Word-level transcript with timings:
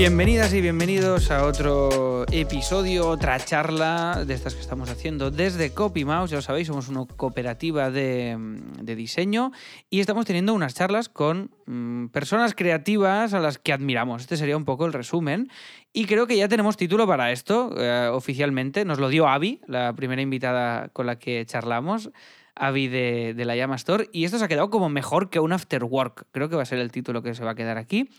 Bienvenidas 0.00 0.54
y 0.54 0.62
bienvenidos 0.62 1.30
a 1.30 1.44
otro 1.44 2.24
episodio, 2.32 3.06
otra 3.06 3.38
charla 3.38 4.24
de 4.26 4.32
estas 4.32 4.54
que 4.54 4.62
estamos 4.62 4.88
haciendo 4.88 5.30
desde 5.30 5.74
CopyMouse. 5.74 6.30
Ya 6.30 6.36
lo 6.36 6.42
sabéis, 6.42 6.68
somos 6.68 6.88
una 6.88 7.04
cooperativa 7.04 7.90
de, 7.90 8.34
diseño 8.82 9.52
y 9.90 10.00
estamos 10.00 10.24
teniendo 10.24 10.54
unas 10.54 10.74
charlas 10.74 11.10
con 11.10 11.50
mm, 11.66 12.06
personas 12.06 12.54
creativas 12.54 13.34
a 13.34 13.40
las 13.40 13.58
que 13.58 13.74
admiramos. 13.74 14.22
Este 14.22 14.38
sería 14.38 14.56
un 14.56 14.64
poco 14.64 14.86
el 14.86 14.94
resumen. 14.94 15.50
Y 15.92 16.06
creo 16.06 16.26
que 16.26 16.38
ya 16.38 16.48
tenemos 16.48 16.78
título 16.78 17.06
para 17.06 17.30
esto 17.30 17.74
eh, 17.76 18.08
oficialmente. 18.10 18.86
Nos 18.86 19.00
lo 19.00 19.10
dio 19.10 19.28
Avi, 19.28 19.60
la 19.66 19.92
primera 19.92 20.22
invitada 20.22 20.88
con 20.94 21.04
la 21.04 21.18
que 21.18 21.44
charlamos. 21.44 22.10
Avi 22.54 22.88
de, 22.88 23.34
de 23.34 23.44
la 23.44 23.56
Llama 23.56 23.76
Store. 23.76 24.08
Y 24.12 24.24
esto 24.24 24.38
se 24.38 24.44
ha 24.44 24.48
quedado 24.48 24.70
como 24.70 24.88
mejor 24.88 25.30
que 25.30 25.40
un 25.40 25.52
after 25.52 25.84
work. 25.84 26.26
Creo 26.32 26.48
que 26.48 26.56
va 26.56 26.62
a 26.62 26.66
ser 26.66 26.78
el 26.78 26.90
título 26.90 27.22
que 27.22 27.34
se 27.34 27.44
va 27.44 27.52
a 27.52 27.54
quedar 27.54 27.78
aquí. 27.78 28.10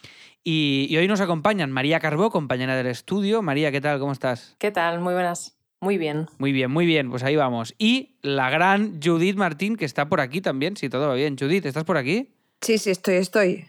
Y, 0.43 0.87
y 0.89 0.97
hoy 0.97 1.07
nos 1.07 1.21
acompañan 1.21 1.71
María 1.71 1.99
Carbó, 1.99 2.31
compañera 2.31 2.75
del 2.75 2.87
estudio. 2.87 3.41
María, 3.41 3.71
¿qué 3.71 3.81
tal? 3.81 3.99
¿Cómo 3.99 4.11
estás? 4.11 4.55
¿Qué 4.57 4.71
tal? 4.71 4.99
Muy 4.99 5.13
buenas. 5.13 5.57
Muy 5.79 5.97
bien. 5.97 6.27
Muy 6.37 6.51
bien, 6.51 6.69
muy 6.69 6.85
bien. 6.85 7.09
Pues 7.09 7.23
ahí 7.23 7.35
vamos. 7.35 7.73
Y 7.77 8.17
la 8.21 8.49
gran 8.49 8.99
Judith 9.01 9.35
Martín, 9.35 9.75
que 9.75 9.85
está 9.85 10.07
por 10.07 10.21
aquí 10.21 10.39
también, 10.39 10.77
si 10.77 10.89
todo 10.89 11.07
va 11.07 11.15
bien. 11.15 11.35
Judith, 11.37 11.65
¿estás 11.65 11.83
por 11.83 11.97
aquí? 11.97 12.29
Sí, 12.61 12.77
sí, 12.77 12.91
estoy, 12.91 13.15
estoy. 13.15 13.65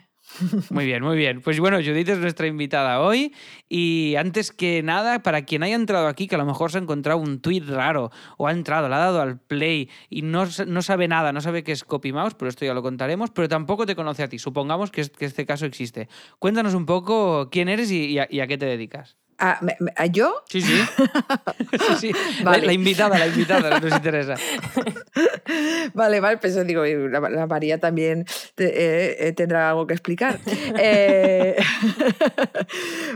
Muy 0.69 0.85
bien, 0.85 1.03
muy 1.03 1.17
bien. 1.17 1.41
Pues 1.41 1.59
bueno, 1.59 1.77
Judith 1.77 2.09
es 2.09 2.17
nuestra 2.19 2.47
invitada 2.47 3.01
hoy. 3.01 3.33
Y 3.69 4.15
antes 4.15 4.51
que 4.51 4.81
nada, 4.83 5.23
para 5.23 5.43
quien 5.43 5.63
haya 5.63 5.75
entrado 5.75 6.07
aquí, 6.07 6.27
que 6.27 6.35
a 6.35 6.37
lo 6.37 6.45
mejor 6.45 6.71
se 6.71 6.77
ha 6.77 6.81
encontrado 6.81 7.19
un 7.19 7.41
tweet 7.41 7.63
raro, 7.67 8.11
o 8.37 8.47
ha 8.47 8.51
entrado, 8.51 8.89
le 8.89 8.95
ha 8.95 8.99
dado 8.99 9.21
al 9.21 9.39
play 9.39 9.89
y 10.09 10.21
no, 10.21 10.45
no 10.67 10.81
sabe 10.81 11.07
nada, 11.07 11.31
no 11.33 11.41
sabe 11.41 11.63
qué 11.63 11.71
es 11.71 11.83
CopyMouse, 11.83 12.35
pero 12.35 12.49
esto 12.49 12.65
ya 12.65 12.73
lo 12.73 12.81
contaremos, 12.81 13.31
pero 13.31 13.47
tampoco 13.47 13.85
te 13.85 13.95
conoce 13.95 14.23
a 14.23 14.29
ti. 14.29 14.39
Supongamos 14.39 14.91
que, 14.91 15.07
que 15.09 15.25
este 15.25 15.45
caso 15.45 15.65
existe. 15.65 16.09
Cuéntanos 16.39 16.73
un 16.73 16.85
poco 16.85 17.49
quién 17.51 17.69
eres 17.69 17.91
y 17.91 18.19
a 18.19 18.47
qué 18.47 18.57
te 18.57 18.65
dedicas. 18.65 19.17
Ah, 19.45 19.57
¿me- 19.61 19.75
me- 19.81 19.91
ah, 19.97 20.05
¿Yo? 20.05 20.41
Sí, 20.47 20.61
sí. 20.61 20.71
sí, 21.71 21.95
sí. 21.99 22.11
La- 22.43 22.51
Vale. 22.51 22.65
La, 22.67 22.71
invitada, 22.71 23.19
la 23.19 23.27
invitada, 23.27 23.77
nos 23.81 23.91
interesa. 23.91 24.35
Vale, 25.93 26.19
vale, 26.21 26.37
pues 26.37 26.65
digo, 26.65 26.85
la, 26.85 27.19
la 27.29 27.45
María 27.45 27.77
también 27.77 28.25
te- 28.55 28.65
eh, 28.73 29.27
eh, 29.27 29.31
tendrá 29.33 29.69
algo 29.69 29.85
que 29.85 29.93
explicar. 29.93 30.39
Eh, 30.79 31.55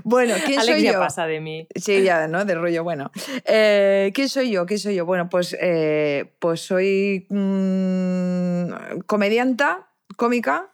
bueno, 0.03 0.35
¿quién 0.45 0.59
Alex 0.59 0.75
soy 0.77 0.83
ya 0.83 0.93
yo? 0.93 0.99
pasa 0.99 1.25
de 1.27 1.39
mí. 1.39 1.67
Sí, 1.75 2.03
ya, 2.03 2.27
¿no? 2.27 2.45
De 2.45 2.55
rollo, 2.55 2.83
bueno. 2.83 3.11
Eh, 3.45 4.11
¿Quién 4.13 4.29
soy 4.29 4.51
yo? 4.51 4.65
¿Quién 4.65 4.79
soy 4.79 4.95
yo? 4.95 5.05
Bueno, 5.05 5.29
pues, 5.29 5.55
eh, 5.59 6.33
pues 6.39 6.61
soy 6.61 7.25
mm, 7.29 8.99
comedianta, 9.05 9.87
cómica, 10.17 10.69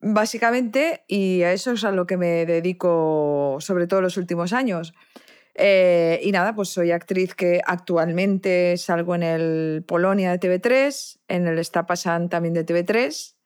básicamente, 0.00 1.04
y 1.08 1.42
a 1.42 1.52
eso 1.52 1.72
es 1.72 1.84
a 1.84 1.92
lo 1.92 2.06
que 2.06 2.16
me 2.16 2.46
dedico 2.46 3.56
sobre 3.60 3.86
todo 3.86 4.00
los 4.00 4.16
últimos 4.16 4.52
años. 4.52 4.94
Eh, 5.54 6.20
y 6.22 6.32
nada, 6.32 6.54
pues 6.54 6.70
soy 6.70 6.90
actriz 6.92 7.34
que 7.34 7.60
actualmente 7.66 8.76
salgo 8.76 9.14
en 9.14 9.22
el 9.22 9.84
Polonia 9.86 10.30
de 10.30 10.38
TV3, 10.38 11.20
en 11.28 11.46
el 11.46 11.58
Está 11.58 11.86
también 12.28 12.54
de 12.54 12.64
TV3. 12.64 13.36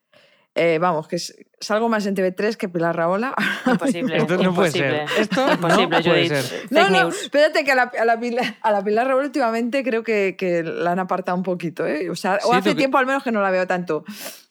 Eh, 0.55 0.79
vamos, 0.81 1.09
que 1.09 1.17
es- 1.17 1.35
salgo 1.65 1.89
más 1.89 2.07
en 2.07 2.15
TV3 2.15 2.57
que 2.57 2.69
Pilar 2.69 2.97
Raola. 2.97 3.35
Imposible. 3.67 4.17
Esto 4.17 4.37
no 4.43 4.55
puede 4.55 4.71
ser. 4.71 5.07
imposible. 5.21 5.83
No 5.85 5.89
puede 5.89 6.03
Judith. 6.29 6.33
ser. 6.35 6.67
No, 6.71 6.91
no, 6.91 7.09
espérate 7.09 7.65
que 7.65 7.73
a 7.73 7.75
la, 7.75 7.83
a 7.99 8.05
la 8.05 8.19
Pilar, 8.21 8.57
a 8.61 8.71
la 8.71 8.83
Pilar 8.85 9.07
Raúl 9.07 9.25
últimamente 9.25 9.83
creo 9.83 10.03
que, 10.03 10.37
que 10.39 10.63
la 10.63 10.93
han 10.93 10.99
apartado 10.99 11.37
un 11.37 11.43
poquito, 11.45 11.87
¿eh? 11.87 12.11
O 12.11 12.17
sea, 12.17 12.39
Sí, 12.41 12.49
o 12.49 12.53
hace 12.53 12.71
que- 12.71 12.75
tiempo 12.77 12.99
al 12.99 13.07
menos 13.07 13.23
que 13.23 13.33
no 13.33 13.41
la 13.43 13.51
veo 13.51 13.67
tanto. 13.67 14.05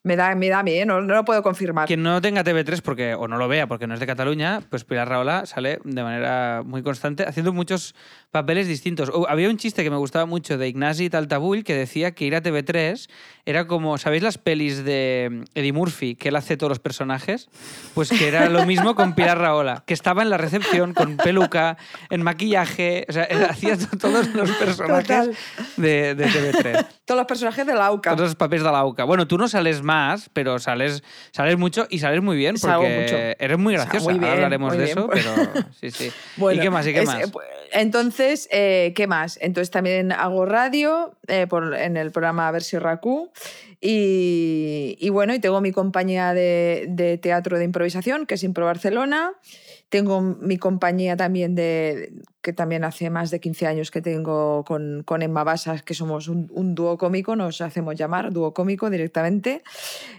Me 0.05 0.17
da, 0.17 0.35
me 0.35 0.49
da 0.49 0.59
a 0.59 0.63
mí, 0.63 0.73
¿eh? 0.73 0.85
No, 0.85 0.99
no 0.99 1.13
lo 1.15 1.23
puedo 1.23 1.41
confirmar. 1.41 1.87
Quien 1.87 2.03
no 2.03 2.19
tenga 2.21 2.43
TV3 2.43 2.81
porque, 2.81 3.13
o 3.15 3.29
no 3.29 3.37
lo 3.37 3.47
vea 3.47 3.67
porque 3.67 3.87
no 3.87 3.93
es 3.93 4.01
de 4.01 4.05
Cataluña, 4.05 4.59
pues 4.69 4.83
Pilar 4.83 5.07
Raola 5.07 5.45
sale 5.45 5.79
de 5.85 6.03
manera 6.03 6.61
muy 6.65 6.83
constante 6.83 7.23
haciendo 7.23 7.53
muchos 7.53 7.95
papeles 8.29 8.67
distintos. 8.67 9.09
Oh, 9.13 9.25
había 9.29 9.49
un 9.49 9.55
chiste 9.55 9.81
que 9.81 9.89
me 9.89 9.95
gustaba 9.95 10.25
mucho 10.25 10.57
de 10.57 10.67
Ignasi 10.67 11.09
Taltabull 11.09 11.63
que 11.63 11.73
decía 11.73 12.11
que 12.11 12.25
ir 12.25 12.35
a 12.35 12.43
TV3 12.43 13.09
era 13.45 13.65
como, 13.65 13.97
¿sabéis 13.97 14.23
las 14.23 14.37
pelis 14.37 14.83
de 14.83 15.45
Eddie 15.55 15.71
Murphy 15.71 16.15
que 16.15 16.27
él 16.29 16.35
hace 16.35 16.57
todos 16.57 16.69
los 16.71 16.79
personajes? 16.79 17.02
Pues 17.93 18.09
que 18.09 18.27
era 18.27 18.49
lo 18.49 18.65
mismo 18.65 18.95
con 18.95 19.13
Pilar 19.15 19.37
Raola, 19.39 19.83
que 19.85 19.93
estaba 19.93 20.21
en 20.21 20.29
la 20.29 20.37
recepción 20.37 20.93
con 20.93 21.17
peluca, 21.17 21.77
en 22.09 22.23
maquillaje, 22.23 23.05
o 23.09 23.11
sea, 23.13 23.27
hacía 23.49 23.77
to- 23.77 23.97
todos 23.97 24.33
los 24.33 24.49
personajes 24.51 25.29
de, 25.77 26.15
de 26.15 26.25
TV3. 26.27 26.85
Todos 27.05 27.17
los 27.19 27.27
personajes 27.27 27.65
de 27.65 27.73
la 27.75 27.87
AUCA. 27.87 28.11
Todos 28.15 28.29
los 28.29 28.35
papeles 28.35 28.63
de 28.63 28.71
la 28.71 28.85
UCA. 28.85 29.03
Bueno, 29.03 29.27
tú 29.27 29.37
no 29.37 29.47
sales 29.47 29.81
más, 29.83 30.29
pero 30.33 30.57
sales, 30.59 31.03
sales 31.31 31.57
mucho 31.57 31.85
y 31.89 31.99
sales 31.99 32.21
muy 32.21 32.37
bien 32.37 32.55
porque 32.61 32.99
mucho. 33.01 33.15
eres 33.43 33.57
muy 33.57 33.73
graciosa. 33.73 34.03
muy 34.05 34.13
bien, 34.13 34.23
Ahora 34.25 34.35
hablaremos 34.35 34.69
muy 34.73 34.77
de 34.77 34.91
eso, 34.91 35.09
pero 35.11 35.33
sí, 35.81 35.91
sí. 35.91 36.11
Bueno, 36.37 36.59
¿Y 36.59 36.63
qué 36.63 36.69
más? 36.69 36.87
¿Y 36.87 36.93
qué 36.93 37.01
es- 37.01 37.05
más? 37.05 37.19
eh, 37.21 37.31
Entonces, 37.73 38.47
eh, 38.51 38.93
¿qué 38.95 39.07
más? 39.07 39.37
Entonces 39.41 39.69
también 39.71 40.11
hago 40.11 40.45
radio 40.45 41.15
eh, 41.27 41.47
por- 41.47 41.75
en 41.75 41.97
el 41.97 42.11
programa 42.11 42.49
Versión 42.51 42.81
Racú 42.81 43.31
y, 43.85 44.95
y 44.97 45.09
bueno, 45.09 45.33
y 45.33 45.39
tengo 45.39 45.59
mi 45.59 45.73
compañía 45.73 46.33
de, 46.33 46.85
de 46.87 47.17
teatro 47.17 47.57
de 47.57 47.65
improvisación, 47.65 48.25
que 48.25 48.35
es 48.35 48.43
Impro 48.43 48.65
Barcelona. 48.65 49.33
Tengo 49.89 50.21
mi 50.21 50.57
compañía 50.57 51.17
también 51.17 51.53
de 51.53 52.13
que 52.41 52.53
también 52.53 52.85
hace 52.85 53.09
más 53.09 53.29
de 53.29 53.41
15 53.41 53.67
años 53.67 53.91
que 53.91 54.01
tengo 54.01 54.63
con, 54.63 55.03
con 55.03 55.21
Emma 55.21 55.43
Basas, 55.43 55.83
que 55.83 55.95
somos 55.95 56.29
un, 56.29 56.49
un 56.53 56.75
dúo 56.75 56.97
cómico, 56.97 57.35
nos 57.35 57.59
hacemos 57.59 57.95
llamar 57.95 58.31
dúo 58.31 58.53
cómico 58.53 58.89
directamente, 58.89 59.63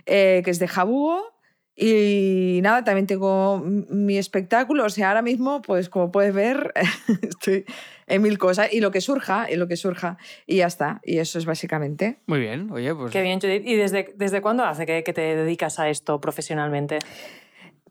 eh, 0.05 0.43
que 0.45 0.51
es 0.51 0.59
de 0.59 0.69
Jabugo. 0.69 1.33
Y 1.75 2.61
nada, 2.63 2.85
también 2.85 3.07
tengo 3.07 3.63
mi 3.65 4.19
espectáculo. 4.19 4.85
O 4.85 4.91
sea, 4.91 5.09
ahora 5.09 5.23
mismo, 5.23 5.63
pues 5.63 5.89
como 5.89 6.13
puedes 6.13 6.35
ver, 6.35 6.75
estoy 7.23 7.65
en 8.07 8.23
mil 8.23 8.39
cosas. 8.39 8.73
Y 8.73 8.81
lo 8.81 8.91
que 8.91 9.01
surja, 9.01 9.51
y 9.51 9.57
lo 9.57 9.69
que 9.69 9.77
surja. 9.77 10.19
Y 10.47 10.57
ya 10.57 10.67
está. 10.67 11.01
Y 11.05 11.19
eso 11.19 11.39
es 11.39 11.47
básicamente. 11.47 12.19
Muy 12.27 12.41
bien, 12.41 12.71
oye, 12.71 12.95
pues 12.95 13.13
Qué 13.13 13.23
bien, 13.23 13.41
Judith. 13.41 13.63
¿Y 13.67 13.77
desde, 13.77 14.13
desde 14.17 14.41
cuándo 14.41 14.65
hace 14.65 14.87
que, 14.87 15.03
que 15.05 15.13
te 15.13 15.37
dedicas 15.37 15.79
a 15.79 15.89
esto 15.89 16.21
profesionalmente? 16.21 16.99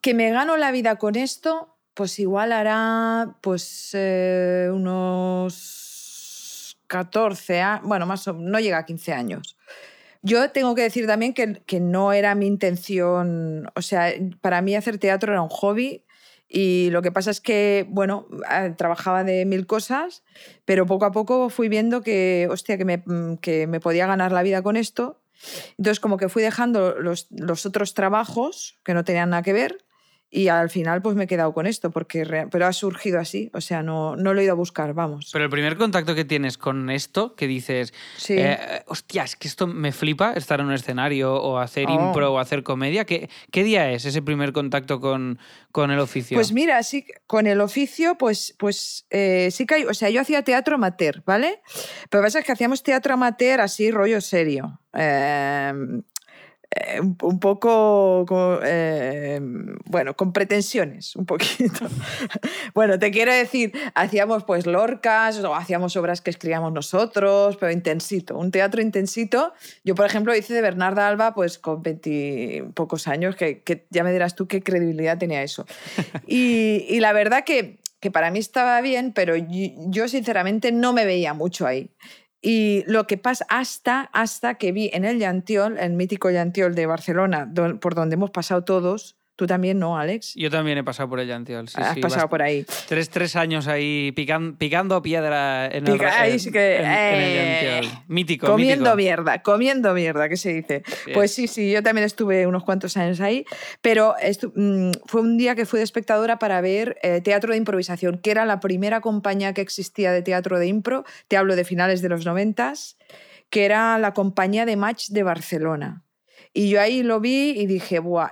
Que 0.01 0.13
me 0.13 0.31
gano 0.31 0.57
la 0.57 0.71
vida 0.71 0.97
con 0.97 1.15
esto, 1.15 1.77
pues 1.93 2.19
igual 2.19 2.51
hará 2.51 3.35
pues 3.41 3.91
eh, 3.93 4.69
unos 4.71 5.83
14 6.87 7.61
años. 7.61 7.87
Bueno, 7.87 8.05
más 8.05 8.27
o 8.27 8.33
no 8.33 8.59
llega 8.59 8.79
a 8.79 8.85
15 8.85 9.13
años. 9.13 9.57
Yo 10.21 10.51
tengo 10.51 10.73
que 10.73 10.83
decir 10.83 11.05
también 11.05 11.33
que, 11.33 11.61
que 11.65 11.81
no 11.81 12.13
era 12.13 12.33
mi 12.33 12.47
intención, 12.47 13.69
o 13.75 13.81
sea, 13.81 14.13
para 14.39 14.61
mí 14.61 14.73
hacer 14.73 14.97
teatro 14.97 15.33
era 15.33 15.41
un 15.41 15.49
hobby 15.49 16.05
y 16.47 16.89
lo 16.91 17.01
que 17.01 17.11
pasa 17.11 17.31
es 17.31 17.41
que, 17.41 17.85
bueno, 17.89 18.27
eh, 18.51 18.73
trabajaba 18.77 19.23
de 19.23 19.45
mil 19.45 19.65
cosas, 19.65 20.23
pero 20.65 20.85
poco 20.85 21.05
a 21.05 21.11
poco 21.11 21.49
fui 21.49 21.69
viendo 21.69 22.01
que, 22.01 22.47
hostia, 22.49 22.77
que 22.77 22.85
me, 22.85 23.03
mm, 23.05 23.37
que 23.37 23.67
me 23.67 23.79
podía 23.79 24.07
ganar 24.07 24.31
la 24.31 24.43
vida 24.43 24.61
con 24.61 24.77
esto. 24.77 25.21
Entonces, 25.77 25.99
como 25.99 26.17
que 26.17 26.29
fui 26.29 26.43
dejando 26.43 26.95
los, 26.99 27.27
los 27.31 27.65
otros 27.65 27.93
trabajos 27.93 28.79
que 28.83 28.93
no 28.93 29.03
tenían 29.03 29.31
nada 29.31 29.43
que 29.43 29.53
ver 29.53 29.83
y 30.35 30.47
al 30.47 30.69
final 30.71 31.01
pues 31.03 31.15
me 31.15 31.25
he 31.25 31.27
quedado 31.27 31.53
con 31.53 31.67
esto, 31.67 31.91
porque 31.91 32.25
re- 32.25 32.47
pero 32.49 32.65
ha 32.65 32.73
surgido 32.73 33.19
así, 33.19 33.51
o 33.53 33.61
sea, 33.61 33.83
no, 33.83 34.15
no 34.15 34.33
lo 34.33 34.41
he 34.41 34.45
ido 34.45 34.53
a 34.53 34.55
buscar, 34.55 34.93
vamos. 34.95 35.29
Pero 35.31 35.45
el 35.45 35.51
primer 35.51 35.77
contacto 35.77 36.15
que 36.15 36.25
tienes 36.25 36.57
con 36.57 36.89
esto, 36.89 37.35
que 37.35 37.45
dices, 37.47 37.93
Sí. 38.17 38.35
eh, 38.37 38.57
hostia, 38.87 39.23
es 39.23 39.35
que 39.35 39.47
esto 39.47 39.67
me 39.67 39.91
flipa, 39.91 40.33
estar 40.33 40.59
en 40.59 40.65
un 40.65 40.73
escenario 40.73 41.35
o 41.35 41.59
hacer 41.59 41.85
Oh. 41.87 41.93
impro 42.07 42.33
o 42.33 42.39
hacer 42.39 42.63
comedia, 42.63 43.05
¿qué, 43.05 43.29
qué 43.51 43.63
día 43.63 43.91
es 43.91 44.05
ese 44.05 44.21
primer 44.23 44.53
contacto 44.53 44.99
con, 44.99 45.37
con 45.71 45.91
el 45.91 45.99
oficio? 45.99 46.35
Pues 46.35 46.51
mira, 46.51 46.81
sí, 46.81 47.05
con 47.27 47.45
el 47.45 47.61
oficio, 47.61 48.15
pues, 48.17 48.55
pues 48.57 49.05
eh, 49.11 49.49
sí 49.51 49.65
que 49.67 49.75
hay, 49.75 49.83
o 49.85 49.93
sea, 49.93 50.09
yo 50.09 50.19
hacía 50.21 50.41
teatro 50.43 50.75
amateur, 50.75 51.21
¿vale? 51.25 51.61
Pero 52.09 52.21
lo 52.21 52.23
que 52.23 52.27
pasa 52.27 52.39
es 52.39 52.45
que 52.45 52.51
hacíamos 52.53 52.81
teatro 52.81 53.13
amateur 53.13 53.61
así, 53.61 53.91
rollo 53.91 54.19
serio. 54.19 54.79
Eh, 54.93 55.73
eh, 56.75 56.99
un, 57.01 57.39
poco, 57.39 58.25
co- 58.27 58.59
eh, 58.63 59.39
bueno, 59.85 60.15
con 60.15 60.33
pretensiones, 60.33 61.15
un 61.15 61.25
poquito. 61.25 61.87
bueno, 62.73 62.97
te 62.97 63.11
quiero 63.11 63.33
decir, 63.33 63.73
hacíamos 63.93 64.43
pues 64.43 64.65
lorcas 64.65 65.39
hacíamos 65.55 65.95
obras 65.95 66.21
que 66.21 66.29
escribíamos 66.29 66.71
nosotros, 66.73 67.57
pero 67.57 67.71
intensito, 67.71 68.37
un 68.37 68.51
teatro 68.51 68.81
intensito. 68.81 69.53
Yo, 69.83 69.95
por 69.95 70.05
ejemplo, 70.05 70.35
hice 70.35 70.53
de 70.53 70.61
Bernarda 70.61 71.07
Alba 71.07 71.33
pues 71.33 71.59
con 71.59 71.83
20 71.83 72.65
pocos 72.73 73.07
años, 73.07 73.35
que, 73.35 73.63
ya 73.89 74.03
me 74.03 74.11
dirás 74.11 74.35
tú 74.35 74.47
qué 74.47 74.63
credibilidad 74.63 75.17
tenía 75.17 75.43
eso. 75.43 75.65
Y, 76.27 76.85
y 76.89 76.99
la 76.99 77.13
verdad 77.13 77.43
que, 77.43 77.79
que 77.99 78.11
para 78.11 78.31
mí 78.31 78.39
estaba 78.39 78.79
bien, 78.81 79.13
pero 79.13 79.35
yo 79.37 80.07
sinceramente 80.07 80.71
no 80.71 80.93
me 80.93 81.05
veía 81.05 81.33
mucho 81.33 81.67
ahí. 81.67 81.89
Y 82.45 82.83
lo 82.87 83.07
que 83.07 83.17
pasa 83.17 83.45
hasta, 83.47 84.01
hasta 84.11 84.55
que 84.55 84.73
vi 84.73 84.89
en 84.91 85.05
el 85.05 85.17
Llantiol, 85.17 85.79
el 85.79 85.93
mítico 85.93 86.29
Llantiol 86.29 86.75
de 86.75 86.85
Barcelona, 86.85 87.49
por 87.79 87.95
donde 87.95 88.15
hemos 88.15 88.31
pasado 88.31 88.65
todos, 88.65 89.15
Tú 89.35 89.47
también 89.47 89.79
no, 89.79 89.97
Alex. 89.97 90.33
Yo 90.35 90.51
también 90.51 90.77
he 90.77 90.83
pasado 90.83 91.09
por 91.09 91.19
ella, 91.19 91.35
Antiol. 91.35 91.67
Sí, 91.67 91.75
Has 91.81 91.95
sí, 91.95 92.01
pasado 92.01 92.29
por 92.29 92.43
ahí. 92.43 92.65
Tres, 92.87 93.09
tres 93.09 93.35
años 93.35 93.67
ahí 93.67 94.11
pican- 94.15 94.55
picando 94.57 95.01
piedra 95.01 95.65
en 95.65 95.87
el, 95.87 95.93
Pica- 95.93 96.27
en- 96.27 96.51
que- 96.51 96.75
en- 96.77 96.85
en 96.85 97.73
el 97.79 97.85
eh. 97.85 97.89
Mítico, 98.07 98.45
comiendo 98.45 98.91
mítico. 98.91 98.95
mierda, 98.97 99.41
comiendo 99.41 99.93
mierda, 99.95 100.29
¿qué 100.29 100.37
se 100.37 100.53
dice? 100.53 100.83
Bien. 101.05 101.15
Pues 101.15 101.31
sí, 101.33 101.47
sí, 101.47 101.71
yo 101.71 101.81
también 101.81 102.05
estuve 102.05 102.45
unos 102.45 102.63
cuantos 102.63 102.95
años 102.95 103.21
ahí, 103.21 103.43
pero 103.81 104.13
mm, 104.55 104.91
fue 105.07 105.21
un 105.21 105.37
día 105.37 105.55
que 105.55 105.65
fui 105.65 105.79
de 105.79 105.83
espectadora 105.83 106.37
para 106.37 106.61
ver 106.61 106.97
eh, 107.01 107.19
teatro 107.21 107.53
de 107.53 107.57
improvisación, 107.57 108.19
que 108.19 108.29
era 108.29 108.45
la 108.45 108.59
primera 108.59 109.01
compañía 109.01 109.53
que 109.55 109.61
existía 109.61 110.11
de 110.11 110.21
teatro 110.21 110.59
de 110.59 110.67
impro, 110.67 111.05
te 111.27 111.37
hablo 111.37 111.55
de 111.55 111.63
finales 111.65 112.03
de 112.03 112.09
los 112.09 112.23
noventas, 112.23 112.97
que 113.49 113.65
era 113.65 113.97
la 113.97 114.13
compañía 114.13 114.67
de 114.67 114.75
Match 114.75 115.07
de 115.09 115.23
Barcelona. 115.23 116.03
Y 116.53 116.69
yo 116.69 116.79
ahí 116.79 117.01
lo 117.03 117.19
vi 117.19 117.51
y 117.51 117.65
dije, 117.65 117.99
Buah, 117.99 118.31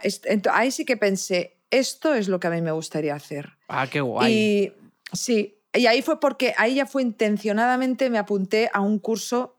ahí 0.52 0.72
sí 0.72 0.86
que 0.86 0.96
pensé, 0.96 1.58
esto 1.72 2.14
es 2.14 2.28
lo 2.28 2.40
que 2.40 2.48
a 2.48 2.52
mí 2.52 2.62
me 2.62 2.72
gustaría 2.72 3.16
hacer. 3.16 3.58
Ah, 3.68 3.88
qué 3.88 4.02
guay. 4.02 4.34
Y 4.34 4.74
sí, 5.12 5.58
y 5.74 5.88
ahí 5.88 6.02
fue 6.02 6.20
porque 6.20 6.54
ahí 6.58 6.76
ya 6.76 6.86
fue 6.86 7.02
intencionadamente, 7.02 8.10
me 8.10 8.20
apunté 8.20 8.70
a 8.74 8.82
un 8.82 9.00
curso 9.00 9.58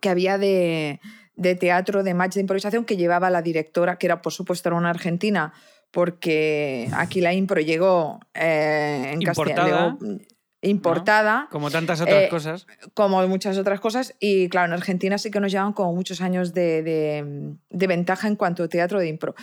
que 0.00 0.08
había 0.08 0.38
de, 0.38 1.00
de 1.36 1.54
teatro 1.54 2.02
de 2.02 2.14
match 2.14 2.34
de 2.34 2.40
improvisación 2.40 2.84
que 2.84 2.96
llevaba 2.96 3.30
la 3.30 3.42
directora, 3.42 3.96
que 3.98 4.06
era 4.06 4.22
por 4.22 4.32
supuesto 4.32 4.68
era 4.68 4.76
una 4.76 4.90
argentina, 4.90 5.52
porque 5.90 6.88
aquí 6.94 7.20
la 7.20 7.32
impro 7.32 7.60
llegó 7.60 8.20
eh, 8.34 9.10
en 9.12 9.22
Importada. 9.22 9.96
castellano. 9.96 10.18
Importada, 10.60 11.46
Como 11.52 11.70
tantas 11.70 12.00
otras 12.00 12.24
eh, 12.24 12.28
cosas. 12.28 12.66
como 12.94 13.24
muchas 13.28 13.56
otras 13.58 13.78
cosas. 13.80 14.14
Y 14.18 14.48
claro, 14.48 14.66
en 14.66 14.72
Argentina 14.72 15.16
sí 15.18 15.30
que 15.30 15.38
nos 15.40 15.52
llevan 15.52 15.72
como 15.72 15.94
muchos 15.94 16.20
años 16.20 16.52
de, 16.52 16.82
de- 16.82 17.54
de 17.70 17.86
ventaja 17.86 18.26
en 18.26 18.34
cuanto 18.36 18.64
a 18.64 18.68
teatro 18.68 18.98
de 18.98 19.06
impro. 19.08 19.34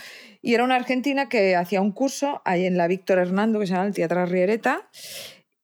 Y 0.42 0.54
era 0.56 0.64
una 0.66 0.76
argentina 0.76 1.30
que 1.30 1.56
hacía 1.56 1.80
un 1.82 1.94
curso 1.94 2.42
ahí 2.44 2.66
en 2.66 2.78
la 2.78 2.88
Víctor 2.88 3.20
Hernando, 3.20 3.60
que 3.60 3.68
se 3.68 3.74
llama 3.74 3.86
el 3.88 3.94
Teatro 3.94 4.26
Riereta. 4.26 4.90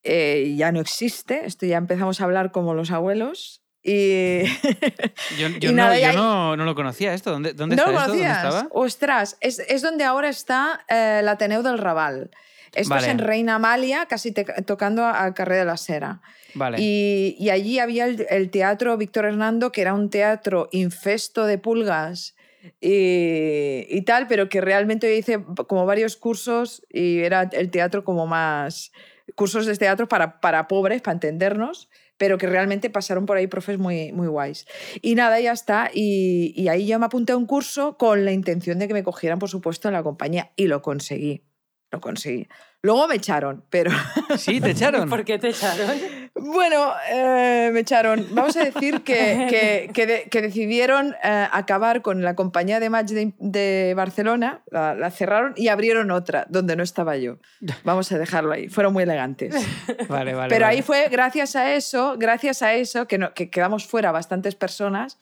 Eh, 0.03 0.55
ya 0.57 0.71
no 0.71 0.79
existe, 0.79 1.45
esto 1.45 1.65
ya 1.65 1.77
empezamos 1.77 2.21
a 2.21 2.23
hablar 2.23 2.51
como 2.51 2.73
los 2.73 2.89
abuelos. 2.91 3.61
Y 3.83 4.43
Yo, 5.39 5.47
yo 5.59 5.71
no, 5.71 5.77
nada, 5.77 5.99
yo 5.99 6.13
no, 6.13 6.55
no 6.55 6.65
lo 6.65 6.75
conocía 6.75 7.13
esto. 7.13 7.31
¿Dónde, 7.31 7.53
dónde 7.53 7.75
¿No 7.75 7.81
está 7.83 7.91
lo 7.91 7.97
esto? 7.99 8.11
¿Dónde 8.13 8.23
conocías? 8.27 8.45
estaba? 8.55 8.67
Ostras, 8.71 9.37
es, 9.41 9.59
es 9.59 9.81
donde 9.81 10.03
ahora 10.05 10.29
está 10.29 10.85
eh, 10.87 11.17
el 11.21 11.27
Ateneo 11.27 11.61
del 11.63 11.77
Raval. 11.77 12.31
Esto 12.73 12.95
es 12.95 13.07
en 13.07 13.19
Reina 13.19 13.55
Amalia, 13.55 14.05
casi 14.05 14.31
te- 14.31 14.45
tocando 14.65 15.05
al 15.05 15.33
Carré 15.33 15.57
de 15.57 15.65
la 15.65 15.77
Sera. 15.77 16.21
Vale. 16.53 16.77
Y, 16.79 17.35
y 17.39 17.49
allí 17.49 17.79
había 17.79 18.05
el, 18.05 18.25
el 18.29 18.49
teatro 18.49 18.95
Víctor 18.97 19.25
Hernando, 19.25 19.71
que 19.71 19.81
era 19.81 19.93
un 19.93 20.09
teatro 20.09 20.69
infesto 20.71 21.45
de 21.45 21.57
pulgas 21.57 22.35
y, 22.79 23.85
y 23.89 24.01
tal, 24.03 24.27
pero 24.27 24.49
que 24.49 24.61
realmente 24.61 25.07
yo 25.09 25.17
hice 25.17 25.43
como 25.67 25.85
varios 25.85 26.15
cursos 26.15 26.83
y 26.89 27.19
era 27.19 27.49
el 27.51 27.71
teatro 27.71 28.03
como 28.03 28.27
más 28.27 28.91
cursos 29.35 29.65
de 29.65 29.75
teatro 29.75 30.07
para, 30.07 30.39
para 30.39 30.67
pobres, 30.67 31.01
para 31.01 31.13
entendernos, 31.13 31.89
pero 32.17 32.37
que 32.37 32.47
realmente 32.47 32.89
pasaron 32.89 33.25
por 33.25 33.37
ahí 33.37 33.47
profes 33.47 33.79
muy, 33.79 34.11
muy 34.11 34.27
guays. 34.27 34.65
Y 35.01 35.15
nada, 35.15 35.39
ya 35.39 35.53
está. 35.53 35.89
Y, 35.93 36.53
y 36.55 36.67
ahí 36.67 36.85
yo 36.85 36.99
me 36.99 37.05
apunté 37.05 37.33
a 37.33 37.37
un 37.37 37.45
curso 37.47 37.97
con 37.97 38.25
la 38.25 38.31
intención 38.31 38.77
de 38.79 38.87
que 38.87 38.93
me 38.93 39.03
cogieran, 39.03 39.39
por 39.39 39.49
supuesto, 39.49 39.87
en 39.87 39.93
la 39.95 40.03
compañía. 40.03 40.51
Y 40.55 40.67
lo 40.67 40.81
conseguí. 40.81 41.43
Lo 41.91 41.99
conseguí. 41.99 42.47
Luego 42.83 43.07
me 43.07 43.15
echaron, 43.15 43.65
pero 43.69 43.91
Sí, 44.37 44.61
te 44.61 44.71
echaron. 44.71 45.09
¿Por 45.09 45.25
qué 45.25 45.37
te 45.37 45.49
echaron? 45.49 45.91
bueno, 46.35 46.93
eh, 47.11 47.69
me 47.73 47.81
echaron. 47.81 48.25
Vamos 48.31 48.55
a 48.55 48.63
decir 48.63 49.01
que, 49.03 49.13
que, 49.49 49.91
que 49.93 50.07
de- 50.07 50.23
que 50.31 50.41
decidieron 50.41 51.13
eh, 51.21 51.47
acabar 51.51 52.01
con 52.01 52.23
la 52.23 52.33
compañía 52.35 52.79
de 52.79 52.89
match 52.89 53.09
de, 53.09 53.33
de 53.39 53.93
Barcelona, 53.95 54.61
la, 54.71 54.95
la 54.95 55.11
cerraron 55.11 55.53
y 55.57 55.67
abrieron 55.67 56.11
otra, 56.11 56.45
donde 56.49 56.75
no 56.77 56.83
estaba 56.83 57.17
yo. 57.17 57.37
Vamos 57.83 58.09
a 58.13 58.17
dejarlo 58.17 58.53
ahí. 58.53 58.69
Fueron 58.69 58.93
muy 58.93 59.03
elegantes. 59.03 59.53
Vale, 60.07 60.33
vale. 60.33 60.49
Pero 60.49 60.65
vale. 60.65 60.77
ahí 60.77 60.81
fue 60.81 61.09
gracias 61.09 61.55
a 61.57 61.73
eso, 61.75 62.15
gracias 62.17 62.61
a 62.61 62.73
eso, 62.73 63.05
que, 63.07 63.17
no- 63.17 63.33
que 63.33 63.49
quedamos 63.49 63.85
fuera 63.85 64.11
bastantes 64.13 64.55
personas 64.55 65.19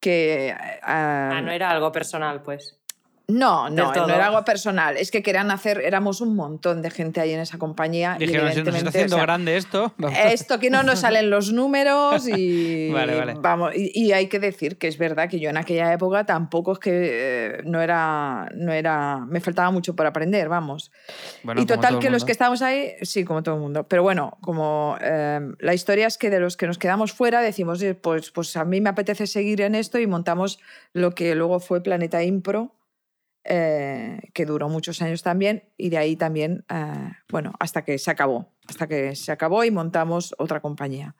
que... 0.00 0.48
eh, 0.48 0.56
Ah, 0.82 1.40
no 1.44 1.52
era 1.52 1.70
algo 1.70 1.92
personal, 1.92 2.42
pues. 2.42 2.78
No, 3.28 3.70
no, 3.70 3.92
no 3.94 4.08
era 4.08 4.26
algo 4.26 4.44
personal. 4.44 4.96
Es 4.96 5.10
que 5.10 5.22
querían 5.22 5.50
hacer, 5.50 5.80
éramos 5.80 6.20
un 6.20 6.34
montón 6.34 6.82
de 6.82 6.90
gente 6.90 7.20
ahí 7.20 7.32
en 7.32 7.40
esa 7.40 7.58
compañía. 7.58 8.16
y 8.18 8.26
Dijeron, 8.26 8.52
se 8.52 8.62
nos 8.62 8.74
está 8.74 8.88
haciendo 8.90 9.16
o 9.16 9.18
sea, 9.18 9.26
grande 9.26 9.56
esto. 9.56 9.94
Vamos. 9.96 10.18
esto 10.24 10.58
que 10.58 10.70
no 10.70 10.82
nos 10.82 11.00
salen 11.00 11.30
los 11.30 11.52
números 11.52 12.28
y 12.28 12.90
Vale, 12.92 13.14
vale. 13.16 13.34
vamos 13.38 13.72
y, 13.74 13.90
y 13.94 14.12
hay 14.12 14.26
que 14.28 14.38
decir 14.38 14.76
que 14.78 14.88
es 14.88 14.98
verdad 14.98 15.28
que 15.28 15.40
yo 15.40 15.50
en 15.50 15.56
aquella 15.56 15.92
época 15.92 16.24
tampoco 16.24 16.72
es 16.72 16.78
que 16.78 16.90
eh, 16.92 17.62
no 17.64 17.80
era 17.80 18.48
no 18.54 18.72
era 18.72 19.18
me 19.26 19.40
faltaba 19.40 19.70
mucho 19.70 19.94
por 19.96 20.06
aprender 20.06 20.48
vamos 20.48 20.90
Bueno, 21.42 21.60
y 21.60 21.66
total 21.66 21.98
que 21.98 22.10
los 22.10 22.24
que 22.24 22.32
estábamos 22.32 22.62
ahí 22.62 22.92
sí 23.02 23.24
como 23.24 23.42
todo 23.42 23.54
el 23.56 23.60
mundo 23.60 23.86
pero 23.88 24.02
bueno 24.02 24.38
como 24.40 24.96
eh, 25.00 25.40
la 25.58 25.74
historia 25.74 26.06
es 26.06 26.18
que 26.18 26.30
de 26.30 26.40
los 26.40 26.56
que 26.56 26.66
nos 26.66 26.78
quedamos 26.78 27.12
fuera 27.12 27.40
decimos 27.40 27.80
"Oye, 27.80 27.94
pues 27.94 28.30
pues 28.30 28.56
a 28.56 28.64
mí 28.64 28.80
me 28.80 28.90
apetece 28.90 29.26
seguir 29.26 29.60
en 29.62 29.74
esto 29.74 29.98
y 29.98 30.06
montamos 30.06 30.58
lo 30.92 31.14
que 31.14 31.34
luego 31.34 31.60
fue 31.60 31.82
Planeta 31.82 32.22
Impro 32.22 32.72
eh, 33.44 34.20
que 34.34 34.46
duró 34.46 34.68
muchos 34.68 35.02
años 35.02 35.22
también, 35.22 35.64
y 35.76 35.90
de 35.90 35.98
ahí 35.98 36.16
también, 36.16 36.64
eh, 36.68 37.12
bueno, 37.30 37.52
hasta 37.58 37.84
que 37.84 37.98
se 37.98 38.10
acabó, 38.10 38.52
hasta 38.68 38.86
que 38.86 39.14
se 39.16 39.32
acabó 39.32 39.64
y 39.64 39.70
montamos 39.70 40.34
otra 40.38 40.60
compañía. 40.60 41.14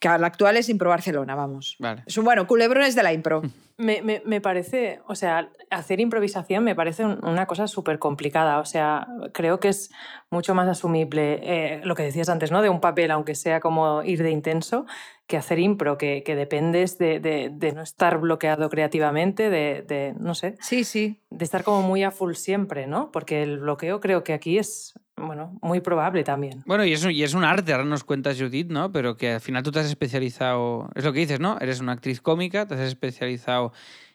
Que 0.00 0.08
la 0.08 0.26
actual 0.26 0.56
es 0.58 0.68
Impro 0.68 0.90
Barcelona, 0.90 1.34
vamos. 1.34 1.76
Vale. 1.78 2.02
Es 2.06 2.16
un, 2.18 2.24
bueno, 2.24 2.46
culebrones 2.46 2.94
de 2.94 3.02
la 3.02 3.12
impro. 3.12 3.42
Me, 3.78 4.00
me- 4.00 4.22
me 4.24 4.40
parece, 4.40 5.00
o 5.06 5.14
sea, 5.14 5.50
hacer 5.68 6.00
improvisación 6.00 6.64
me 6.64 6.74
parece 6.74 7.04
un- 7.04 7.22
una 7.22 7.44
cosa 7.44 7.66
súper 7.68 7.98
complicada. 7.98 8.58
O 8.58 8.64
sea, 8.64 9.06
creo 9.34 9.60
que 9.60 9.68
es 9.68 9.90
mucho 10.30 10.54
más 10.54 10.66
asumible 10.66 11.40
eh, 11.42 11.80
lo 11.84 11.94
que 11.94 12.02
decías 12.02 12.30
antes, 12.30 12.50
¿no? 12.50 12.62
De 12.62 12.70
un 12.70 12.80
papel, 12.80 13.10
aunque 13.10 13.34
sea 13.34 13.60
como 13.60 14.02
ir 14.02 14.22
de 14.22 14.30
intenso, 14.30 14.86
que 15.26 15.36
hacer 15.36 15.58
impro, 15.58 15.98
que, 15.98 16.22
que 16.24 16.34
dependes 16.36 16.96
de, 16.96 17.20
de- 17.20 17.50
de 17.52 17.72
no 17.72 17.82
estar 17.82 18.16
bloqueado 18.18 18.70
creativamente, 18.70 19.50
de, 19.50 19.82
de, 19.86 20.14
no 20.18 20.34
sé, 20.34 20.56
Sí, 20.62 20.82
sí. 20.84 21.20
de 21.28 21.44
estar 21.44 21.62
como 21.62 21.82
muy 21.82 22.02
a 22.02 22.10
full 22.10 22.32
siempre, 22.32 22.86
¿no? 22.86 23.10
Porque 23.12 23.42
el 23.42 23.58
bloqueo 23.58 24.00
creo 24.00 24.24
que 24.24 24.32
aquí 24.32 24.56
es, 24.56 24.94
bueno, 25.16 25.58
muy 25.62 25.80
probable 25.80 26.24
también. 26.24 26.62
Bueno, 26.66 26.84
y 26.84 26.92
es, 26.92 27.04
y 27.04 27.22
es 27.22 27.34
un 27.34 27.44
arte, 27.44 27.72
ahora 27.72 27.84
nos 27.84 28.04
cuentas 28.04 28.38
Judith, 28.38 28.70
¿no? 28.70 28.92
Pero 28.92 29.16
que 29.16 29.32
al 29.32 29.40
final 29.40 29.62
tú 29.62 29.72
te 29.72 29.80
has 29.80 29.86
especializado, 29.86 30.90
es 30.94 31.04
lo 31.04 31.12
que 31.12 31.20
dices, 31.20 31.40
¿no? 31.40 31.58
Eres 31.60 31.80
una 31.80 31.92
actriz 31.92 32.20
cómica, 32.20 32.66
te 32.66 32.74
has 32.74 32.80
especializado 32.80 33.72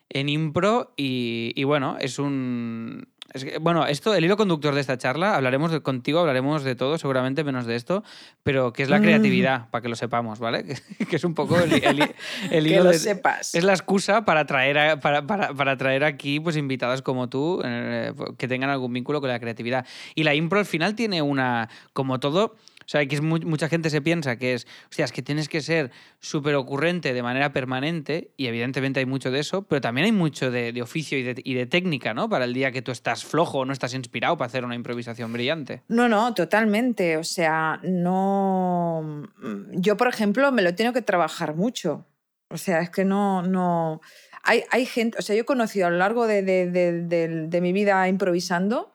en 0.09 0.29
impro 0.29 0.93
y, 0.97 1.53
y 1.55 1.63
bueno, 1.63 1.97
es 1.99 2.19
un... 2.19 3.07
es 3.33 3.45
que, 3.45 3.57
bueno, 3.59 3.85
esto, 3.87 4.13
el 4.13 4.25
hilo 4.25 4.37
conductor 4.37 4.73
de 4.75 4.81
esta 4.81 4.97
charla, 4.97 5.35
hablaremos 5.35 5.71
de, 5.71 5.81
contigo, 5.81 6.19
hablaremos 6.19 6.63
de 6.63 6.75
todo, 6.75 6.97
seguramente 6.97 7.43
menos 7.43 7.65
de 7.65 7.75
esto, 7.75 8.03
pero 8.43 8.73
que 8.73 8.83
es 8.83 8.89
la 8.89 8.99
Mm. 8.99 9.03
creatividad, 9.03 9.69
para 9.69 9.81
que 9.81 9.89
lo 9.89 9.95
sepamos, 9.95 10.39
¿vale? 10.39 10.63
Que, 10.63 10.75
que 11.09 11.15
es 11.15 11.23
un 11.23 11.33
poco 11.33 11.57
el, 11.59 11.71
el- 11.73 12.15
el 12.51 12.63
que 12.65 12.69
hilo 12.69 12.83
lo 12.85 12.89
de- 12.91 12.99
sepas. 12.99 13.55
es 13.55 13.63
la 13.63 13.73
excusa 13.73 14.25
para 14.25 14.45
traer, 14.45 14.77
a- 14.77 14.99
para, 14.99 15.25
para, 15.27 15.53
para 15.53 15.77
traer 15.77 16.03
aquí 16.03 16.39
pues, 16.39 16.57
invitadas 16.57 17.01
como 17.01 17.29
tú 17.29 17.61
eh, 17.63 18.13
que 18.37 18.47
tengan 18.47 18.69
algún 18.69 18.93
vínculo 18.93 19.21
con 19.21 19.29
la 19.29 19.39
creatividad. 19.39 19.85
Y 20.15 20.23
la 20.23 20.33
impro 20.35 20.59
al 20.59 20.65
final 20.65 20.95
tiene 20.95 21.21
una, 21.21 21.69
como 21.93 22.19
todo, 22.19 22.55
sea, 22.91 23.05
que 23.05 23.15
es 23.15 23.21
mu- 23.21 23.39
mucha 23.45 23.69
gente 23.69 23.89
se 23.89 24.01
piensa 24.01 24.35
que 24.35 24.53
es, 24.53 24.67
hostia, 24.89 25.05
es 25.05 25.11
que 25.11 25.21
tienes 25.21 25.47
que 25.49 25.61
ser 25.61 25.91
súper 26.19 26.55
ocurrente 26.55 27.13
de 27.13 27.23
manera 27.23 27.53
permanente, 27.53 28.31
y 28.37 28.47
evidentemente 28.47 28.99
hay 28.99 29.05
mucho 29.05 29.31
de 29.31 29.39
eso, 29.39 29.61
pero 29.63 29.79
también 29.81 30.05
hay 30.05 30.11
mucho 30.11 30.51
de, 30.51 30.73
de 30.73 30.81
oficio 30.81 31.17
y 31.17 31.23
de, 31.23 31.41
y 31.43 31.53
de 31.53 31.65
técnica, 31.65 32.13
¿no? 32.13 32.27
Para 32.29 32.45
el 32.45 32.53
día 32.53 32.71
que 32.71 32.81
tú 32.81 32.91
estás 32.91 33.23
flojo 33.23 33.59
o 33.59 33.65
no 33.65 33.73
estás 33.73 33.93
inspirado 33.93 34.37
para 34.37 34.47
hacer 34.47 34.65
una 34.65 34.75
improvisación 34.75 35.31
brillante. 35.31 35.83
No, 35.87 36.09
no, 36.09 36.33
totalmente. 36.33 37.17
O 37.17 37.23
sea, 37.23 37.79
no. 37.83 39.23
Yo, 39.71 39.97
por 39.97 40.07
ejemplo, 40.07 40.51
me 40.51 40.61
lo 40.61 40.75
tengo 40.75 40.93
que 40.93 41.01
trabajar 41.01 41.55
mucho. 41.55 42.05
O 42.49 42.57
sea, 42.57 42.81
es 42.81 42.89
que 42.89 43.05
no. 43.05 43.41
no... 43.43 44.01
Hay, 44.43 44.63
hay 44.71 44.85
gente. 44.85 45.17
O 45.19 45.21
sea, 45.21 45.35
yo 45.35 45.43
he 45.43 45.45
conocido 45.45 45.87
a 45.87 45.89
lo 45.89 45.97
largo 45.97 46.25
de- 46.27 46.43
de 46.43 47.61
mi 47.61 47.73
vida 47.73 48.07
improvisando, 48.07 48.91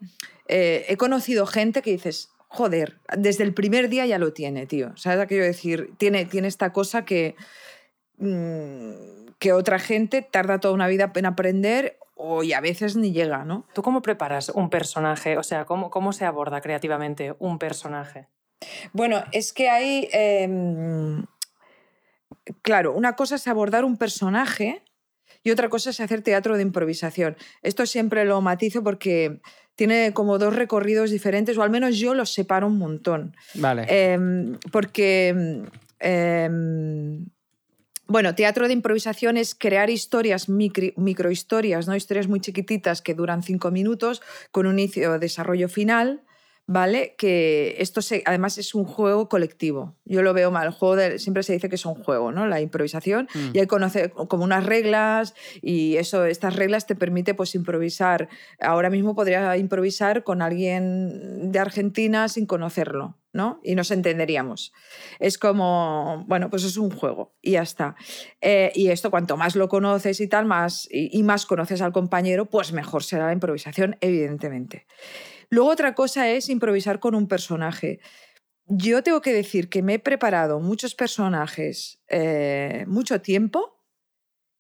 eh, 0.49 0.85
he 0.89 0.97
conocido 0.97 1.47
gente 1.47 1.83
que 1.83 1.93
dices, 1.93 2.31
joder, 2.49 2.99
desde 3.17 3.45
el 3.45 3.55
primer 3.55 3.89
día 3.89 4.07
ya 4.07 4.19
lo 4.19 4.33
tiene, 4.33 4.67
tío. 4.67 4.97
¿Sabes 4.97 5.21
aquello 5.21 5.43
de 5.43 5.49
decir? 5.49 5.91
Tiene, 5.99 6.25
tiene 6.25 6.49
esta 6.49 6.73
cosa 6.73 7.05
que. 7.05 7.37
mm, 8.19 9.27
que 9.39 9.53
otra 9.53 9.79
gente 9.79 10.23
tarda 10.23 10.61
toda 10.61 10.75
una 10.75 10.89
vida 10.89 11.13
en 11.15 11.27
aprender 11.27 11.99
o 12.15 12.43
y 12.43 12.55
a 12.55 12.61
veces 12.61 12.97
ni 12.97 13.13
llega, 13.13 13.45
¿no? 13.45 13.67
¿Tú 13.75 13.83
cómo 13.83 14.01
preparas 14.01 14.49
un 14.49 14.71
personaje? 14.71 15.37
O 15.37 15.43
sea, 15.43 15.67
¿cómo, 15.67 15.91
cómo 15.91 16.13
se 16.13 16.25
aborda 16.25 16.63
creativamente 16.63 17.35
un 17.39 17.59
personaje? 17.59 18.29
Bueno, 18.93 19.23
es 19.33 19.53
que 19.53 19.69
hay. 19.69 20.09
em, 20.13 21.27
claro, 22.63 22.95
una 22.95 23.15
cosa 23.17 23.35
es 23.35 23.47
abordar 23.47 23.85
un 23.85 23.99
personaje 23.99 24.83
y 25.43 25.51
otra 25.51 25.69
cosa 25.69 25.91
es 25.91 26.01
hacer 26.01 26.23
teatro 26.23 26.57
de 26.57 26.63
improvisación. 26.63 27.37
Esto 27.63 27.85
siempre 27.85 28.25
lo 28.25 28.41
matizo 28.41 28.83
porque 28.83 29.41
tiene 29.77 30.13
como 30.13 30.39
dos 30.39 30.57
recorridos 30.57 31.11
diferentes, 31.11 31.57
o 31.57 31.63
al 31.63 31.71
menos 31.71 31.97
yo 31.97 32.15
los 32.15 32.33
separo 32.33 32.67
un 32.67 32.79
montón. 32.79 33.37
Vale. 33.55 33.87
Em, 33.89 34.59
porque 34.73 35.63
em, 36.01 37.27
bueno, 38.09 38.35
teatro 38.35 38.67
de 38.69 38.73
improvisación 38.73 39.37
es 39.37 39.55
crear 39.55 39.91
historias, 39.91 40.49
micro, 40.49 40.89
microhistorias, 40.97 41.89
¿no? 41.89 41.97
historias 41.97 42.29
muy 42.29 42.41
chiquititas 42.41 43.03
que 43.03 43.15
duran 43.15 43.43
cinco 43.43 43.71
minutos 43.71 44.23
con 44.51 44.67
un 44.67 44.79
inicio, 44.79 45.19
desarrollo 45.19 45.69
final 45.69 46.23
¿vale? 46.67 47.15
Que 47.17 47.77
esto 47.79 48.03
se, 48.03 48.23
además 48.27 48.59
es 48.59 48.75
un 48.75 48.85
juego 48.85 49.29
colectivo. 49.29 49.97
Yo 50.05 50.23
lo 50.23 50.35
veo 50.35 50.51
mal. 50.51 50.67
El 50.67 50.73
juego 50.73 51.19
siempre 51.19 51.43
se 51.43 51.53
dice 51.53 51.69
que 51.69 51.77
es 51.77 51.87
un 51.87 51.95
juego, 51.95 52.33
¿no? 52.33 52.47
La 52.47 52.61
improvisación. 52.61 53.29
Mm. 53.35 53.51
Y 53.55 53.59
hay 53.61 53.67
conoce, 53.67 54.11
como 54.11 54.45
unas 54.45 54.67
reglas 54.67 55.35
y 55.63 55.97
eso, 55.97 56.25
estas 56.25 56.57
reglas 56.57 56.87
te 56.87 56.97
permite 56.97 57.35
pues 57.35 57.55
improvisar. 57.55 58.29
Ahora 58.61 58.91
mismo 58.91 59.15
podría 59.15 59.57
improvisar 59.57 60.25
con 60.25 60.43
alguien 60.43 61.53
de 61.53 61.59
Argentina 61.59 62.29
sin 62.29 62.47
conocerlo. 62.47 63.17
¿no? 63.33 63.61
Y 63.63 63.75
nos 63.75 63.91
entenderíamos. 63.91 64.73
Es 65.19 65.37
como, 65.37 66.25
bueno, 66.27 66.49
pues 66.49 66.65
es 66.65 66.79
un 66.79 66.91
juego 66.91 67.35
y 67.43 67.51
ya 67.51 67.61
está. 67.61 67.95
Eh, 68.41 68.73
y 68.75 68.89
esto, 68.89 69.11
cuanto 69.11 69.37
más 69.37 69.57
lo 69.57 69.69
conoces 69.69 70.21
y 70.23 70.27
tal, 70.27 70.47
más, 70.47 70.89
y 70.91 71.23
más 71.23 71.45
conoces 71.45 71.83
al 71.83 71.93
compañero, 71.93 72.47
pues 72.47 72.73
mejor 72.73 73.05
será 73.05 73.27
la 73.27 73.35
improvisación, 73.35 73.99
evidentemente. 74.01 74.87
Luego 75.51 75.71
otra 75.71 75.95
cosa 75.95 76.29
es 76.29 76.49
improvisar 76.49 77.01
con 77.01 77.15
un 77.15 77.29
personaje. 77.29 78.01
Yo 78.67 79.03
tengo 79.03 79.21
que 79.21 79.33
decir 79.33 79.69
que 79.69 79.83
me 79.83 79.95
he 79.95 79.99
preparado 79.99 80.61
muchos 80.61 80.95
personajes 80.95 82.01
eh, 82.09 82.85
mucho 82.89 83.21
tiempo 83.21 83.77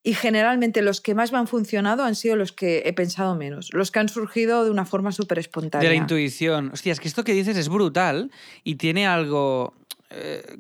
y 0.02 0.14
generalmente 0.14 0.82
los 0.82 1.00
que 1.00 1.16
más 1.16 1.32
me 1.32 1.38
han 1.38 1.48
funcionado 1.48 2.04
han 2.04 2.14
sido 2.14 2.36
los 2.36 2.52
que 2.52 2.84
he 2.86 2.92
pensado 2.92 3.34
menos, 3.34 3.70
los 3.72 3.90
que 3.90 3.98
han 3.98 4.08
surgido 4.08 4.64
de 4.64 4.70
una 4.70 4.84
forma 4.84 5.10
súper 5.10 5.40
espontánea. 5.40 5.88
De 5.88 5.96
la 5.96 6.00
intuición. 6.00 6.70
Hostia, 6.72 6.92
es 6.92 7.00
que 7.00 7.08
esto 7.08 7.24
que 7.24 7.32
dices 7.32 7.56
es 7.56 7.68
brutal 7.68 8.30
y 8.62 8.76
tiene 8.76 9.08
algo 9.08 9.74
eh, 10.10 10.58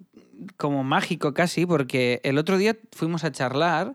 como 0.56 0.82
mágico 0.82 1.32
casi, 1.32 1.64
porque 1.64 2.20
el 2.24 2.38
otro 2.38 2.58
día 2.58 2.76
fuimos 2.90 3.22
a 3.22 3.30
charlar 3.30 3.94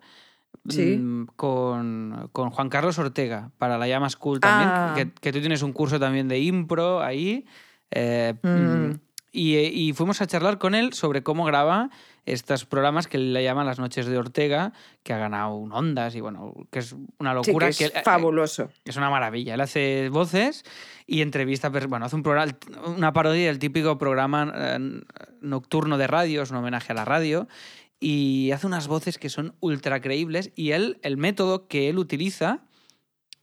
Mm, 0.64 1.24
con, 1.36 2.30
Juan 2.32 2.70
Carlos 2.70 3.00
Ortega 3.00 3.52
para 3.58 3.78
la 3.78 3.88
Llama 3.88 4.10
School 4.10 4.40
también, 4.40 4.70
ah. 4.72 4.94
que, 4.96 5.32
tú 5.32 5.40
tienes 5.40 5.64
un 5.64 5.74
curso 5.74 6.00
también 6.00 6.28
de 6.28 6.40
impro 6.40 7.02
ahí. 7.02 7.46
Eh, 7.90 8.36
mm. 8.42 8.48
Mm, 8.48 9.00
y, 9.34 9.94
fuimos 9.94 10.22
a 10.22 10.28
charlar 10.28 10.58
con 10.58 10.76
él 10.76 10.94
sobre 10.94 11.24
cómo 11.24 11.46
graba 11.46 11.90
estos 12.26 12.66
programas 12.66 13.08
que 13.08 13.18
le 13.18 13.44
llaman 13.44 13.66
Las 13.66 13.80
Noches 13.80 14.06
de 14.06 14.18
Ortega, 14.18 14.74
que 15.04 15.14
ha 15.14 15.18
ganado 15.18 15.56
un 15.56 15.72
Ondas 15.72 16.14
y 16.16 16.22
bueno, 16.22 16.54
que 16.70 16.80
es 16.80 16.96
una 17.18 17.34
locura. 17.34 17.72
que 17.72 17.86
es 17.86 17.94
fabuloso. 18.04 18.70
es 18.86 18.98
una 18.98 19.10
maravilla. 19.10 19.56
Él 19.56 19.62
hace 19.62 20.10
voces 20.10 20.64
y 21.08 21.22
entrevista, 21.22 21.70
bueno, 21.70 22.06
hace 22.06 22.16
un 22.16 22.24
programa, 22.24 22.52
una 22.86 23.14
parodia 23.14 23.48
del 23.48 23.58
típico 23.58 23.98
programa 23.98 24.52
eh, 24.54 25.02
nocturno 25.42 25.98
de 25.98 26.08
radio, 26.08 26.44
es 26.44 26.52
un 26.52 26.58
homenaje 26.58 26.92
a 26.92 26.96
la 26.96 27.06
radio 27.06 27.48
y 28.04 28.52
hace 28.52 28.66
unas 28.66 28.88
voces 28.88 29.20
que 29.20 29.30
son 29.30 29.54
ultra 29.60 30.02
creíbles 30.02 30.52
y 30.56 30.72
él, 30.72 30.98
el 31.04 31.18
método 31.18 31.68
que 31.68 31.88
él 31.88 32.00
utiliza, 32.00 32.64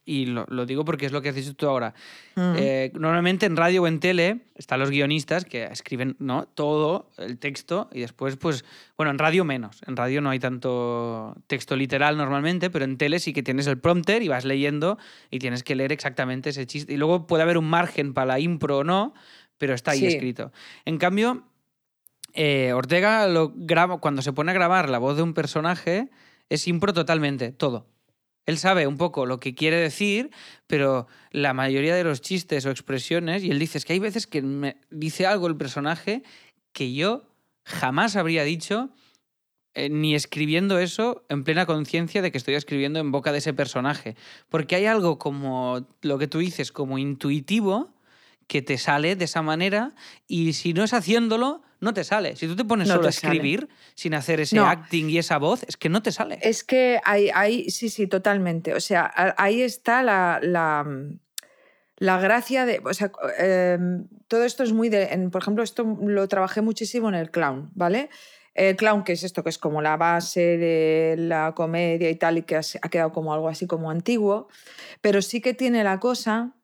y 0.04 0.26
lo, 0.26 0.46
digo 0.66 0.84
porque 0.84 1.06
es 1.06 1.12
lo 1.12 1.22
que 1.22 1.28
has 1.28 1.34
dicho 1.34 1.54
tú 1.54 1.68
ahora, 1.68 1.94
mm. 2.34 2.54
eh, 2.56 2.92
normalmente 2.94 3.46
en 3.46 3.56
radio 3.56 3.82
o 3.82 3.86
en 3.86 4.00
tele 4.00 4.40
están 4.56 4.80
los 4.80 4.90
guionistas 4.90 5.44
que 5.44 5.64
escriben 5.64 6.16
¿no? 6.18 6.46
todo 6.46 7.10
el 7.18 7.38
texto 7.38 7.88
y 7.92 8.00
después, 8.00 8.36
pues, 8.36 8.64
bueno, 8.96 9.12
en 9.12 9.18
radio 9.18 9.44
menos, 9.44 9.80
en 9.86 9.96
radio 9.96 10.20
no 10.20 10.30
hay 10.30 10.40
tanto 10.40 11.36
texto 11.46 11.76
literal 11.76 12.16
normalmente, 12.16 12.68
pero 12.68 12.84
en 12.84 12.96
tele 12.96 13.20
sí 13.20 13.32
que 13.32 13.44
tienes 13.44 13.68
el 13.68 13.78
prompter 13.78 14.22
y 14.22 14.28
vas 14.28 14.44
leyendo 14.44 14.98
y 15.30 15.38
tienes 15.38 15.62
que 15.62 15.76
leer 15.76 15.92
exactamente 15.92 16.50
ese 16.50 16.66
chiste. 16.66 16.94
Y 16.94 16.96
luego 16.96 17.28
puede 17.28 17.44
haber 17.44 17.58
un 17.58 17.68
margen 17.68 18.12
para 18.12 18.26
la 18.26 18.40
impro 18.40 18.78
o 18.78 18.84
no, 18.84 19.14
pero 19.58 19.74
está 19.74 19.92
ahí 19.92 20.06
escrito. 20.06 20.52
En 20.84 20.98
cambio, 20.98 21.44
eh, 22.40 22.72
Ortega 22.72 23.26
lo 23.26 23.52
graba, 23.56 23.98
cuando 23.98 24.22
se 24.22 24.32
pone 24.32 24.52
a 24.52 24.54
grabar 24.54 24.88
la 24.88 24.98
voz 24.98 25.16
de 25.16 25.24
un 25.24 25.34
personaje, 25.34 26.08
es 26.48 26.68
impro 26.68 26.92
totalmente, 26.92 27.50
todo. 27.50 27.88
Él 28.46 28.58
sabe 28.58 28.86
un 28.86 28.96
poco 28.96 29.26
lo 29.26 29.40
que 29.40 29.56
quiere 29.56 29.74
decir, 29.74 30.30
pero 30.68 31.08
la 31.32 31.52
mayoría 31.52 31.96
de 31.96 32.04
los 32.04 32.20
chistes 32.20 32.64
o 32.64 32.70
expresiones, 32.70 33.42
y 33.42 33.50
él 33.50 33.58
dice, 33.58 33.78
es 33.78 33.84
que 33.84 33.94
hay 33.94 33.98
veces 33.98 34.28
que 34.28 34.40
me 34.40 34.76
dice 34.88 35.26
algo 35.26 35.48
el 35.48 35.56
personaje 35.56 36.22
que 36.72 36.94
yo 36.94 37.24
jamás 37.64 38.14
habría 38.14 38.44
dicho 38.44 38.90
eh, 39.74 39.88
ni 39.88 40.14
escribiendo 40.14 40.78
eso 40.78 41.24
en 41.28 41.42
plena 41.42 41.66
conciencia 41.66 42.22
de 42.22 42.30
que 42.30 42.38
estoy 42.38 42.54
escribiendo 42.54 43.00
en 43.00 43.10
boca 43.10 43.32
de 43.32 43.38
ese 43.38 43.52
personaje. 43.52 44.14
Porque 44.48 44.76
hay 44.76 44.86
algo 44.86 45.18
como 45.18 45.88
lo 46.02 46.18
que 46.18 46.28
tú 46.28 46.38
dices, 46.38 46.70
como 46.70 46.98
intuitivo, 46.98 47.92
que 48.46 48.62
te 48.62 48.78
sale 48.78 49.16
de 49.16 49.24
esa 49.24 49.42
manera 49.42 49.96
y 50.28 50.52
si 50.52 50.72
no 50.72 50.84
es 50.84 50.94
haciéndolo, 50.94 51.62
no 51.80 51.94
te 51.94 52.04
sale. 52.04 52.36
Si 52.36 52.46
tú 52.46 52.56
te 52.56 52.64
pones 52.64 52.88
solo 52.88 53.06
a 53.06 53.10
escribir 53.10 53.68
sin 53.94 54.14
hacer 54.14 54.40
ese 54.40 54.58
acting 54.58 55.08
y 55.10 55.18
esa 55.18 55.38
voz, 55.38 55.62
es 55.64 55.76
que 55.76 55.88
no 55.88 56.02
te 56.02 56.12
sale. 56.12 56.38
Es 56.42 56.64
que 56.64 57.00
hay, 57.04 57.70
sí, 57.70 57.88
sí, 57.88 58.06
totalmente. 58.06 58.74
O 58.74 58.80
sea, 58.80 59.12
ahí 59.36 59.62
está 59.62 60.02
la, 60.02 60.40
la, 60.42 62.20
gracia 62.20 62.66
de, 62.66 62.80
o 62.84 62.94
sea, 62.94 63.12
em, 63.38 64.08
todo 64.26 64.44
esto 64.44 64.62
es 64.64 64.72
muy 64.72 64.88
de, 64.88 65.28
por 65.30 65.42
ejemplo, 65.42 65.62
esto 65.62 65.84
lo 65.84 66.26
trabajé 66.26 66.62
muchísimo 66.62 67.08
en 67.08 67.14
el 67.14 67.30
clown, 67.30 67.70
¿vale? 67.74 68.10
El 68.54 68.74
clown, 68.74 69.04
que 69.04 69.12
es 69.12 69.22
esto, 69.22 69.44
que 69.44 69.50
es 69.50 69.58
como 69.58 69.80
la 69.82 69.96
base 69.96 70.58
de 70.58 71.14
la 71.16 71.54
comedia 71.54 72.10
y 72.10 72.16
tal, 72.16 72.38
y 72.38 72.42
que 72.42 72.56
ha 72.56 72.88
quedado 72.90 73.12
como 73.12 73.32
algo 73.32 73.48
así 73.48 73.68
como 73.68 73.88
antiguo, 73.88 74.48
pero 75.00 75.22
sí 75.22 75.40
que 75.40 75.54
tiene 75.54 75.84
la 75.84 76.00
cosa 76.00 76.54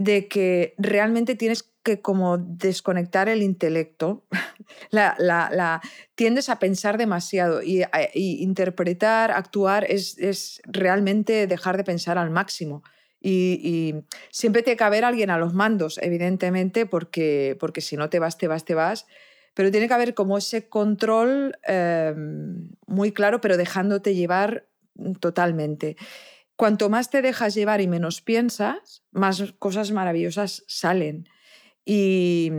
de 0.00 0.28
que 0.28 0.74
realmente 0.78 1.34
tienes 1.34 1.62
que 1.82 2.00
como 2.00 2.38
desconectar 2.38 3.28
el 3.28 3.42
intelecto, 3.42 4.24
la, 4.90 5.14
la, 5.18 5.82
tiendes 6.14 6.48
a 6.48 6.58
pensar 6.58 6.96
demasiado 6.96 7.62
y, 7.62 7.84
interpretar, 8.14 9.30
actuar 9.30 9.84
es, 9.84 10.16
es, 10.16 10.62
realmente 10.64 11.46
dejar 11.46 11.76
de 11.76 11.84
pensar 11.84 12.16
al 12.16 12.30
máximo. 12.30 12.82
Y, 13.20 13.94
siempre 14.30 14.62
tiene 14.62 14.78
que 14.78 14.84
haber 14.84 15.04
alguien 15.04 15.28
a 15.28 15.36
los 15.36 15.52
mandos, 15.52 15.98
evidentemente, 16.00 16.86
porque, 16.86 17.58
porque 17.60 17.82
si 17.82 17.98
no 17.98 18.08
te 18.08 18.18
vas, 18.18 18.38
te 18.38 18.48
vas, 18.48 18.64
te 18.64 18.74
vas. 18.74 19.06
Pero 19.52 19.70
tiene 19.70 19.86
que 19.86 19.94
haber 19.94 20.14
como 20.14 20.38
ese 20.38 20.70
control 20.70 21.58
em, 21.64 22.70
muy 22.86 23.12
claro, 23.12 23.42
pero 23.42 23.58
dejándote 23.58 24.14
llevar 24.14 24.66
totalmente 25.20 25.98
cuanto 26.60 26.90
más 26.90 27.08
te 27.08 27.22
dejas 27.22 27.54
llevar 27.54 27.80
y 27.80 27.88
menos 27.88 28.20
piensas, 28.20 29.02
más 29.12 29.54
cosas 29.58 29.92
maravillosas 29.92 30.62
salen. 30.66 31.26
Y, 31.86 32.52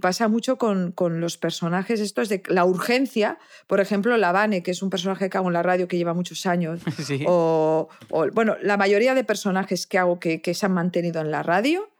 pasa 0.00 0.28
mucho 0.28 0.58
con, 0.58 0.94
los 1.20 1.38
personajes 1.38 1.98
estos 1.98 2.28
de 2.28 2.44
la 2.46 2.64
urgencia, 2.64 3.40
por 3.66 3.80
ejemplo, 3.80 4.16
la 4.16 4.30
Vane, 4.30 4.62
que 4.62 4.70
es 4.70 4.80
un 4.80 4.90
personaje 4.90 5.28
que 5.28 5.38
hago 5.38 5.48
en 5.48 5.54
la 5.54 5.64
radio 5.64 5.88
que 5.88 5.96
lleva 5.96 6.14
muchos 6.14 6.46
años, 6.46 6.82
o, 7.26 7.88
bueno, 8.32 8.56
la 8.62 8.76
mayoría 8.76 9.16
de 9.16 9.24
personajes 9.24 9.88
que 9.88 9.98
hago 9.98 10.20
que, 10.20 10.40
que 10.40 10.54
se 10.54 10.66
han 10.66 10.74
mantenido 10.74 11.20
en 11.20 11.32
la 11.32 11.42
radio 11.42 11.90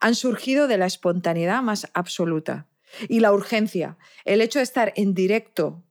han 0.00 0.14
surgido 0.14 0.68
de 0.68 0.76
la 0.76 0.84
espontaneidad 0.84 1.62
más 1.62 1.88
absoluta. 1.94 2.66
Y 3.08 3.20
la 3.20 3.32
urgencia, 3.32 3.96
el 4.26 4.42
hecho 4.42 4.58
de 4.58 4.64
estar 4.64 4.92
en 4.96 5.14
directo 5.14 5.82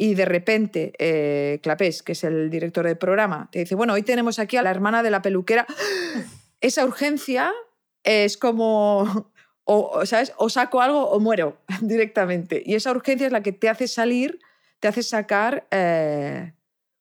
y 0.00 0.14
de 0.14 0.24
repente 0.24 0.92
eh, 0.98 1.58
Clapés, 1.60 2.04
que 2.04 2.12
es 2.12 2.22
el 2.22 2.50
director 2.50 2.86
del 2.86 2.96
programa, 2.96 3.48
te 3.50 3.58
dice, 3.58 3.74
bueno, 3.74 3.94
hoy 3.94 4.02
tenemos 4.02 4.38
aquí 4.38 4.56
a 4.56 4.62
la 4.62 4.70
hermana 4.70 5.02
de 5.02 5.10
la 5.10 5.22
peluquera. 5.22 5.66
Esa 6.60 6.84
urgencia 6.84 7.52
es 8.04 8.36
como, 8.36 9.32
o, 9.64 10.06
¿sabes? 10.06 10.32
O 10.36 10.48
saco 10.50 10.80
algo 10.80 11.10
o 11.10 11.18
muero 11.18 11.58
directamente. 11.82 12.62
Y 12.64 12.76
esa 12.76 12.92
urgencia 12.92 13.26
es 13.26 13.32
la 13.32 13.42
que 13.42 13.52
te 13.52 13.68
hace 13.68 13.88
salir, 13.88 14.38
te 14.78 14.86
hace 14.86 15.02
sacar 15.02 15.66
eh, 15.72 16.52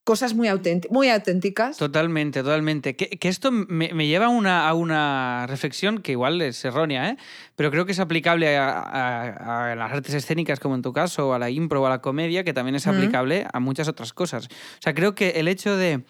cosas 0.08 0.34
muy, 0.34 0.48
muy 0.90 1.10
auténticas. 1.10 1.76
Totalmente, 1.76 2.42
totalmente. 2.42 2.96
Que, 2.96 3.28
esto 3.28 3.52
me, 3.52 4.08
lleva 4.08 4.30
una, 4.30 4.70
a 4.70 4.74
una 4.74 5.46
reflexión 5.48 5.98
que 5.98 6.14
igual 6.14 6.42
es 6.42 6.64
errónea, 6.64 7.10
¿eh? 7.10 7.18
pero 7.58 7.72
creo 7.72 7.86
que 7.86 7.92
es 7.92 8.00
aplicable 8.00 8.56
a, 8.56 9.76
las 9.78 9.92
artes 9.92 10.14
escénicas, 10.14 10.62
como 10.62 10.76
en 10.76 10.82
tu 10.82 10.94
caso, 10.94 11.28
o 11.28 11.34
a 11.34 11.40
la 11.40 11.50
impro 11.50 11.82
o 11.82 11.86
a 11.88 11.90
la 11.90 12.00
comedia, 12.00 12.46
que 12.46 12.54
también 12.54 12.76
es 12.76 12.88
aplicable 12.88 13.48
a 13.52 13.60
muchas 13.60 13.90
otras 13.90 14.14
cosas. 14.14 14.46
O 14.46 14.82
sea, 14.82 14.94
creo 14.94 15.14
que 15.14 15.32
el 15.32 15.50
hecho 15.50 15.76
de 15.76 16.06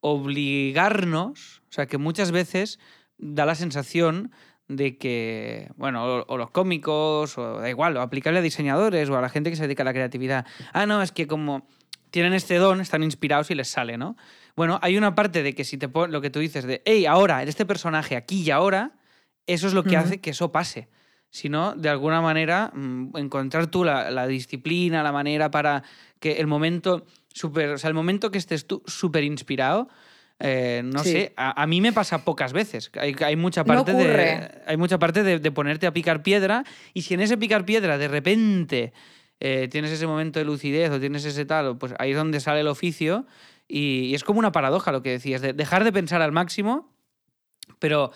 obligarnos, 0.00 1.60
o 1.68 1.72
sea, 1.72 1.84
que 1.84 1.98
muchas 1.98 2.30
veces 2.30 2.78
da 3.18 3.44
la 3.44 3.56
sensación 3.56 4.32
de 4.68 4.96
que, 4.96 5.70
bueno, 5.76 6.24
o, 6.26 6.38
los 6.38 6.50
cómicos, 6.50 7.36
o 7.36 7.60
da 7.60 7.68
igual, 7.68 7.94
o 7.98 8.00
aplicable 8.00 8.38
a 8.38 8.42
diseñadores 8.42 9.10
o 9.10 9.18
a 9.18 9.20
la 9.20 9.28
gente 9.28 9.50
que 9.50 9.56
se 9.56 9.64
dedica 9.64 9.82
a 9.82 9.84
la 9.84 9.92
creatividad. 9.92 10.46
Ah, 10.72 10.86
no, 10.86 11.02
es 11.02 11.12
que 11.12 11.26
como 11.26 11.68
tienen 12.16 12.32
este 12.32 12.54
don, 12.54 12.80
están 12.80 13.02
inspirados 13.02 13.50
y 13.50 13.54
les 13.54 13.68
sale, 13.68 13.98
¿no? 13.98 14.16
Bueno, 14.56 14.78
hay 14.80 14.96
una 14.96 15.14
parte 15.14 15.42
de 15.42 15.54
que 15.54 15.64
si 15.64 15.76
te 15.76 15.86
lo 15.86 16.22
que 16.22 16.30
tú 16.30 16.38
dices 16.40 16.64
de, 16.64 16.80
hey, 16.86 17.04
ahora, 17.04 17.42
en 17.42 17.48
este 17.50 17.66
personaje, 17.66 18.16
aquí 18.16 18.40
y 18.40 18.50
ahora, 18.50 18.92
eso 19.46 19.66
es 19.66 19.74
lo 19.74 19.84
que 19.84 19.98
hace 19.98 20.18
que 20.18 20.30
eso 20.30 20.50
pase. 20.50 20.88
Sino, 21.28 21.74
de 21.74 21.90
alguna 21.90 22.22
manera, 22.22 22.72
mm, 22.72 23.18
encontrar 23.18 23.66
tú 23.66 23.84
la, 23.84 24.26
disciplina, 24.28 25.02
la 25.02 25.12
manera 25.12 25.50
para 25.50 25.82
que 26.18 26.38
el 26.40 26.46
momento 26.46 27.04
super, 27.28 27.72
o 27.72 27.76
sea, 27.76 27.88
el 27.88 27.94
momento 27.94 28.30
que 28.30 28.38
estés 28.38 28.66
tú 28.66 28.82
súper 28.86 29.22
inspirado, 29.22 29.90
eh, 30.38 30.80
no 30.86 31.04
sé, 31.04 31.34
a, 31.36 31.66
mí 31.66 31.82
me 31.82 31.92
pasa 31.92 32.24
pocas 32.24 32.54
veces. 32.54 32.90
Hay, 32.98 33.36
mucha 33.36 33.62
parte, 33.62 33.92
de, 33.92 34.62
hay 34.66 34.78
mucha 34.78 34.98
parte 34.98 35.22
de, 35.22 35.50
ponerte 35.52 35.86
a 35.86 35.92
picar 35.92 36.22
piedra 36.22 36.64
y 36.94 37.02
si 37.02 37.12
en 37.12 37.20
ese 37.20 37.36
picar 37.36 37.66
piedra 37.66 37.98
de 37.98 38.08
repente 38.08 38.94
eh, 39.40 39.68
tienes 39.70 39.90
ese 39.90 40.06
momento 40.06 40.38
de 40.38 40.44
lucidez 40.44 40.90
o 40.90 41.00
tienes 41.00 41.24
ese 41.24 41.44
tal, 41.44 41.76
pues 41.78 41.94
ahí 41.98 42.12
es 42.12 42.16
donde 42.16 42.40
sale 42.40 42.60
el 42.60 42.68
oficio. 42.68 43.26
Y, 43.68 44.14
es 44.14 44.24
como 44.24 44.38
una 44.38 44.52
paradoja 44.52 44.92
lo 44.92 45.02
que 45.02 45.10
decías, 45.10 45.40
de 45.40 45.52
dejar 45.52 45.84
de 45.84 45.92
pensar 45.92 46.22
al 46.22 46.32
máximo, 46.32 46.92
pero 47.78 48.12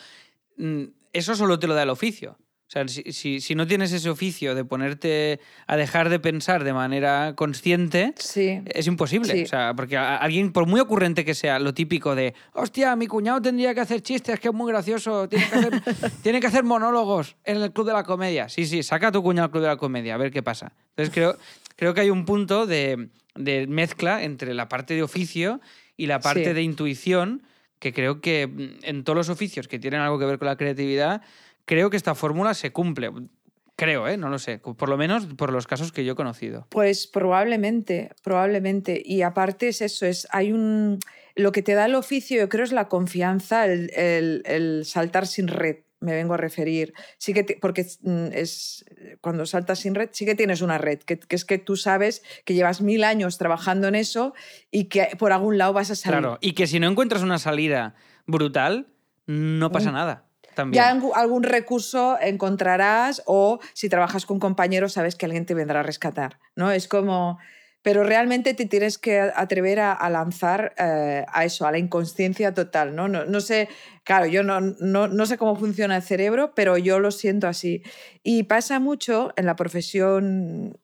mm, 0.56 0.84
eso 1.12 1.34
solo 1.34 1.58
te 1.58 1.66
lo 1.66 1.74
da 1.74 1.82
el 1.82 1.90
oficio. 1.90 2.38
O 2.70 2.72
sea, 2.72 2.86
si, 2.86 3.02
si- 3.12 3.40
si 3.40 3.56
no 3.56 3.66
tienes 3.66 3.90
ese 3.90 4.08
oficio 4.08 4.54
de 4.54 4.64
ponerte 4.64 5.40
a 5.66 5.76
dejar 5.76 6.08
de 6.08 6.20
pensar 6.20 6.62
de 6.62 6.72
manera 6.72 7.34
consciente, 7.34 8.14
Sí. 8.16 8.60
es 8.64 8.86
imposible. 8.86 9.32
Sí. 9.32 9.42
O 9.42 9.46
sea, 9.48 9.74
porque 9.74 9.96
a- 9.96 10.16
alguien, 10.18 10.52
por 10.52 10.66
muy 10.66 10.78
ocurrente 10.78 11.24
que 11.24 11.34
sea, 11.34 11.58
lo 11.58 11.74
típico 11.74 12.14
de, 12.14 12.32
hostia, 12.52 12.94
mi 12.94 13.08
cuñado 13.08 13.42
tendría 13.42 13.74
que 13.74 13.80
hacer 13.80 14.02
chistes, 14.02 14.38
que 14.38 14.46
es 14.48 14.54
muy 14.54 14.70
gracioso, 14.70 15.28
tiene 15.28 15.48
que 15.48 15.56
hacer, 15.56 15.72
tiene 16.22 16.38
que 16.40 16.46
hacer 16.46 16.62
monólogos 16.62 17.34
en 17.42 17.56
el 17.60 17.72
Club 17.72 17.88
de 17.88 17.92
la 17.92 18.04
Comedia. 18.04 18.48
Sí, 18.48 18.64
sí, 18.66 18.84
saca 18.84 19.08
a 19.08 19.12
tu 19.12 19.20
cuñado 19.20 19.46
al 19.46 19.50
Club 19.50 19.62
de 19.64 19.68
la 19.68 19.76
Comedia, 19.76 20.14
a 20.14 20.18
ver 20.18 20.30
qué 20.30 20.44
pasa. 20.44 20.72
Entonces 20.90 21.12
creo, 21.12 21.36
creo 21.74 21.92
que 21.92 22.02
hay 22.02 22.10
un 22.10 22.24
punto 22.24 22.66
de, 22.66 23.08
de 23.34 23.66
mezcla 23.66 24.22
entre 24.22 24.54
la 24.54 24.68
parte 24.68 24.94
de 24.94 25.02
oficio 25.02 25.60
y 25.96 26.06
la 26.06 26.20
parte 26.20 26.44
Sí. 26.44 26.52
de 26.52 26.62
intuición, 26.62 27.42
que 27.80 27.92
creo 27.92 28.20
que 28.20 28.48
en 28.82 29.02
todos 29.02 29.16
los 29.16 29.28
oficios 29.28 29.66
que 29.66 29.80
tienen 29.80 30.00
algo 30.02 30.20
que 30.20 30.24
ver 30.26 30.38
con 30.38 30.46
la 30.46 30.56
creatividad, 30.56 31.22
creo 31.70 31.88
que 31.88 31.96
esta 31.96 32.16
fórmula 32.16 32.52
se 32.54 32.72
cumple. 32.72 33.12
Creo, 33.76 34.08
¿eh? 34.08 34.16
No 34.16 34.28
lo 34.28 34.40
sé. 34.40 34.58
Por 34.58 34.88
lo 34.88 34.98
menos 34.98 35.26
por 35.26 35.52
los 35.52 35.68
casos 35.68 35.92
que 35.92 36.04
yo 36.04 36.12
he 36.14 36.16
conocido. 36.16 36.66
Pues 36.68 37.06
probablemente, 37.06 38.10
probablemente. 38.24 39.00
Y 39.04 39.22
aparte 39.22 39.68
es 39.68 39.80
eso, 39.80 40.04
es, 40.04 40.26
hay 40.32 40.50
un... 40.52 40.98
Lo 41.36 41.52
que 41.52 41.62
te 41.62 41.74
da 41.74 41.86
el 41.86 41.94
oficio, 41.94 42.38
yo 42.38 42.48
creo, 42.48 42.64
es 42.64 42.72
la 42.72 42.88
confianza, 42.88 43.66
el, 43.66 43.90
el- 43.94 44.42
el 44.46 44.84
saltar 44.84 45.26
sin 45.28 45.46
red, 45.46 45.76
me 46.00 46.12
vengo 46.12 46.34
a 46.34 46.36
referir. 46.36 46.92
Sí 47.18 47.32
que 47.32 47.44
te- 47.44 47.56
porque 47.60 47.86
mm, 48.02 48.32
es, 48.32 48.84
cuando 49.20 49.46
saltas 49.46 49.78
sin 49.78 49.94
red, 49.94 50.10
sí 50.12 50.26
que 50.26 50.34
tienes 50.34 50.60
una 50.60 50.76
red, 50.76 50.98
que, 50.98 51.18
que 51.20 51.36
es 51.36 51.44
que 51.44 51.58
tú 51.58 51.76
sabes 51.76 52.22
que 52.44 52.52
llevas 52.54 52.82
mil 52.82 53.04
años 53.04 53.38
trabajando 53.38 53.86
en 53.88 53.94
eso 53.94 54.34
y 54.72 54.86
que 54.86 55.08
por 55.18 55.30
algún 55.32 55.56
lado 55.56 55.72
vas 55.72 55.90
a 55.92 55.94
salir. 55.94 56.18
Claro, 56.18 56.38
y 56.42 56.52
que 56.54 56.66
si 56.66 56.80
no 56.80 56.88
encuentras 56.88 57.22
una 57.22 57.38
salida 57.38 57.94
brutal, 58.26 58.88
no 59.26 59.70
pasa 59.72 59.90
Mm. 59.90 59.94
nada. 59.94 60.24
Ya 60.72 60.90
algún 61.14 61.42
recurso 61.42 62.18
encontrarás 62.20 63.22
o 63.26 63.60
si 63.72 63.88
trabajas 63.88 64.26
con 64.26 64.38
compañeros 64.38 64.92
sabes 64.94 65.16
que 65.16 65.26
alguien 65.26 65.46
te 65.46 65.54
vendrá 65.54 65.80
a 65.80 65.82
rescatar, 65.82 66.38
¿no? 66.56 66.70
Es 66.70 66.88
como... 66.88 67.38
Pero 67.82 68.04
realmente 68.04 68.52
te 68.52 68.66
tienes 68.66 68.98
que 68.98 69.20
atrever 69.20 69.80
a, 69.80 69.94
a 69.94 70.10
lanzar 70.10 70.74
eh, 70.76 71.24
a 71.26 71.44
eso, 71.46 71.66
a 71.66 71.72
la 71.72 71.78
inconsciencia 71.78 72.52
total, 72.52 72.94
¿no? 72.94 73.08
No, 73.08 73.24
no 73.24 73.40
sé, 73.40 73.70
claro, 74.04 74.26
yo 74.26 74.42
no, 74.42 74.60
no, 74.60 75.08
no 75.08 75.24
sé 75.24 75.38
cómo 75.38 75.56
funciona 75.56 75.96
el 75.96 76.02
cerebro, 76.02 76.52
pero 76.54 76.76
yo 76.76 77.00
lo 77.00 77.10
siento 77.10 77.48
así. 77.48 77.82
Y 78.22 78.42
pasa 78.42 78.80
mucho 78.80 79.32
en 79.36 79.46
la 79.46 79.56
profesión, 79.56 80.78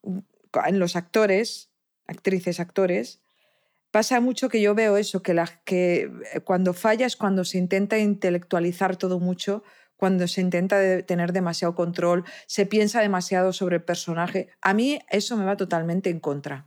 en 0.64 0.78
los 0.78 0.97
actores, 0.97 1.71
actrices, 2.06 2.61
actores, 2.61 3.21
pasa 3.90 4.21
mucho 4.21 4.49
que 4.49 4.61
yo 4.61 4.75
veo 4.75 4.97
eso, 4.97 5.23
que, 5.23 5.35
la, 5.35 5.47
que 5.64 6.11
eh, 6.35 6.40
cuando 6.40 6.75
falla 6.75 7.07
es 7.07 7.16
cuando 7.16 7.45
se 7.45 7.59
intenta 7.59 7.99
intelectualizar 7.99 8.97
todo 8.97 9.21
mucho, 9.21 9.62
cuando 9.97 10.28
se 10.28 10.40
intenta 10.43 10.78
de- 10.78 11.02
tener 11.02 11.33
demasiado 11.33 11.75
control, 11.75 12.25
se 12.47 12.66
piensa 12.66 13.00
demasiado 13.00 13.52
sobre 13.52 13.76
el 13.76 13.83
personaje. 13.85 14.49
A 14.61 14.75
mí 14.75 14.99
eso 15.11 15.37
me 15.37 15.45
va 15.45 15.57
totalmente 15.57 16.11
en 16.11 16.21
contra. 16.21 16.66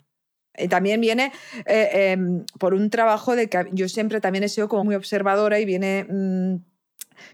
Y 0.57 0.67
también 0.67 0.99
viene 0.99 1.31
eh, 1.67 2.11
em, 2.11 2.43
por 2.59 2.73
un 2.73 2.89
trabajo 2.89 3.35
de 3.35 3.47
que 3.49 3.67
yo 3.71 3.87
siempre 3.87 4.19
también 4.19 4.43
he 4.43 4.49
sido 4.49 4.67
como 4.67 4.83
muy 4.85 4.95
observadora 4.95 5.59
y 5.59 5.65
viene... 5.65 6.05
mm, 6.09 6.55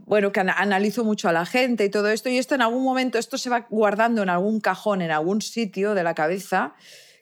bueno, 0.06 0.32
que 0.32 0.40
ana- 0.40 0.54
analizo 0.58 1.04
mucho 1.04 1.30
a 1.30 1.32
la 1.32 1.46
gente 1.46 1.86
y 1.86 1.90
todo 1.90 2.10
esto, 2.10 2.28
y 2.30 2.38
esto 2.40 2.56
en 2.56 2.62
algún 2.64 2.84
momento, 2.84 3.18
esto 3.20 3.38
se 3.38 3.50
va 3.52 3.68
guardando 3.70 4.24
en 4.24 4.30
algún 4.30 4.60
cajón, 4.60 5.02
en 5.04 5.12
algún 5.12 5.42
sitio 5.42 5.94
de 5.94 6.04
la 6.04 6.16
cabeza, 6.16 6.74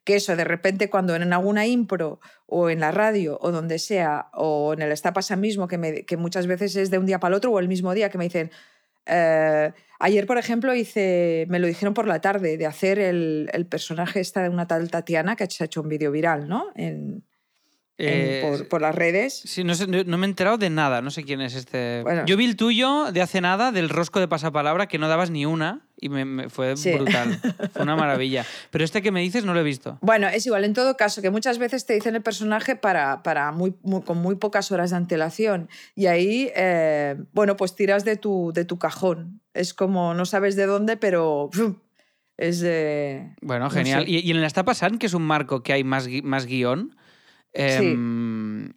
que 0.03 0.15
eso, 0.15 0.36
de 0.36 0.43
repente 0.43 0.89
cuando 0.89 1.15
en 1.15 1.31
alguna 1.33 1.65
impro 1.65 2.19
o 2.45 2.69
en 2.69 2.79
la 2.81 2.91
radio 2.91 3.38
o 3.41 3.51
donde 3.51 3.79
sea, 3.79 4.27
o 4.33 4.74
en 4.74 4.81
el 4.81 4.91
Está 4.91 5.13
Pasa 5.13 5.36
mismo, 5.36 5.67
que, 5.67 5.77
me- 5.77 6.03
que 6.05 6.17
muchas 6.17 6.45
veces 6.48 6.75
es 6.75 6.89
de 6.91 6.98
un 6.98 7.05
día 7.05 7.19
para 7.19 7.33
el 7.33 7.38
otro 7.38 7.51
o 7.51 7.60
el 7.60 7.67
mismo 7.67 7.93
día, 7.93 8.10
que 8.10 8.17
me 8.17 8.25
dicen, 8.25 8.51
eh, 9.05 9.72
ayer 10.00 10.25
por 10.27 10.38
ejemplo 10.38 10.74
hice, 10.75 11.45
me 11.50 11.60
lo 11.60 11.67
dijeron 11.67 11.93
por 11.93 12.07
la 12.07 12.22
tarde, 12.22 12.57
de 12.57 12.65
hacer 12.65 13.00
el, 13.00 13.50
el 13.53 13.65
personaje 13.65 14.19
esta 14.19 14.41
de 14.43 14.50
una 14.50 14.67
tal 14.67 14.89
Tatiana 14.89 15.36
que 15.36 15.45
se 15.50 15.63
ha 15.63 15.65
hecho 15.65 15.81
un 15.81 15.89
vídeo 15.89 16.12
viral, 16.12 16.48
¿no? 16.48 16.67
En, 16.75 17.24
en- 17.98 18.10
Eh, 18.10 18.41
por, 18.41 18.67
por 18.67 18.81
las 18.81 18.95
redes. 18.95 19.33
Sí, 19.45 19.63
no, 19.63 19.75
sé, 19.75 19.88
no, 19.88 20.04
no 20.04 20.17
me 20.17 20.25
he 20.25 20.30
enterado 20.30 20.58
de 20.58 20.69
nada, 20.69 21.01
no 21.01 21.12
sé 21.12 21.23
quién 21.23 21.41
es 21.41 21.54
este. 21.56 22.01
Bueno. 22.04 22.25
Yo 22.25 22.36
vi 22.38 22.45
el 22.45 22.56
tuyo 22.56 23.12
de 23.12 23.21
hace 23.21 23.39
nada, 23.39 23.71
del 23.71 23.88
rosco 23.89 24.19
de 24.19 24.27
pasapalabra, 24.27 24.88
que 24.88 24.97
no 24.97 25.08
dabas 25.08 25.30
ni 25.30 25.45
una 25.45 25.86
y 26.03 26.09
me, 26.09 26.25
me- 26.25 26.49
fue 26.49 26.75
Sí. 26.77 26.91
brutal. 26.93 27.39
Fue 27.73 27.83
una 27.83 27.95
maravilla. 27.95 28.45
Pero 28.71 28.83
este 28.83 29.01
que 29.01 29.11
me 29.11 29.21
dices 29.21 29.45
no 29.45 29.53
lo 29.53 29.59
he 29.59 29.63
visto. 29.63 29.97
Bueno, 30.01 30.27
es 30.27 30.45
igual, 30.45 30.63
en 30.65 30.73
todo 30.73 30.97
caso, 30.97 31.21
que 31.21 31.29
muchas 31.29 31.57
veces 31.59 31.85
te 31.85 31.93
dicen 31.93 32.15
el 32.15 32.21
personaje 32.21 32.75
para, 32.75 33.23
para 33.23 33.51
muy, 33.51 33.75
muy- 33.83 34.01
con 34.01 34.17
muy 34.17 34.35
pocas 34.35 34.71
horas 34.71 34.89
de 34.91 34.97
antelación. 34.97 35.69
Y 35.95 36.07
ahí, 36.07 36.51
eh, 36.55 37.15
bueno, 37.33 37.55
pues 37.55 37.75
tiras 37.75 38.03
de 38.05 38.17
tu, 38.17 38.51
de 38.53 38.65
tu 38.65 38.77
cajón. 38.77 39.41
Es 39.53 39.73
como, 39.73 40.13
no 40.13 40.25
sabes 40.25 40.55
de 40.55 40.65
dónde, 40.65 40.97
pero 40.97 41.49
¡fum! 41.51 41.75
es 42.37 42.59
de... 42.61 43.35
Bueno, 43.41 43.65
No 43.65 43.69
genial. 43.71 44.03
sé. 44.05 44.09
Y, 44.11 44.17
y 44.19 44.31
en 44.31 44.37
el 44.37 44.43
Está 44.43 44.65
Pasant, 44.65 44.97
que 44.99 45.05
es 45.05 45.13
un 45.13 45.21
marco 45.23 45.61
que 45.63 45.71
hay 45.73 45.83
más, 45.83 46.07
más 46.23 46.45
guion, 46.47 46.95
em, 47.53 48.69
tam- 48.69 48.75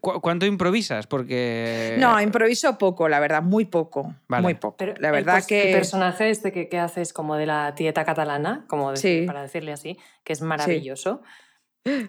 ¿cu- 0.00 0.20
¿cuánto 0.20 0.46
improvisas? 0.46 1.06
Porque. 1.06 1.96
No, 1.98 2.20
improviso 2.20 2.78
poco, 2.78 3.08
la 3.08 3.20
verdad, 3.20 3.42
muy 3.42 3.64
poco. 3.66 4.14
Vale. 4.28 4.42
Muy 4.42 4.54
poco. 4.54 4.76
Pero 4.78 4.94
la 4.98 5.08
el 5.08 5.12
verdad 5.14 5.38
pers- 5.38 5.46
que... 5.46 5.68
El 5.70 5.76
personaje 5.76 6.30
este 6.30 6.50
que, 6.52 6.68
que 6.68 6.78
haces 6.78 7.12
como 7.12 7.36
de 7.36 7.46
la 7.46 7.74
tieta 7.74 8.04
catalana, 8.04 8.64
como 8.68 8.90
decir- 8.92 9.20
Sí. 9.22 9.26
para 9.26 9.42
decirle 9.42 9.72
así, 9.72 9.98
que 10.24 10.32
es 10.32 10.40
maravilloso. 10.42 11.22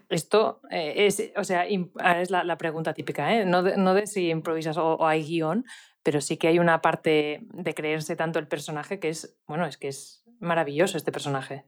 Esto 0.09 0.61
eh, 0.69 1.05
es, 1.07 1.31
o 1.37 1.43
sea, 1.45 1.65
ah, 1.99 2.21
es 2.21 2.29
la, 2.29 2.43
la 2.43 2.57
pregunta 2.57 2.93
típica, 2.93 3.33
¿eh? 3.35 3.45
No 3.45 3.63
de, 3.63 3.77
no 3.77 3.93
de 3.93 4.05
si 4.05 4.29
improvisas 4.29 4.77
o, 4.77 4.95
o 4.95 5.07
hay 5.07 5.23
guion, 5.23 5.65
pero 6.03 6.19
sí 6.19 6.35
que 6.37 6.47
hay 6.49 6.59
una 6.59 6.81
parte 6.81 7.39
de 7.53 7.73
creerse 7.73 8.15
tanto 8.17 8.37
el 8.39 8.47
personaje 8.47 8.99
que 8.99 9.07
es, 9.09 9.37
bueno, 9.47 9.65
es 9.65 9.77
que 9.77 9.87
es 9.87 10.23
maravilloso 10.39 10.97
este 10.97 11.11
personaje. 11.13 11.63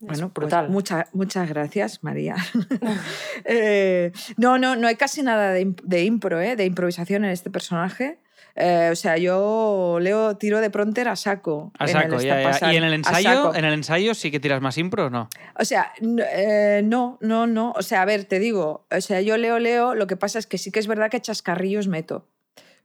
Bueno, 0.00 0.30
pues 0.32 0.44
brutal. 0.46 0.68
mucha- 0.68 1.08
muchas 1.12 1.48
gracias, 1.48 2.02
María. 2.02 2.36
Eh, 3.44 4.12
no, 4.36 4.58
no, 4.58 4.76
no 4.76 4.86
hay 4.88 4.96
casi 4.96 5.22
nada 5.22 5.52
de, 5.52 5.74
de 5.84 6.04
impro, 6.04 6.40
¿eh? 6.40 6.56
de 6.56 6.64
improvisación 6.64 7.24
en 7.24 7.30
este 7.30 7.50
personaje. 7.50 8.18
Eh, 8.60 8.88
o 8.90 8.96
sea, 8.96 9.16
yo 9.18 9.98
leo 10.00 10.36
tiro 10.36 10.60
de 10.60 10.68
pronter 10.70 11.06
a 11.08 11.14
saco. 11.14 11.70
A 11.78 11.86
saco, 11.86 12.20
ya, 12.20 12.50
ya. 12.58 12.72
¿Y 12.72 12.76
en 12.76 12.82
el 12.82 12.92
ensayo? 12.94 13.28
saco. 13.44 13.54
¿En 13.54 13.64
el 13.64 13.72
ensayo 13.72 14.14
sí 14.14 14.32
que 14.32 14.40
tiras 14.40 14.60
más 14.60 14.76
impro 14.78 15.06
o 15.06 15.10
no? 15.10 15.28
O 15.58 15.64
sea, 15.64 15.92
eh, 16.32 16.82
no, 16.84 17.18
no, 17.20 17.46
no. 17.46 17.72
O 17.76 17.82
sea, 17.82 18.02
a 18.02 18.04
ver, 18.04 18.24
te 18.24 18.40
digo, 18.40 18.84
o 18.90 19.00
sea, 19.00 19.20
yo 19.20 19.36
leo, 19.36 19.60
leo, 19.60 19.94
lo 19.94 20.08
que 20.08 20.16
pasa 20.16 20.40
es 20.40 20.46
que 20.48 20.58
sí 20.58 20.72
que 20.72 20.80
es 20.80 20.88
verdad 20.88 21.08
que 21.10 21.20
chascarrillos 21.20 21.86
meto. 21.86 22.26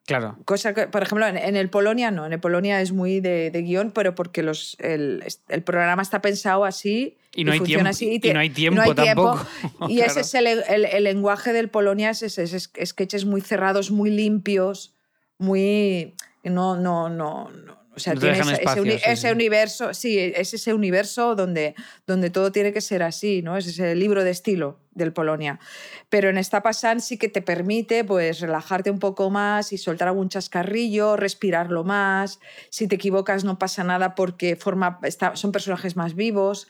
Claro. 0.05 0.37
Cosa 0.43 0.73
que, 0.73 0.87
por 0.87 1.01
ejemplo, 1.01 1.25
en, 1.27 1.37
en 1.37 1.55
el 1.55 1.69
Polonia 1.69 2.11
no, 2.11 2.25
en 2.25 2.33
el 2.33 2.39
Polonia 2.41 2.81
es 2.81 2.91
muy 2.91 3.21
de, 3.21 3.51
de 3.51 3.61
guion, 3.61 3.91
pero 3.91 4.15
porque 4.15 4.43
los, 4.43 4.75
el, 4.79 5.23
el 5.47 5.63
programa 5.63 6.01
está 6.01 6.21
pensado 6.21 6.65
así 6.65 7.15
Y 7.33 7.45
no 7.45 7.53
hay 7.53 7.59
funciona 7.59 7.91
tiempo. 7.91 8.17
así 8.17 8.29
Y, 8.29 8.33
no 8.33 8.39
hay 8.41 8.49
tiempo 8.49 8.75
no 8.75 8.81
hay 8.83 8.93
tiempo. 8.95 9.39
tampoco. 9.61 9.87
Y 9.89 9.95
Claro. 9.97 10.11
ese 10.11 10.19
es 10.21 10.33
el, 10.33 10.47
el- 10.47 10.85
el 10.85 11.03
lenguaje 11.05 11.53
del 11.53 11.69
Polonia, 11.69 12.09
es, 12.09 12.21
ese, 12.21 12.43
es, 12.43 12.53
es 12.53 12.89
sketches 12.89 13.23
muy 13.25 13.39
cerrados, 13.39 13.91
muy 13.91 14.09
limpios, 14.09 14.93
muy... 15.37 16.13
No, 16.43 16.75
no, 16.75 17.07
no, 17.07 17.49
no. 17.51 17.82
O 17.95 17.99
sea, 17.99 18.13
No 18.15 18.21
tiene 18.21 18.37
dejan 18.37 18.47
ese, 18.53 18.53
ese 18.55 18.61
espacio, 18.63 18.81
uni- 18.83 18.91
sí, 18.97 19.03
ese 19.05 19.27
sí. 19.27 19.33
universo, 19.33 19.93
sí, 19.93 20.17
es 20.19 20.53
ese 20.53 20.73
universo 20.73 21.35
donde, 21.35 21.75
donde 22.07 22.29
todo 22.31 22.51
tiene 22.51 22.73
que 22.73 22.81
ser 22.81 23.03
así, 23.03 23.41
¿no? 23.43 23.55
Es 23.55 23.67
ese 23.67 23.93
libro 23.95 24.23
de 24.23 24.31
estilo 24.31 24.79
del 24.91 25.13
Polonia. 25.13 25.59
Pero 26.09 26.29
en 26.29 26.37
esta 26.37 26.61
Pasan 26.63 27.01
sí 27.01 27.17
que 27.17 27.27
te 27.29 27.41
permite 27.43 28.03
pues 28.03 28.39
relajarte 28.39 28.89
un 28.89 28.99
poco 28.99 29.29
más 29.29 29.73
y 29.73 29.77
soltar 29.77 30.07
algún 30.07 30.29
chascarrillo, 30.29 31.17
respirarlo 31.17 31.83
más. 31.83 32.39
Si 32.69 32.87
te 32.87 32.95
equivocas 32.95 33.43
no 33.43 33.59
pasa 33.59 33.83
nada 33.83 34.15
porque 34.15 34.55
forma, 34.55 34.99
está- 35.03 35.35
son 35.35 35.51
personajes 35.51 35.95
más 35.95 36.15
vivos. 36.15 36.67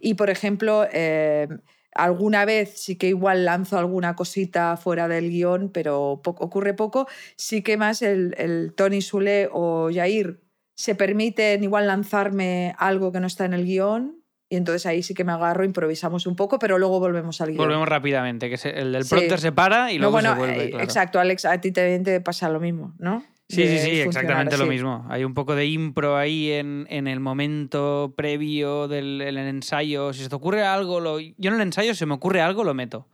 Y 0.00 0.14
por 0.14 0.28
ejemplo, 0.30 0.86
eh, 0.92 1.48
alguna 1.92 2.44
vez 2.44 2.74
sí 2.80 2.96
que 2.96 3.08
igual 3.08 3.46
lanzo 3.46 3.78
alguna 3.78 4.14
cosita 4.14 4.76
fuera 4.76 5.08
del 5.08 5.30
guion, 5.30 5.70
pero 5.70 6.20
poco- 6.22 6.44
ocurre 6.44 6.74
poco. 6.74 7.06
Sí 7.36 7.62
que 7.62 7.76
más 7.78 8.02
el, 8.02 8.34
el 8.36 8.74
Tony 8.74 9.00
Sule 9.00 9.48
o 9.52 9.88
Jair 9.92 10.40
se 10.76 10.94
permiten 10.94 11.64
igual 11.64 11.88
lanzarme 11.88 12.74
algo 12.78 13.10
que 13.10 13.18
no 13.18 13.26
está 13.26 13.44
en 13.46 13.54
el 13.54 13.64
guion. 13.64 14.22
Y 14.48 14.54
entonces 14.54 14.86
ahí 14.86 15.02
sí 15.02 15.12
que 15.12 15.24
me 15.24 15.32
agarro, 15.32 15.64
improvisamos 15.64 16.24
un 16.28 16.36
poco, 16.36 16.60
pero 16.60 16.78
luego 16.78 17.00
volvemos 17.00 17.40
al 17.40 17.48
guion. 17.48 17.58
Volvemos 17.58 17.88
rápidamente, 17.88 18.48
que 18.48 18.56
se- 18.56 18.78
el 18.78 18.92
del 18.92 19.02
Sí. 19.02 19.10
prompter 19.10 19.40
se 19.40 19.50
para 19.50 19.90
y 19.90 19.96
No, 19.96 20.02
luego 20.02 20.12
bueno, 20.12 20.32
se 20.34 20.38
vuelve. 20.38 20.64
eh, 20.66 20.70
claro. 20.70 20.84
Exacto, 20.84 21.18
Alex, 21.18 21.44
a 21.46 21.60
ti 21.60 21.72
también 21.72 22.04
te 22.04 22.20
pasa 22.20 22.48
lo 22.48 22.60
mismo, 22.60 22.94
¿no? 23.00 23.24
Sí, 23.48 23.66
sí, 23.66 23.78
sí, 23.78 24.00
exactamente 24.00 24.56
lo 24.56 24.66
mismo. 24.66 25.04
Hay 25.08 25.24
un 25.24 25.32
poco 25.34 25.54
de 25.56 25.66
impro 25.66 26.16
ahí 26.16 26.50
en, 26.52 26.86
en 26.90 27.06
el 27.08 27.18
momento 27.20 28.12
previo 28.16 28.86
del 28.88 29.20
el 29.20 29.38
ensayo. 29.38 30.12
Si 30.12 30.22
se 30.24 30.28
te 30.28 30.34
ocurre 30.34 30.64
algo, 30.64 31.00
lo... 31.00 31.18
yo 31.20 31.32
en 31.38 31.54
el 31.54 31.60
ensayo, 31.60 31.94
si 31.94 32.06
me 32.06 32.14
ocurre 32.14 32.40
algo, 32.40 32.62
lo 32.64 32.74
meto. 32.74 33.08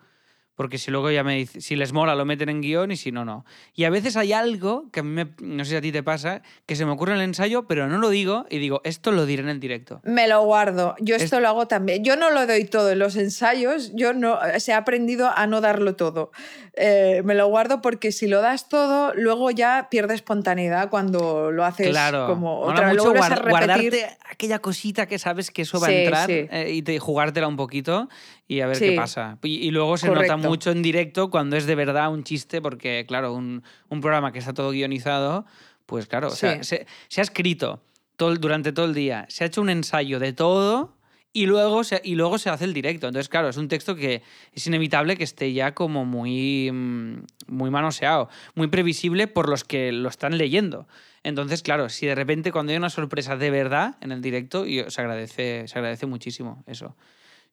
Porque 0.54 0.78
si 0.78 0.90
luego 0.90 1.10
ya 1.10 1.24
me 1.24 1.36
dice, 1.36 1.60
si 1.60 1.76
les 1.76 1.92
mola 1.92 2.14
lo 2.14 2.24
meten 2.24 2.48
en 2.48 2.60
guion 2.60 2.90
y 2.90 2.96
si 2.96 3.10
no, 3.10 3.24
no. 3.24 3.44
Y 3.74 3.84
a 3.84 3.90
veces 3.90 4.16
hay 4.16 4.32
algo 4.32 4.90
que 4.92 5.00
a 5.00 5.02
mí 5.02 5.10
me, 5.10 5.28
no 5.40 5.64
sé 5.64 5.70
si 5.70 5.76
a 5.76 5.80
ti 5.80 5.92
te 5.92 6.02
pasa, 6.02 6.42
que 6.66 6.76
se 6.76 6.84
me 6.84 6.92
ocurre 6.92 7.12
en 7.12 7.18
el 7.18 7.24
ensayo, 7.24 7.66
pero 7.66 7.88
no 7.88 7.98
lo 7.98 8.10
digo 8.10 8.46
y 8.50 8.58
digo, 8.58 8.80
esto 8.84 9.12
lo 9.12 9.24
diré 9.26 9.42
en 9.42 9.48
el 9.48 9.60
directo. 9.60 10.00
Me 10.04 10.28
lo 10.28 10.42
guardo. 10.44 10.94
Yo 11.00 11.16
esto 11.16 11.40
lo 11.40 11.48
hago 11.48 11.66
también. 11.66 12.04
Yo 12.04 12.16
no 12.16 12.30
lo 12.30 12.46
doy 12.46 12.64
todo 12.64 12.90
en 12.90 12.98
los 12.98 13.16
ensayos, 13.16 13.92
yo 13.94 14.12
no, 14.12 14.38
se 14.58 14.72
ha 14.72 14.78
aprendido 14.78 15.30
a 15.34 15.46
no 15.46 15.60
darlo 15.60 15.96
todo. 15.96 16.32
Eh, 16.74 17.22
me 17.24 17.34
lo 17.34 17.48
guardo 17.48 17.82
porque 17.82 18.12
si 18.12 18.26
lo 18.26 18.40
das 18.40 18.68
todo, 18.68 19.14
luego 19.14 19.50
ya 19.50 19.88
pierde 19.90 20.14
espontaneidad 20.14 20.90
cuando 20.90 21.50
lo 21.50 21.64
haces 21.64 21.88
claro. 21.88 22.26
como 22.26 22.60
otra 22.60 22.88
vez. 22.88 22.98
Mucho 22.98 23.14
guardarte 23.14 24.16
aquella 24.28 24.58
cosita 24.58 25.06
que 25.06 25.18
sabes 25.18 25.50
que 25.50 25.62
eso 25.62 25.80
va 25.80 25.88
a 25.88 25.92
entrar 25.92 26.30
eh, 26.30 26.72
y 26.72 26.82
te, 26.82 26.98
jugártela 26.98 27.48
un 27.48 27.56
poquito 27.56 28.08
y 28.48 28.60
a 28.60 28.66
ver 28.66 28.78
qué 28.78 28.92
pasa. 28.92 29.38
Y, 29.42 29.70
luego 29.70 29.96
se 29.96 30.10
nota 30.10 30.36
mucho 30.36 30.70
en 30.70 30.82
directo 30.82 31.30
cuando 31.30 31.56
es 31.56 31.66
de 31.66 31.74
verdad 31.74 32.12
un 32.12 32.24
chiste, 32.24 32.60
porque, 32.60 33.04
claro, 33.06 33.34
un, 33.34 33.62
programa 33.88 34.32
que 34.32 34.40
está 34.40 34.52
todo 34.52 34.70
guionizado, 34.70 35.46
pues 35.86 36.06
claro, 36.06 36.30
se, 36.30 36.46
ha 36.48 37.20
escrito 37.20 37.82
todo, 38.16 38.34
durante 38.36 38.72
todo 38.72 38.86
el 38.86 38.94
día, 38.94 39.26
se 39.28 39.44
ha 39.44 39.46
hecho 39.46 39.60
un 39.60 39.70
ensayo 39.70 40.18
de 40.18 40.32
todo. 40.32 40.96
Y 41.34 41.46
luego, 41.46 41.82
se, 41.82 41.98
y 42.04 42.14
luego 42.14 42.36
se 42.36 42.50
hace 42.50 42.66
el 42.66 42.74
directo. 42.74 43.06
Entonces, 43.06 43.30
claro, 43.30 43.48
es 43.48 43.56
un 43.56 43.66
texto 43.66 43.96
que 43.96 44.20
es 44.52 44.66
inevitable 44.66 45.16
que 45.16 45.24
esté 45.24 45.50
ya 45.54 45.72
como 45.72 46.04
muy, 46.04 46.70
mm, 46.70 47.24
muy 47.46 47.70
manoseado, 47.70 48.28
muy 48.54 48.66
previsible 48.66 49.28
por 49.28 49.48
los 49.48 49.64
que 49.64 49.92
lo 49.92 50.10
están 50.10 50.36
leyendo. 50.36 50.86
Entonces, 51.22 51.62
claro, 51.62 51.88
si 51.88 52.04
de 52.04 52.14
repente 52.14 52.52
cuando 52.52 52.72
hay 52.72 52.76
una 52.76 52.90
sorpresa 52.90 53.36
de 53.36 53.50
verdad 53.50 53.96
en 54.02 54.12
el 54.12 54.20
directo, 54.20 54.66
se 54.66 55.00
agradece, 55.00 55.66
se 55.68 55.78
agradece 55.78 56.04
muchísimo 56.04 56.62
eso. 56.66 56.96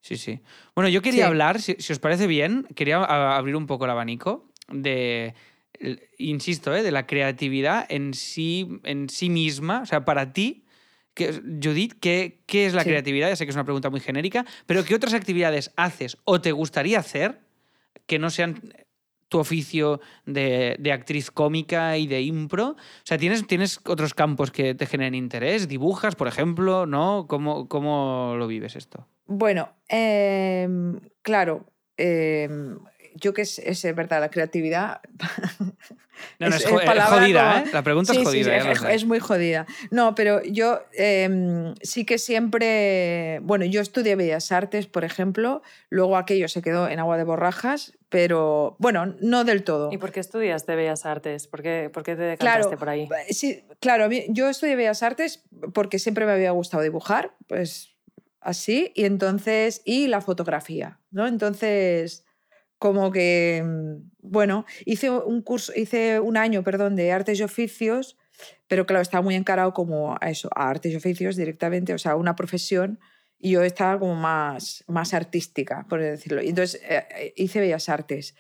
Sí, 0.02 0.18
sí. 0.18 0.40
Bueno, 0.76 0.90
yo 0.90 1.02
quería 1.02 1.28
hablar, 1.28 1.62
si, 1.62 1.74
os 1.74 2.00
parece 2.00 2.28
bien, 2.28 2.66
quería 2.76 3.04
abrir 3.04 3.56
un 3.56 3.68
poco 3.68 3.86
el 3.86 3.92
abanico 3.92 4.50
de, 4.70 5.34
insisto, 6.18 6.76
¿eh? 6.76 6.84
de 6.84 6.92
la 6.92 7.06
creatividad 7.06 7.86
en 7.90 8.14
sí, 8.14 8.80
en 8.84 9.10
sí 9.10 9.30
misma, 9.30 9.82
o 9.82 9.86
sea, 9.86 10.06
para 10.06 10.34
ti. 10.34 10.66
Que, 11.14 11.34
Judith, 11.62 11.96
¿qué, 12.00 12.44
¿qué 12.46 12.66
es 12.66 12.74
la 12.74 12.84
creatividad? 12.84 13.30
Ya 13.30 13.36
sé 13.36 13.46
que 13.46 13.50
es 13.50 13.56
una 13.56 13.66
pregunta 13.66 13.90
muy 13.90 14.00
genérica, 14.00 14.46
pero 14.66 14.86
¿qué 14.86 14.96
otras 14.96 15.14
actividades 15.14 15.74
haces 15.76 16.18
o 16.24 16.40
te 16.40 16.52
gustaría 16.52 17.00
hacer 17.00 17.42
que 18.06 18.20
no 18.20 18.30
sean 18.30 18.74
tu 19.28 19.40
oficio 19.40 20.00
de, 20.26 20.78
de, 20.80 20.92
actriz 20.94 21.30
cómica 21.30 21.98
y 21.98 22.08
de 22.08 22.22
impro? 22.22 22.70
O 22.70 22.78
sea, 23.04 23.18
¿tienes, 23.18 23.46
¿tienes 23.48 23.82
otros 23.86 24.14
campos 24.14 24.52
que 24.52 24.76
te 24.76 24.86
generen 24.86 25.16
interés? 25.16 25.68
¿Dibujas, 25.68 26.16
por 26.16 26.28
ejemplo? 26.28 26.86
¿No? 26.86 27.26
¿Cómo, 27.28 27.68
cómo 27.68 28.36
lo 28.38 28.48
vives 28.48 28.78
esto? 28.78 29.06
Bueno, 29.32 29.70
em, 29.88 31.00
claro, 31.22 31.63
em, 31.98 32.80
yo 33.13 33.32
que 33.32 33.44
es, 33.44 33.60
es, 33.60 33.84
verdad, 33.96 34.20
la 34.22 34.32
creatividad. 34.32 35.02
No, 36.38 36.50
no, 36.50 36.56
es, 36.58 36.65
jodida, 36.65 37.62
¿eh? 37.62 37.70
La 37.72 37.82
pregunta 37.82 38.12
es 38.12 38.18
jodida. 38.18 38.76
Sí, 38.76 38.86
es, 38.89 39.06
muy 39.06 39.20
jodida. 39.20 39.65
No, 39.89 40.15
pero 40.15 40.44
yo 40.44 40.82
em, 40.94 41.76
sí 41.82 42.06
que 42.06 42.18
siempre. 42.18 43.39
Bueno, 43.44 43.63
yo 43.63 43.80
estudié 43.80 44.18
Bellas 44.18 44.52
Artes, 44.52 44.88
por 44.88 45.06
ejemplo, 45.06 45.62
luego 45.89 46.18
aquello 46.18 46.50
se 46.50 46.62
quedó 46.62 46.89
en 46.89 47.00
agua 47.00 47.18
de 47.18 47.24
borrajas, 47.24 47.94
pero 48.10 48.76
bueno, 48.80 49.15
no 49.22 49.46
del 49.46 49.63
todo. 49.63 49.94
¿Y 49.94 49.98
por 49.98 50.12
qué 50.12 50.20
estudiaste 50.20 50.76
Bellas 50.76 51.06
Artes? 51.06 51.48
¿Por 51.48 51.62
qué, 51.62 51.89
por 51.94 52.04
qué 52.04 52.18
te 52.18 52.24
decantaste 52.24 52.76
por 52.76 52.89
ahí? 52.89 53.08
Sí, 53.30 53.63
claro, 53.80 54.10
yo 54.28 54.50
estudié 54.50 54.76
Bellas 54.76 55.04
Artes 55.04 55.44
porque 55.74 56.00
siempre 56.00 56.26
me 56.26 56.34
había 56.34 56.52
gustado 56.52 56.84
dibujar, 56.84 57.34
pues 57.48 57.88
así, 58.41 58.91
y 58.95 59.06
entonces, 59.06 59.82
y 59.86 60.08
la 60.08 60.21
fotografía, 60.21 60.99
¿no? 61.12 61.28
Entonces, 61.28 62.25
como 62.78 63.12
que, 63.12 63.63
mm, 63.65 64.12
bueno, 64.21 64.65
hice 64.86 65.10
un 65.10 65.41
curso, 65.41 65.73
hice 65.75 66.19
un 66.19 66.38
año, 66.38 66.63
perdón, 66.63 66.95
de 66.95 67.12
artes 67.12 67.39
y 67.39 67.43
oficios, 67.43 68.17
pero 68.67 68.86
claro, 68.86 69.02
estaba 69.02 69.21
muy 69.21 69.36
encarado 69.36 69.73
como 69.73 70.17
a 70.19 70.30
eso, 70.30 70.49
a 70.56 70.69
artes 70.69 70.93
y 70.93 70.95
oficios 70.95 71.36
directamente, 71.36 71.93
o 71.93 71.97
sea, 71.97 72.15
una 72.15 72.36
profesión, 72.36 72.99
y 73.39 73.52
yo 73.52 73.63
estaba 73.63 73.97
como 73.97 74.15
más, 74.15 74.84
más 74.88 75.13
artística, 75.13 75.86
por 75.89 76.02
decirlo. 76.02 76.41
Y 76.41 76.49
entonces 76.49 76.82
eh, 76.84 77.06
eh, 77.17 77.34
hice 77.38 77.62
bellas 77.62 77.88
artes. 77.88 78.36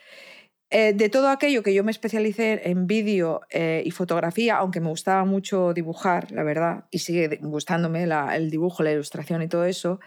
Eh, 0.71 0.93
de 0.93 1.09
todo 1.09 1.29
aquello 1.29 1.63
que 1.63 1.73
yo 1.73 1.83
me 1.83 1.89
especialicé 1.89 2.69
en 2.69 2.85
vídeo 2.85 3.41
eh, 3.49 3.81
y 3.83 3.89
fotografía, 3.89 4.57
aunque 4.57 4.79
me 4.79 4.89
gustaba 4.89 5.25
mucho 5.25 5.73
dibujar, 5.73 6.31
la 6.31 6.43
verdad, 6.43 6.85
y 6.91 6.99
sigue 6.99 7.39
gustándome 7.41 8.03
el 8.03 8.51
dibujo, 8.51 8.83
la 8.83 8.91
ilustración 8.91 9.41
y 9.41 9.47
todo 9.47 9.65
eso, 9.65 9.99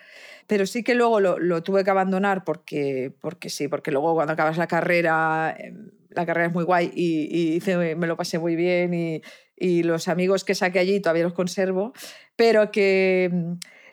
pero 0.47 0.65
sí 0.67 0.85
que 0.85 0.95
luego 0.95 1.19
lo, 1.19 1.63
tuve 1.65 1.83
que 1.83 1.91
abandonar 1.91 2.45
porque, 2.45 3.13
porque 3.21 3.51
sí, 3.51 3.67
porque 3.67 3.91
luego 3.91 4.15
cuando 4.15 4.35
acabas 4.35 4.57
la 4.57 4.69
carrera, 4.69 5.53
em, 5.59 5.91
la 6.11 6.27
carrera 6.27 6.47
es 6.47 6.55
muy 6.55 6.65
guay 6.65 6.93
y, 6.95 7.57
y 7.57 7.77
me 7.97 8.07
lo 8.07 8.17
pasé 8.17 8.39
muy 8.39 8.55
bien 8.55 8.95
y, 8.95 9.23
y 9.57 9.83
los 9.83 10.07
amigos 10.07 10.45
que 10.45 10.55
saqué 10.55 10.79
allí 10.79 11.01
todavía 11.01 11.25
los 11.25 11.33
conservo, 11.33 11.93
pero 12.37 12.71
que 12.71 13.31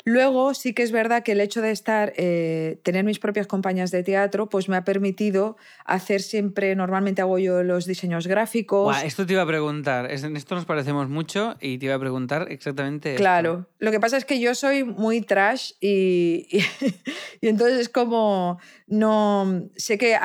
Luego 0.10 0.56
sí 0.56 0.74
que 0.74 0.82
es 0.82 0.92
verdad 0.92 1.22
que 1.22 1.34
el 1.34 1.40
hecho 1.40 1.62
de 1.62 1.70
estar, 1.70 2.14
eh, 2.18 2.80
tener 2.82 3.06
mis 3.06 3.20
propias 3.20 3.46
compañías 3.46 3.92
de 3.92 4.02
teatro, 4.02 4.50
pues 4.50 4.68
me 4.68 4.76
ha 4.76 4.84
permitido 4.84 5.56
hacer 5.86 6.24
siempre, 6.24 6.76
normalmente 6.76 7.22
hago 7.22 7.38
yo 7.38 7.62
los 7.62 7.86
diseños 7.86 8.26
gráficos. 8.26 8.98
esto 9.04 9.28
te 9.28 9.34
iba 9.34 9.44
a 9.44 9.46
preguntar, 9.46 10.10
en 10.12 10.36
esto 10.36 10.56
nos 10.56 10.66
parecemos 10.66 11.10
mucho 11.10 11.58
y 11.62 11.78
te 11.78 11.86
iba 11.86 11.94
a 11.94 12.00
preguntar 12.00 12.48
exactamente. 12.50 13.14
Claro, 13.14 13.68
lo 13.78 13.92
que 13.92 14.00
pasa 14.00 14.18
es 14.18 14.26
que 14.26 14.40
yo 14.40 14.56
soy 14.56 14.84
muy 14.84 15.22
trash 15.22 15.74
y, 15.80 16.48
y, 16.50 17.48
entonces 17.48 17.78
es 17.78 17.90
como, 17.90 18.60
no, 18.88 19.70
sé 19.76 20.00
que 20.00 20.18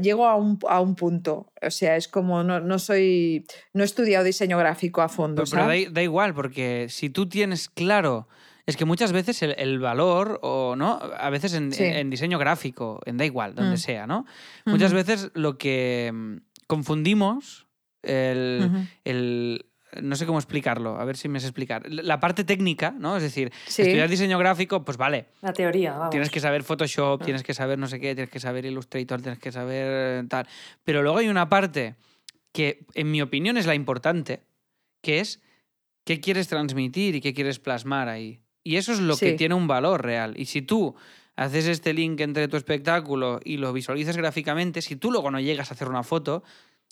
llego 0.00 0.26
a 0.26 0.36
un, 0.36 0.58
a 0.66 0.80
un, 0.80 0.94
punto, 0.94 1.52
o 1.60 1.70
sea, 1.70 1.96
es 1.96 2.08
como, 2.08 2.42
no, 2.42 2.60
no, 2.60 2.78
soy, 2.78 3.44
no 3.74 3.82
he 3.82 3.84
estudiado 3.84 4.24
diseño 4.24 4.56
gráfico 4.56 5.02
a 5.02 5.10
fondo. 5.10 5.44
Pero, 5.44 5.66
da 5.90 6.02
igual, 6.02 6.32
porque 6.32 6.86
si 6.88 7.10
tú 7.10 7.28
tienes 7.28 7.68
claro 7.68 8.28
es 8.66 8.76
que 8.76 8.84
muchas 8.84 9.12
veces 9.12 9.42
el, 9.42 9.78
valor, 9.78 10.40
o 10.42 10.74
no, 10.76 10.98
a 10.98 11.30
veces 11.30 11.54
en, 11.54 12.10
diseño 12.10 12.38
gráfico, 12.38 13.00
en 13.06 13.16
da 13.16 13.24
igual, 13.24 13.54
donde 13.54 13.76
mm. 13.76 13.78
sea, 13.78 14.06
¿no? 14.08 14.26
Muchas 14.64 14.92
veces 14.92 15.30
lo 15.34 15.56
que 15.56 16.10
mm, 16.12 16.36
confundimos, 16.66 17.68
el, 18.02 19.64
no 20.02 20.16
sé 20.16 20.26
cómo 20.26 20.38
explicarlo, 20.40 20.98
a 21.00 21.04
ver 21.04 21.16
si 21.16 21.28
me 21.28 21.38
sé 21.38 21.46
explicar. 21.46 21.88
La 21.88 22.18
parte 22.18 22.42
técnica, 22.42 22.90
¿no? 22.98 23.16
Es 23.16 23.22
decir, 23.22 23.52
estudiar 23.68 24.08
diseño 24.08 24.36
gráfico, 24.36 24.84
pues 24.84 24.96
vale. 24.96 25.26
La 25.42 25.52
teoría, 25.52 25.92
vamos. 25.92 26.10
Tienes 26.10 26.30
que 26.30 26.40
saber 26.40 26.64
Photoshop, 26.64 27.22
ah. 27.22 27.24
tienes 27.24 27.44
que 27.44 27.54
saber 27.54 27.78
no 27.78 27.86
sé 27.86 28.00
qué, 28.00 28.16
tienes 28.16 28.30
que 28.30 28.40
saber 28.40 28.64
Illustrator, 28.64 29.22
tienes 29.22 29.38
que 29.38 29.52
saber 29.52 30.26
tal. 30.28 30.48
Pero 30.82 31.02
luego 31.02 31.18
hay 31.18 31.28
una 31.28 31.48
parte 31.48 31.94
que, 32.50 32.84
en 32.94 33.12
mi 33.12 33.22
opinión, 33.22 33.56
es 33.58 33.66
la 33.66 33.76
importante, 33.76 34.42
que 35.02 35.20
es 35.20 35.40
qué 36.04 36.20
quieres 36.20 36.48
transmitir 36.48 37.14
y 37.14 37.20
qué 37.20 37.32
quieres 37.32 37.60
plasmar 37.60 38.08
ahí. 38.08 38.40
Y 38.66 38.78
eso 38.78 38.92
es 38.92 38.98
lo 38.98 39.16
que 39.16 39.34
tiene 39.34 39.54
un 39.54 39.68
valor 39.68 40.02
real. 40.02 40.34
Y 40.36 40.46
si 40.46 40.60
tú 40.60 40.96
haces 41.36 41.68
este 41.68 41.94
link 41.94 42.20
entre 42.20 42.48
tu 42.48 42.56
espectáculo 42.56 43.38
y 43.44 43.58
lo 43.58 43.72
visualizas 43.72 44.16
gráficamente, 44.16 44.82
si 44.82 44.96
tú 44.96 45.12
luego 45.12 45.30
no 45.30 45.38
llegas 45.38 45.70
a 45.70 45.74
hacer 45.74 45.88
una 45.88 46.02
foto, 46.02 46.42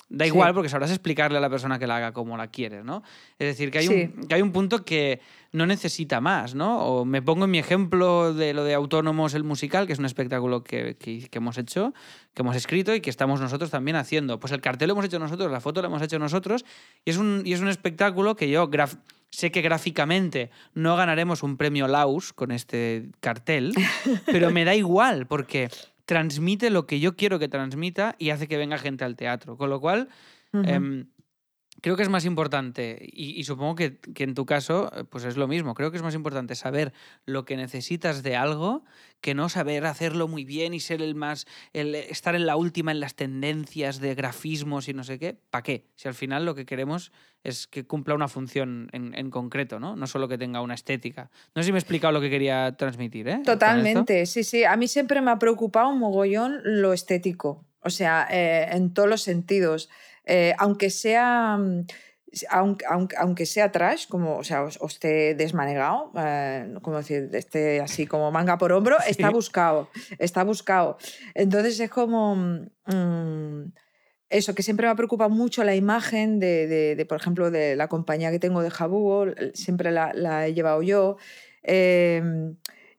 da 0.09 0.27
igual 0.27 0.55
porque 0.55 0.69
sabrás 0.69 0.91
explicarle 0.91 1.39
a 1.39 1.41
la 1.41 1.51
persona 1.51 1.79
que 1.79 1.87
la 1.87 1.97
haga 1.97 2.13
como 2.13 2.37
la 2.37 2.49
quieres, 2.49 2.85
¿no? 2.85 3.03
Es 3.39 3.49
decir, 3.49 3.71
que 3.71 3.79
hay, 3.79 3.89
un, 3.89 4.27
que 4.27 4.35
hay 4.35 4.43
un 4.43 4.53
punto 4.53 4.85
que 4.85 5.21
no 5.53 5.67
necesita 5.67 6.21
más, 6.21 6.55
¿no? 6.55 6.85
O 6.85 7.05
me 7.05 7.23
pongo 7.23 7.45
en 7.45 7.51
mi 7.51 7.59
ejemplo 7.59 8.35
de 8.35 8.55
lo 8.55 8.65
de 8.65 8.75
Autónomos 8.75 9.35
el 9.35 9.45
musical, 9.45 9.87
que 9.87 9.93
es 9.93 9.99
un 9.99 10.05
espectáculo 10.05 10.63
que, 10.63 10.97
que, 10.97 11.29
hemos 11.33 11.59
hecho, 11.59 11.95
que 12.35 12.43
hemos 12.43 12.57
escrito 12.57 12.95
y 12.95 13.01
que 13.01 13.11
estamos 13.11 13.41
nosotros 13.41 13.71
también 13.71 13.97
haciendo. 13.97 14.39
Pues 14.39 14.53
el 14.53 14.61
cartel 14.61 14.89
lo 14.89 14.95
hemos 14.95 15.07
hecho 15.07 15.19
nosotros, 15.19 15.51
la 15.51 15.61
foto 15.61 15.81
la 15.81 15.89
hemos 15.89 16.03
hecho 16.03 16.19
nosotros, 16.19 16.65
y 17.05 17.11
es 17.11 17.17
un, 17.17 17.43
y 17.45 17.53
es 17.53 17.61
un 17.61 17.69
espectáculo 17.69 18.37
que 18.37 18.49
yo 18.49 18.71
Sé 19.31 19.51
que 19.51 19.63
gráficamente 19.63 20.53
no 20.75 20.95
ganaremos 20.95 21.43
un 21.43 21.57
premio 21.57 21.89
Laus 21.89 22.33
con 22.33 22.53
este 22.53 23.09
cartel, 23.19 23.75
pero 24.27 24.53
me 24.53 24.65
da 24.65 24.77
igual 24.77 25.27
porque 25.27 25.71
transmite 26.05 26.71
lo 26.71 26.87
que 26.87 27.01
yo 27.01 27.17
quiero 27.17 27.39
que 27.39 27.49
transmita 27.49 28.15
y 28.19 28.31
hace 28.31 28.49
que 28.49 28.57
venga 28.57 28.79
gente 28.79 29.05
al 29.05 29.17
teatro. 29.17 29.57
Con 29.57 29.71
lo 29.71 29.81
cual, 29.81 30.09
creo 31.85 31.97
que 31.99 32.03
es 32.03 32.09
más 32.09 32.25
importante, 32.25 32.99
y, 33.13 33.45
supongo 33.45 33.75
que, 33.75 33.99
en 34.17 34.33
tu 34.33 34.47
caso, 34.47 34.91
eh, 34.97 35.05
pues 35.05 35.25
es 35.25 35.37
lo 35.37 35.47
mismo, 35.47 35.75
creo 35.75 35.91
que 35.91 35.99
es 35.99 36.03
más 36.03 36.15
importante 36.15 36.55
saber 36.55 36.95
lo 37.27 37.45
que 37.45 37.59
necesitas 37.59 38.23
de 38.23 38.37
algo 38.37 38.87
que 39.21 39.35
no 39.35 39.51
saber 39.51 39.85
hacerlo 39.85 40.27
muy 40.27 40.47
bien 40.47 40.73
y 40.73 40.81
ser 40.81 41.03
el 41.03 41.15
más, 41.15 41.47
el 41.75 41.95
estar 41.95 42.35
en 42.37 42.47
la 42.47 42.57
última 42.57 42.91
en 42.91 43.01
las 43.01 43.17
tendencias 43.17 44.01
de 44.01 44.15
grafismos 44.15 44.89
y 44.89 44.95
no 44.95 45.05
sé 45.05 45.19
qué. 45.19 45.37
¿Para 45.51 45.63
qué? 45.63 45.85
Si 45.95 46.09
al 46.09 46.15
final 46.15 46.47
lo 46.47 46.55
que 46.55 46.65
queremos 46.65 47.13
es 47.43 47.67
que 47.67 47.87
cumpla 47.87 48.15
una 48.15 48.29
función 48.29 48.89
en, 48.93 49.31
concreto, 49.31 49.79
¿no? 49.79 49.95
No 49.95 50.07
solo 50.07 50.27
que 50.27 50.39
tenga 50.39 50.63
una 50.63 50.73
estética. 50.73 51.31
No 51.55 51.61
sé 51.61 51.67
si 51.67 51.73
me 51.73 51.79
he 51.79 51.81
explicado 51.81 52.13
lo 52.13 52.23
que 52.23 52.31
quería 52.31 52.79
transmitir, 52.79 53.29
¿eh? 53.29 53.43
Totalmente, 53.45 54.25
sí, 54.25 54.43
sí. 54.43 54.65
A 54.65 54.77
mí 54.79 54.89
siempre 54.89 55.21
me 55.21 55.31
ha 55.31 55.39
preocupado 55.39 55.91
un 55.91 55.99
mogollón 55.99 56.61
lo 56.65 56.95
estético, 56.95 57.67
o 57.81 57.91
sea, 57.91 58.27
eh, 58.31 58.69
en 58.73 58.95
todos 58.95 59.07
los 59.07 59.21
sentidos. 59.21 59.91
Eh, 60.27 60.55
aunque 60.59 60.91
sea... 60.91 61.57
Mm, 61.59 61.87
aunque, 62.51 62.85
aunque, 62.89 63.17
aunque 63.17 63.47
sea 63.47 63.71
trash, 63.71 64.09
como, 64.09 64.39
o 64.39 64.43
sea, 64.43 64.65
o, 64.65 64.69
o 64.81 64.87
esté 64.89 65.37
desmanegado, 65.37 66.11
eh, 66.19 66.75
como 66.83 66.97
decir, 66.97 67.31
esté 67.33 67.81
así 67.81 68.09
como 68.09 68.33
manga 68.33 68.59
por 68.59 68.73
hombro, 68.73 68.97
está 69.07 69.31
buscado, 69.31 69.89
está 70.19 70.43
buscado. 70.43 70.99
Entonces 71.35 71.79
es 71.79 71.91
como... 71.91 72.35
mm, 72.35 73.73
eso, 74.31 74.53
que 74.53 74.65
siempre 74.65 74.85
me 74.87 74.91
ha 74.91 74.97
preocupado 74.97 75.31
mucho 75.31 75.63
la 75.63 75.77
imagen 75.77 76.41
de, 76.41 76.67
de- 76.67 76.97
de, 76.97 77.07
por 77.07 77.19
ejemplo, 77.21 77.53
de 77.53 77.77
la 77.77 77.87
compañía 77.87 78.33
que 78.33 78.41
tengo 78.41 78.63
de 78.63 78.71
Jabugo, 78.71 79.27
siempre 79.53 79.93
la, 79.93 80.13
la 80.13 80.49
he 80.49 80.55
llevado 80.55 80.83
yo. 80.83 81.19
Eh, 81.63 82.21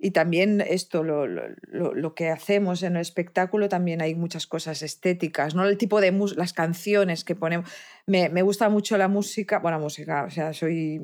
y 0.05 0.11
también 0.11 0.61
esto, 0.61 1.03
lo, 1.03 1.25
lo- 1.27 1.49
lo- 1.93 2.13
que 2.15 2.29
hacemos 2.29 2.83
en 2.83 2.95
el 2.95 3.01
espectáculo, 3.01 3.67
también 3.69 4.01
hay 4.01 4.13
muchas 4.15 4.45
cosas 4.47 4.81
estéticas, 4.83 5.55
¿no? 5.55 5.65
El 5.65 5.77
tipo 5.77 5.99
de 6.01 6.11
mus- 6.11 6.35
las 6.37 6.53
canciones 6.53 7.23
que 7.23 7.35
ponemos. 7.35 7.69
Me, 8.05 8.29
me 8.29 8.41
gusta 8.43 8.69
mucho 8.69 8.97
la 8.97 9.07
música, 9.07 9.59
bueno, 9.59 9.79
música, 9.79 10.23
o 10.25 10.29
sea, 10.29 10.53
soy. 10.53 11.01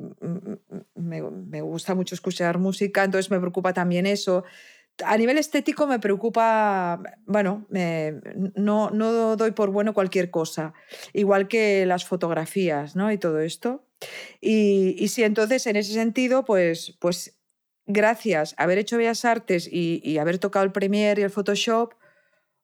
Me, 0.95 1.21
me 1.21 1.61
gusta 1.61 1.95
mucho 1.95 2.15
escuchar 2.15 2.59
música, 2.59 3.03
entonces 3.03 3.31
me 3.31 3.39
preocupa 3.39 3.73
también 3.73 4.05
eso. 4.05 4.43
A 5.05 5.17
nivel 5.17 5.37
estético 5.39 5.87
me 5.87 5.99
preocupa, 5.99 7.01
bueno, 7.25 7.65
no, 8.55 8.89
no 8.91 9.35
doy 9.35 9.51
por 9.51 9.71
bueno 9.71 9.93
cualquier 9.93 10.29
cosa, 10.29 10.73
igual 11.13 11.47
que 11.47 11.85
las 11.87 12.05
fotografías, 12.05 12.95
¿no? 12.95 13.11
Y 13.11 13.17
todo 13.17 13.39
esto. 13.39 13.83
Y, 14.41 14.95
y 14.99 15.07
sí, 15.09 15.23
entonces 15.23 15.65
en 15.67 15.75
ese 15.75 15.93
sentido, 15.93 16.45
pues, 16.45 16.95
pues 16.99 17.40
gracias 17.93 18.55
a 18.57 18.63
haber 18.63 18.77
hecho 18.77 18.97
Bellas 18.97 19.25
Artes 19.25 19.67
y, 19.71 20.17
haber 20.17 20.37
tocado 20.39 20.65
el 20.65 20.71
Premiere 20.71 21.21
y 21.21 21.23
el 21.23 21.29
Photoshop, 21.29 21.93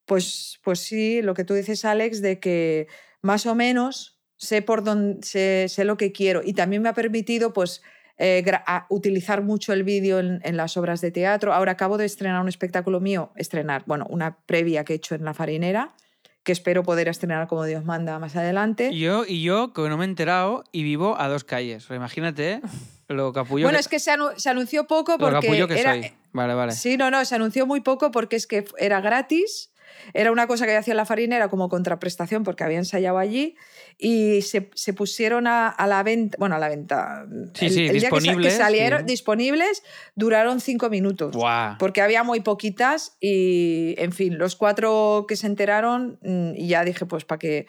pues, 0.05 0.59
pues 0.63 0.79
sí, 0.79 1.21
lo 1.21 1.33
que 1.33 1.43
tú 1.43 1.53
dices, 1.53 1.85
Alex, 1.85 2.21
de 2.21 2.39
que 2.39 2.87
más 3.21 3.45
o 3.45 3.55
menos 3.55 4.19
sé 4.37 4.61
por 4.61 4.83
dónde 4.83 5.21
sé, 5.23 5.85
lo 5.85 5.97
que 5.97 6.11
quiero. 6.11 6.41
Y 6.43 6.53
también 6.53 6.81
me 6.81 6.89
ha 6.89 6.93
permitido, 6.93 7.53
pues, 7.53 7.81
eh, 8.17 8.43
utilizar 8.89 9.43
mucho 9.43 9.73
el 9.73 9.83
vídeo 9.83 10.19
en, 10.19 10.39
en 10.43 10.57
las 10.57 10.77
obras 10.77 11.01
de 11.01 11.11
teatro. 11.11 11.53
Ahora 11.53 11.73
acabo 11.73 11.97
de 11.97 12.05
estrenar 12.05 12.41
un 12.41 12.47
espectáculo 12.47 12.99
mío, 12.99 13.31
estrenar, 13.35 13.83
bueno, 13.85 14.05
una 14.09 14.39
previa 14.45 14.83
que 14.83 14.93
he 14.93 14.95
hecho 14.95 15.15
en 15.15 15.25
La 15.25 15.33
Farinera, 15.33 15.95
que 16.47 16.53
espero 16.53 16.81
poder 16.83 17.09
estrenar 17.09 17.45
como 17.49 17.65
Dios 17.65 17.83
manda 17.83 18.19
más 18.19 18.37
adelante. 18.37 18.89
Y 18.93 19.01
yo, 19.01 19.25
y 19.27 19.43
yo, 19.43 19.73
que 19.73 19.81
no 19.81 19.97
me 19.97 20.05
he 20.05 20.07
enterado 20.07 20.63
y 20.71 20.83
vivo 20.83 21.19
a 21.19 21.27
dos 21.27 21.43
calles. 21.43 21.85
Imagínate 21.89 22.61
lo 23.09 23.33
capullo 23.33 23.65
bueno, 23.65 23.75
que, 23.75 23.81
es 23.81 23.87
que 23.89 23.99
se, 23.99 24.11
anu- 24.13 24.33
se 24.37 24.49
anunció 24.49 24.87
poco 24.87 25.11
lo 25.11 25.17
porque 25.17 25.41
capullo 25.47 25.67
que 25.67 25.77
era, 25.77 25.91
soy. 25.95 26.13
Vale, 26.31 26.53
vale. 26.53 26.71
Sí, 26.71 26.95
no, 26.95 27.11
no, 27.11 27.25
se 27.25 27.35
anunció 27.35 27.65
muy 27.67 27.81
poco 27.81 28.11
porque 28.11 28.37
es 28.37 28.47
que 28.47 28.63
era 28.77 29.01
gratis. 29.01 29.71
Era 30.13 30.31
una 30.31 30.47
cosa 30.47 30.65
que 30.65 30.75
hacía 30.75 30.93
la 30.93 31.05
farinera 31.05 31.49
como 31.49 31.69
contraprestación 31.69 32.43
porque 32.43 32.63
había 32.63 32.77
ensayado 32.77 33.17
allí 33.17 33.55
y 33.97 34.41
se, 34.43 34.69
se 34.75 34.93
pusieron 34.93 35.47
a, 35.47 35.69
a 35.69 35.87
la 35.87 36.03
venta, 36.03 36.37
bueno, 36.39 36.55
a 36.55 36.59
la 36.59 36.69
venta. 36.69 37.25
Sí, 37.53 37.69
sí, 37.69 37.89
día 37.89 38.09
que 38.09 38.37
que, 38.37 38.51
salieron 38.51 39.01
sí. 39.01 39.05
disponibles, 39.05 39.83
duraron 40.15 40.61
cinco 40.61 40.89
minutos. 40.89 41.35
Buah. 41.35 41.77
Porque 41.79 42.01
había 42.01 42.23
muy 42.23 42.41
poquitas 42.41 43.17
y, 43.19 43.95
en 43.97 44.11
fin, 44.11 44.37
los 44.37 44.55
cuatro 44.55 45.25
que 45.27 45.35
se 45.35 45.47
enteraron 45.47 46.19
mm, 46.21 46.55
y 46.55 46.67
ya 46.67 46.83
dije, 46.83 47.05
pues, 47.05 47.25
para 47.25 47.39
qué. 47.39 47.65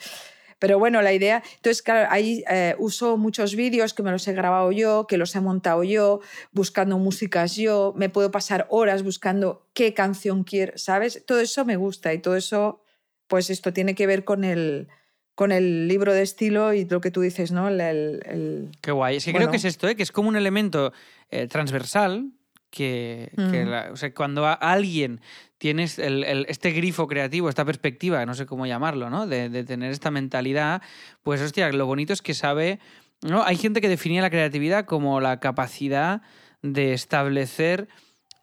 Pero 0.59 0.79
bueno, 0.79 1.03
la 1.03 1.13
idea. 1.13 1.43
Entonces, 1.57 1.83
claro, 1.83 2.09
ahí 2.11 2.43
eh, 2.51 2.75
uso 2.79 3.17
muchos 3.17 3.55
vídeos 3.55 3.95
que 3.95 4.03
me 4.03 4.11
los 4.11 4.27
he 4.27 4.33
grabado 4.33 4.73
yo, 4.73 5.07
que 5.07 5.17
los 5.17 5.35
he 5.37 5.41
montado 5.41 5.85
yo, 5.85 6.21
buscando 6.53 6.99
músicas 6.99 7.55
yo. 7.57 7.93
Me 7.97 8.09
puedo 8.09 8.31
pasar 8.31 8.67
horas 8.71 9.03
buscando 9.03 9.67
qué 9.73 9.95
canción 9.95 10.43
quiero, 10.45 10.73
¿sabes? 10.77 11.25
Todo 11.27 11.41
eso 11.41 11.65
me 11.65 11.77
gusta 11.77 12.13
y 12.13 12.19
todo 12.19 12.37
eso, 12.37 12.83
pues, 13.29 13.51
esto 13.51 13.73
tiene 13.73 13.95
que 13.95 14.07
ver 14.09 14.25
con 14.25 14.43
el, 14.43 14.89
con 15.37 15.53
el 15.53 15.87
libro 15.87 16.13
de 16.13 16.23
estilo 16.23 16.75
y 16.75 16.85
lo 16.85 17.01
que 17.01 17.13
tú 17.13 17.21
dices, 17.21 17.53
¿no? 17.53 17.69
El- 17.69 17.81
el- 17.81 18.23
el, 18.27 18.71
Qué 18.81 18.91
guay. 18.91 19.17
Es 19.19 19.25
que 19.25 19.33
creo 19.33 19.51
que 19.51 19.59
es 19.59 19.65
esto, 19.65 19.87
¿eh? 19.89 19.95
que 19.95 20.03
es 20.03 20.11
como 20.11 20.29
un 20.29 20.35
elemento 20.37 20.93
eh, 21.31 21.47
transversal 21.47 22.33
que, 22.71 23.31
que 23.35 23.65
Mm. 23.65 23.69
la- 23.69 23.89
o 23.93 23.97
sea, 23.97 24.13
cuando 24.15 24.47
a 24.47 24.53
alguien 24.53 25.21
tienes 25.59 25.99
el- 25.99 26.23
el- 26.25 26.47
este 26.49 26.71
grifo 26.73 27.07
creativo, 27.09 27.49
esta 27.49 27.65
perspectiva, 27.65 28.25
no 28.27 28.35
sé 28.35 28.47
cómo 28.47 28.67
llamarlo, 28.67 29.11
¿no? 29.11 29.27
De, 29.27 29.49
de 29.49 29.65
tener 29.65 29.91
esta 29.91 30.11
mentalidad, 30.11 30.83
pues 31.23 31.41
hostia, 31.41 31.71
lo 31.73 31.87
bonito 31.87 32.13
es 32.13 32.23
que 32.23 32.35
sabe... 32.35 32.79
¿no? 33.23 33.43
Hay 33.43 33.57
gente 33.57 33.81
que 33.81 33.89
definía 33.89 34.23
la 34.23 34.31
creatividad 34.31 34.85
como 34.85 35.21
la 35.21 35.41
capacidad 35.41 36.23
de 36.63 36.93
establecer 36.93 37.89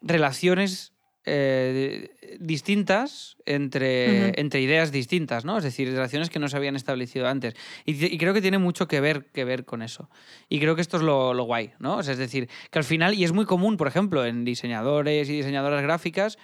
relaciones 0.02 0.92
eh, 1.26 2.38
distintas 2.38 3.36
entre, 3.46 4.40
entre 4.40 4.60
ideas 4.60 4.92
distintas, 4.92 5.44
¿no? 5.44 5.58
Es 5.58 5.64
decir, 5.64 5.90
relaciones 5.90 6.30
que 6.30 6.38
no 6.38 6.48
se 6.48 6.56
habían 6.56 6.76
establecido 6.76 7.26
antes. 7.26 7.54
Y, 7.84 8.04
y 8.06 8.16
creo 8.16 8.32
que 8.32 8.40
tiene 8.40 8.58
mucho 8.58 8.86
que 8.86 9.00
ver, 9.00 9.26
que 9.26 9.44
ver 9.44 9.64
con 9.64 9.82
eso. 9.82 10.08
Y 10.48 10.60
creo 10.60 10.76
que 10.76 10.82
esto 10.82 10.96
es 10.98 11.02
lo, 11.02 11.34
lo 11.34 11.44
guay, 11.44 11.72
¿no? 11.80 11.96
O 11.96 12.02
sea, 12.02 12.12
es 12.12 12.18
decir, 12.18 12.48
que 12.70 12.78
al 12.78 12.84
final, 12.84 13.14
y 13.14 13.24
es 13.24 13.32
muy 13.32 13.44
común, 13.44 13.76
por 13.76 13.88
ejemplo, 13.88 14.24
en 14.24 14.44
diseñadores 14.44 15.28
y 15.28 15.32
diseñadoras 15.32 15.82
gráficas, 15.82 16.38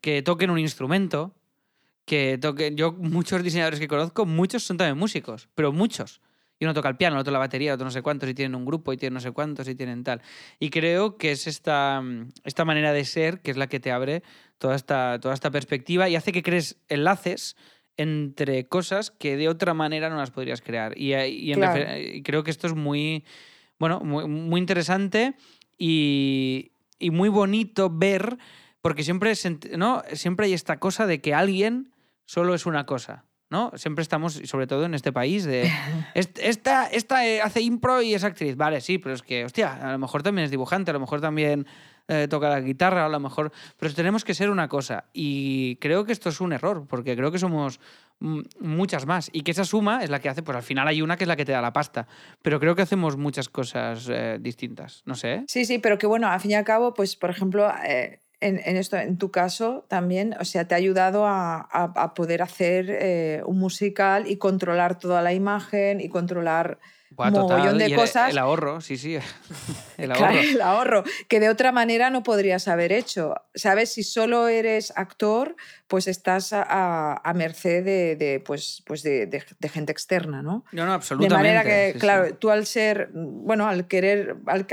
que 0.00 0.22
toquen 0.22 0.50
un 0.50 0.58
instrumento, 0.60 1.34
que 2.04 2.38
toquen... 2.38 2.76
Yo, 2.76 2.92
muchos 2.92 3.42
diseñadores 3.42 3.80
que 3.80 3.88
conozco, 3.88 4.24
muchos 4.24 4.62
son 4.62 4.76
también 4.76 4.96
músicos, 4.96 5.48
pero 5.54 5.72
muchos. 5.72 6.20
Y 6.58 6.64
uno 6.64 6.74
toca 6.74 6.88
el 6.88 6.96
piano, 6.96 7.16
el 7.16 7.20
otro 7.20 7.32
la 7.32 7.38
batería, 7.38 7.70
el 7.70 7.74
otro 7.74 7.84
no 7.84 7.90
sé 7.90 8.02
cuántos, 8.02 8.28
y 8.28 8.34
tienen 8.34 8.54
un 8.54 8.64
grupo, 8.64 8.92
y 8.92 8.96
tienen 8.96 9.14
no 9.14 9.20
sé 9.20 9.30
cuántos, 9.30 9.68
y 9.68 9.74
tienen 9.74 10.02
tal. 10.02 10.22
Y 10.58 10.70
creo 10.70 11.16
que 11.16 11.30
es 11.30 11.46
esta, 11.46 12.02
esta 12.44 12.64
manera 12.64 12.92
de 12.92 13.04
ser 13.04 13.40
que 13.40 13.50
es 13.50 13.56
la 13.56 13.68
que 13.68 13.78
te 13.80 13.92
abre 13.92 14.22
toda 14.58 14.74
esta, 14.74 15.18
toda 15.20 15.34
esta 15.34 15.50
perspectiva 15.50 16.08
y 16.08 16.16
hace 16.16 16.32
que 16.32 16.42
crees 16.42 16.76
enlaces 16.88 17.56
entre 17.96 18.66
cosas 18.66 19.10
que 19.10 19.36
de 19.36 19.48
otra 19.48 19.74
manera 19.74 20.08
no 20.08 20.16
las 20.16 20.30
podrías 20.30 20.60
crear. 20.60 20.94
Y, 20.96 21.52
Claro. 21.54 21.84
creo 22.24 22.44
que 22.44 22.50
esto 22.50 22.66
es 22.66 22.74
muy, 22.74 23.24
bueno, 23.78 24.00
muy, 24.00 24.26
muy 24.26 24.60
interesante 24.60 25.34
y, 25.76 26.72
y 26.98 27.10
muy 27.10 27.28
bonito 27.28 27.90
ver, 27.90 28.38
porque 28.80 29.02
siempre, 29.02 29.32
¿no? 29.76 30.02
siempre 30.12 30.46
hay 30.46 30.52
esta 30.54 30.78
cosa 30.78 31.06
de 31.06 31.20
que 31.20 31.34
alguien 31.34 31.92
solo 32.24 32.54
es 32.54 32.66
una 32.66 32.86
cosa. 32.86 33.24
¿No? 33.50 33.72
Siempre 33.76 34.02
estamos, 34.02 34.40
y 34.40 34.46
sobre 34.46 34.66
todo 34.66 34.84
en 34.84 34.94
este 34.94 35.12
país, 35.12 35.44
de 35.44 35.70
"Est- 36.14 36.38
esta, 36.40 36.86
esta 36.86 37.26
eh, 37.26 37.40
hace 37.40 37.60
impro 37.60 38.02
y 38.02 38.14
es 38.14 38.24
actriz. 38.24 38.56
Vale, 38.56 38.80
sí, 38.80 38.98
pero 38.98 39.14
es 39.14 39.22
que, 39.22 39.44
hostia, 39.44 39.74
a 39.74 39.92
lo 39.92 39.98
mejor 39.98 40.22
también 40.22 40.44
es 40.44 40.50
dibujante, 40.50 40.90
a 40.90 40.94
lo 40.94 41.00
mejor 41.00 41.20
también 41.20 41.66
eh, 42.08 42.26
toca 42.28 42.48
la 42.48 42.60
guitarra, 42.60 43.04
a 43.06 43.08
lo 43.08 43.20
mejor. 43.20 43.52
Pero 43.78 43.92
tenemos 43.94 44.24
que 44.24 44.32
ser 44.34 44.50
una 44.50 44.68
cosa. 44.68 45.04
Y 45.12 45.76
creo 45.76 46.04
que 46.04 46.12
esto 46.12 46.28
es 46.30 46.40
un 46.40 46.52
error, 46.52 46.86
porque 46.88 47.14
creo 47.16 47.30
que 47.30 47.38
somos 47.38 47.80
mm, 48.20 48.40
muchas 48.60 49.04
más. 49.06 49.28
Y 49.32 49.42
que 49.42 49.50
esa 49.50 49.64
suma 49.64 50.02
es 50.02 50.08
la 50.10 50.18
que 50.20 50.28
hace, 50.30 50.42
pues 50.42 50.56
al 50.56 50.62
final 50.62 50.88
hay 50.88 51.02
una 51.02 51.16
que 51.16 51.24
es 51.24 51.28
la 51.28 51.36
que 51.36 51.44
te 51.44 51.52
da 51.52 51.60
la 51.60 51.72
pasta. 51.72 52.06
Pero 52.42 52.60
creo 52.60 52.74
que 52.74 52.82
hacemos 52.82 53.16
muchas 53.18 53.48
cosas 53.48 54.08
eh, 54.10 54.38
distintas. 54.40 55.02
No 55.04 55.14
sé. 55.14 55.44
Sí, 55.48 55.64
sí, 55.66 55.78
pero 55.78 55.98
que 55.98 56.06
bueno, 56.06 56.28
al 56.28 56.40
fin 56.40 56.50
y 56.52 56.54
al 56.54 56.64
cabo, 56.64 56.94
pues 56.94 57.14
por 57.16 57.28
ejemplo, 57.30 57.70
eh, 57.86 58.20
en, 58.40 58.60
en 58.64 58.76
esto, 58.76 58.96
en 58.96 59.18
tu 59.18 59.30
caso 59.30 59.84
también, 59.88 60.34
o 60.40 60.44
sea, 60.44 60.66
te 60.66 60.74
ha 60.74 60.78
ayudado 60.78 61.26
a, 61.26 61.56
a- 61.60 61.92
a 61.96 62.14
poder 62.14 62.42
hacer 62.42 62.86
eh, 62.88 63.42
un 63.46 63.58
musical 63.58 64.30
y 64.30 64.36
controlar 64.36 64.98
toda 64.98 65.22
la 65.22 65.32
imagen 65.32 66.00
y 66.00 66.08
controlar 66.08 66.78
Buah, 67.10 67.28
un 67.28 67.34
mogollón 67.40 67.76
y 67.76 67.78
de 67.78 67.84
el- 67.86 67.94
cosas. 67.96 68.30
El, 68.30 68.38
ahorro, 68.38 68.80
sí, 68.80 68.96
sí. 68.96 69.16
El 69.98 70.12
Claro, 70.12 70.36
ahorro. 70.36 70.40
el 70.50 70.60
ahorro, 70.60 71.04
que 71.28 71.40
de 71.40 71.48
otra 71.48 71.72
manera 71.72 72.10
no 72.10 72.22
podrías 72.22 72.68
haber 72.68 72.92
hecho. 72.92 73.34
¿Sabes? 73.54 73.92
Si 73.92 74.02
solo 74.04 74.46
eres 74.48 74.92
actor, 74.94 75.56
pues 75.88 76.06
estás 76.06 76.52
a, 76.52 76.62
a- 76.62 77.20
a 77.24 77.34
merced 77.34 77.82
de, 77.84 78.14
de, 78.16 78.40
pues, 78.40 78.82
pues 78.86 79.02
de, 79.02 79.26
de- 79.26 79.42
de 79.58 79.68
gente 79.70 79.90
externa, 79.90 80.42
¿no? 80.42 80.64
No, 80.72 80.84
no, 80.84 80.90
De 80.90 80.94
absolutamente. 80.96 81.34
manera 81.34 81.64
que, 81.64 81.86
sí, 81.88 81.92
sí. 81.94 81.98
claro, 81.98 82.34
tú 82.34 82.50
al 82.50 82.66
ser, 82.66 83.08
bueno, 83.12 83.66
al 83.66 83.88
querer, 83.88 84.36
al- 84.46 84.66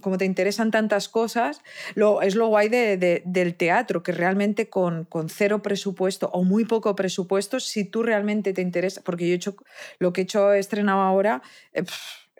como 0.00 0.16
te 0.18 0.24
interesan 0.24 0.70
tantas 0.70 1.08
cosas, 1.10 1.60
lo, 1.94 2.22
es 2.22 2.34
lo 2.34 2.46
guay 2.48 2.68
de- 2.70 2.96
de- 2.96 3.22
del 3.26 3.54
teatro, 3.54 4.02
que 4.02 4.12
realmente 4.12 4.70
con, 4.70 5.04
con 5.04 5.28
cero 5.28 5.62
presupuesto 5.62 6.30
o 6.32 6.42
muy 6.44 6.64
poco 6.64 6.96
presupuesto, 6.96 7.60
si 7.60 7.84
tú 7.84 8.02
realmente 8.02 8.52
te 8.54 8.62
interesa, 8.62 9.02
porque 9.04 9.26
yo 9.28 9.32
he 9.34 9.36
hecho, 9.36 9.54
lo 9.98 10.12
que 10.14 10.22
he 10.22 10.24
hecho, 10.24 10.52
he 10.54 10.58
estrenado 10.58 11.00
ahora, 11.02 11.42
eh, 11.74 11.82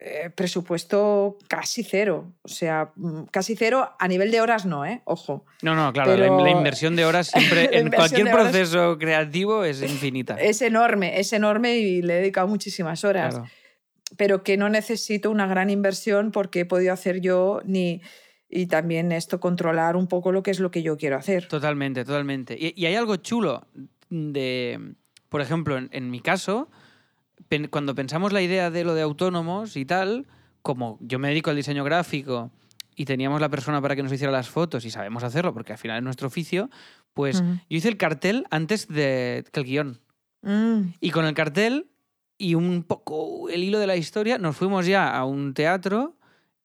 eh, 0.05 0.31
presupuesto 0.35 1.39
casi 1.49 1.85
cero, 1.85 2.33
o 2.43 2.49
sea, 2.49 2.91
mm, 2.97 3.25
casi 3.31 3.55
cero 3.55 3.91
a 3.99 4.09
nivel 4.09 4.31
de 4.31 4.41
horas 4.41 4.67
no, 4.67 4.85
¿eh? 4.85 5.01
Ojo. 5.05 5.45
No, 5.63 5.75
no, 5.77 5.93
claro, 5.93 6.17
la- 6.17 6.25
Pero- 6.25 6.45
la, 6.45 6.51
inversión 6.51 6.97
de 6.97 7.05
horas 7.05 7.29
siempre 7.29 7.69
en 7.79 7.91
cualquier 7.91 8.27
horas- 8.29 8.49
proceso 8.51 8.99
creativo 8.99 9.65
es 9.65 9.81
infinita. 9.83 10.35
Es 10.35 10.61
enorme, 10.63 11.21
es 11.21 11.33
enorme 11.33 11.77
y 11.77 12.03
le 12.03 12.15
he 12.15 12.21
dedicado 12.21 12.49
muchísimas 12.49 13.05
horas. 13.05 13.35
Claro. 13.35 13.51
pero 14.19 14.43
que 14.43 14.57
no 14.59 14.69
necesito 14.69 15.31
una 15.31 15.47
gran 15.47 15.71
inversión 15.71 16.33
porque 16.33 16.61
he 16.61 16.65
podido 16.67 16.93
hacer 16.93 17.21
yo 17.23 17.63
ni 17.65 18.03
y 18.51 18.67
también 18.67 19.11
esto 19.13 19.41
controlar 19.41 19.97
un 19.97 20.07
poco 20.07 20.33
lo 20.33 20.43
que 20.43 20.51
es 20.51 20.61
lo 20.61 20.71
que 20.71 20.83
yo 20.83 20.99
quiero 20.99 21.17
hacer. 21.17 21.49
Totalmente, 21.49 22.05
totalmente. 22.05 22.55
Y, 22.59 22.75
y 22.77 22.85
hay 22.85 22.95
algo 22.97 23.17
chulo 23.17 23.67
de, 24.11 24.95
por 25.31 25.41
ejemplo, 25.41 25.79
en, 25.79 25.89
en 25.93 26.11
mi 26.11 26.21
caso, 26.21 26.69
pen- 27.53 27.69
cuando 27.69 27.95
pensamos 27.95 28.33
la 28.33 28.41
idea 28.41 28.71
de 28.71 28.83
lo 28.83 28.95
de 28.95 29.03
autónomos 29.03 29.77
y 29.77 29.85
tal, 29.85 30.27
como 30.63 30.97
yo 31.03 31.19
me 31.19 31.29
dedico 31.29 31.51
al 31.51 31.57
diseño 31.57 31.85
gráfico 31.85 32.51
y 32.97 33.05
teníamos 33.05 33.43
la 33.43 33.51
persona 33.51 33.83
para 33.83 33.95
que 33.95 34.03
nos 34.03 34.11
hiciera 34.13 34.33
las 34.33 34.49
fotos 34.49 34.87
y 34.87 34.91
sabemos 34.91 35.23
hacerlo 35.23 35.53
porque 35.53 35.73
al 35.73 35.79
final 35.79 35.99
es 35.99 36.03
nuestro 36.03 36.29
oficio, 36.29 36.71
pues 37.13 37.43
yo 37.69 37.77
hice 37.77 37.89
el 37.89 37.99
cartel 37.99 38.47
antes 38.51 38.89
de 38.89 39.45
que 39.53 39.61
el 39.61 39.67
guion. 39.67 40.01
Mm, 40.43 40.95
Y 41.01 41.11
con 41.11 41.27
el 41.27 41.35
cartel 41.35 41.89
y 42.39 42.55
un 42.55 42.85
poco 42.85 43.49
el 43.51 43.63
hilo 43.63 43.79
de 43.79 43.87
la 43.87 43.97
historia, 43.97 44.39
nos 44.39 44.57
fuimos 44.57 44.87
ya 44.87 45.15
a 45.15 45.25
un 45.27 45.53
teatro 45.53 46.17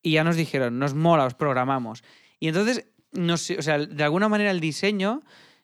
y 0.02 0.12
ya 0.14 0.24
nos 0.24 0.38
dijeron, 0.38 0.80
nos 0.80 0.94
mola, 0.94 1.26
os 1.26 1.34
programamos. 1.34 2.02
Y 2.40 2.48
entonces, 2.48 2.88
no 3.12 3.36
sé, 3.36 3.58
o 3.58 3.62
sea, 3.62 3.78
de 3.78 4.04
alguna 4.06 4.30
manera 4.30 4.52
el 4.52 4.60
diseño 4.62 5.22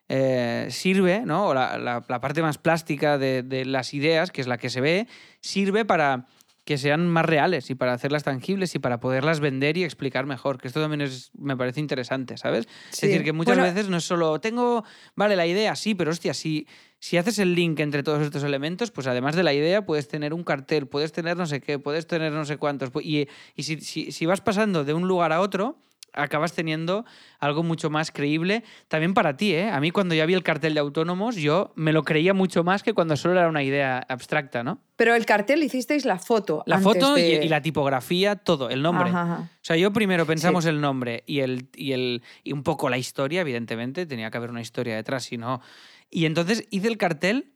eh, 0.09 0.67
sirve, 0.69 1.21
¿no? 1.25 1.47
O 1.47 1.53
la, 1.53 1.77
la- 1.77 2.03
la 2.07 2.19
parte 2.21 2.41
más 2.41 2.57
plástica 2.57 3.17
de, 3.17 3.43
de 3.43 3.65
las 3.65 3.93
ideas, 3.93 4.31
que 4.31 4.41
es 4.41 4.47
la 4.47 4.57
que 4.57 4.69
se 4.69 4.81
ve, 4.81 5.07
sirve 5.41 5.85
para 5.85 6.27
que 6.65 6.77
sean 6.77 7.09
más 7.09 7.25
reales 7.25 7.69
y 7.69 7.75
para 7.75 7.91
hacerlas 7.91 8.23
tangibles 8.23 8.73
y 8.73 8.79
para 8.79 9.01
poderlas 9.01 9.41
vender 9.41 9.75
y 9.75 9.83
explicar 9.83 10.25
mejor. 10.25 10.61
Que 10.61 10.69
esto 10.69 10.79
también 10.79 11.01
es, 11.01 11.29
me 11.37 11.57
parece 11.57 11.81
interesante, 11.81 12.37
¿sabes? 12.37 12.67
Sí. 12.91 13.07
Es 13.07 13.11
decir, 13.11 13.23
que 13.25 13.33
muchas 13.33 13.57
Bueno, 13.57 13.73
veces 13.73 13.89
no 13.89 13.97
es 13.97 14.05
solo, 14.05 14.39
tengo, 14.39 14.85
vale, 15.15 15.35
la 15.35 15.45
idea, 15.45 15.75
sí, 15.75 15.93
pero 15.93 16.11
hostia, 16.11 16.33
si, 16.33 16.65
si 16.99 17.17
haces 17.17 17.37
el 17.39 17.53
link 17.53 17.81
entre 17.81 18.01
todos 18.01 18.21
estos 18.21 18.43
elementos, 18.45 18.91
pues 18.91 19.07
además 19.07 19.35
de 19.35 19.43
la 19.43 19.53
idea 19.53 19.85
puedes 19.85 20.07
tener 20.07 20.33
un 20.33 20.45
cartel, 20.45 20.87
puedes 20.87 21.11
tener 21.11 21.35
no 21.35 21.45
sé 21.47 21.59
qué, 21.59 21.79
puedes 21.79 22.07
tener 22.07 22.31
no 22.31 22.45
sé 22.45 22.55
cuántos. 22.55 22.91
Y, 23.01 23.27
y 23.55 23.63
si, 23.63 23.81
si- 23.81 24.13
si 24.13 24.25
vas 24.25 24.39
pasando 24.39 24.85
de 24.85 24.93
un 24.93 25.05
lugar 25.05 25.33
a 25.33 25.41
otro, 25.41 25.79
acabas 26.13 26.53
teniendo 26.53 27.05
algo 27.39 27.63
mucho 27.63 27.89
más 27.89 28.11
creíble 28.11 28.63
también 28.87 29.13
para 29.13 29.35
ti, 29.35 29.53
¿eh? 29.53 29.69
A 29.69 29.79
mí 29.79 29.91
cuando 29.91 30.15
ya 30.15 30.25
vi 30.25 30.33
el 30.33 30.43
cartel 30.43 30.73
de 30.73 30.79
autónomos, 30.79 31.35
yo 31.35 31.73
me 31.75 31.91
lo 31.93 32.03
creía 32.03 32.33
mucho 32.33 32.63
más 32.63 32.83
que 32.83 32.93
cuando 32.93 33.17
solo 33.17 33.33
era 33.39 33.49
una 33.49 33.63
idea 33.63 34.05
abstracta, 34.07 34.63
¿no? 34.63 34.79
Pero 34.95 35.15
el 35.15 35.25
cartel 35.25 35.63
hicisteis 35.63 36.05
la 36.05 36.19
foto. 36.19 36.63
La 36.67 36.75
antes 36.77 36.93
foto 36.93 37.17
y- 37.17 37.21
de- 37.21 37.45
y, 37.45 37.49
la 37.49 37.61
tipografía, 37.61 38.35
todo, 38.35 38.69
el 38.69 38.81
nombre. 38.81 39.09
Ajá, 39.09 39.21
ajá. 39.23 39.49
O 39.53 39.59
sea, 39.65 39.75
yo 39.75 39.91
primero 39.91 40.25
pensamos 40.25 40.65
el 40.65 40.79
nombre 40.81 41.23
y, 41.25 41.39
el, 41.39 41.67
y, 41.75 41.93
el, 41.93 42.21
y 42.43 42.53
un 42.53 42.63
poco 42.63 42.89
la 42.89 42.97
historia, 42.97 43.41
evidentemente, 43.41 44.05
tenía 44.05 44.29
que 44.29 44.37
haber 44.37 44.49
una 44.51 44.61
historia 44.61 44.95
detrás, 44.95 45.23
si 45.23 45.37
no. 45.37 45.61
Y 46.09 46.25
entonces 46.25 46.67
hice 46.69 46.87
el 46.89 46.97
cartel 46.97 47.52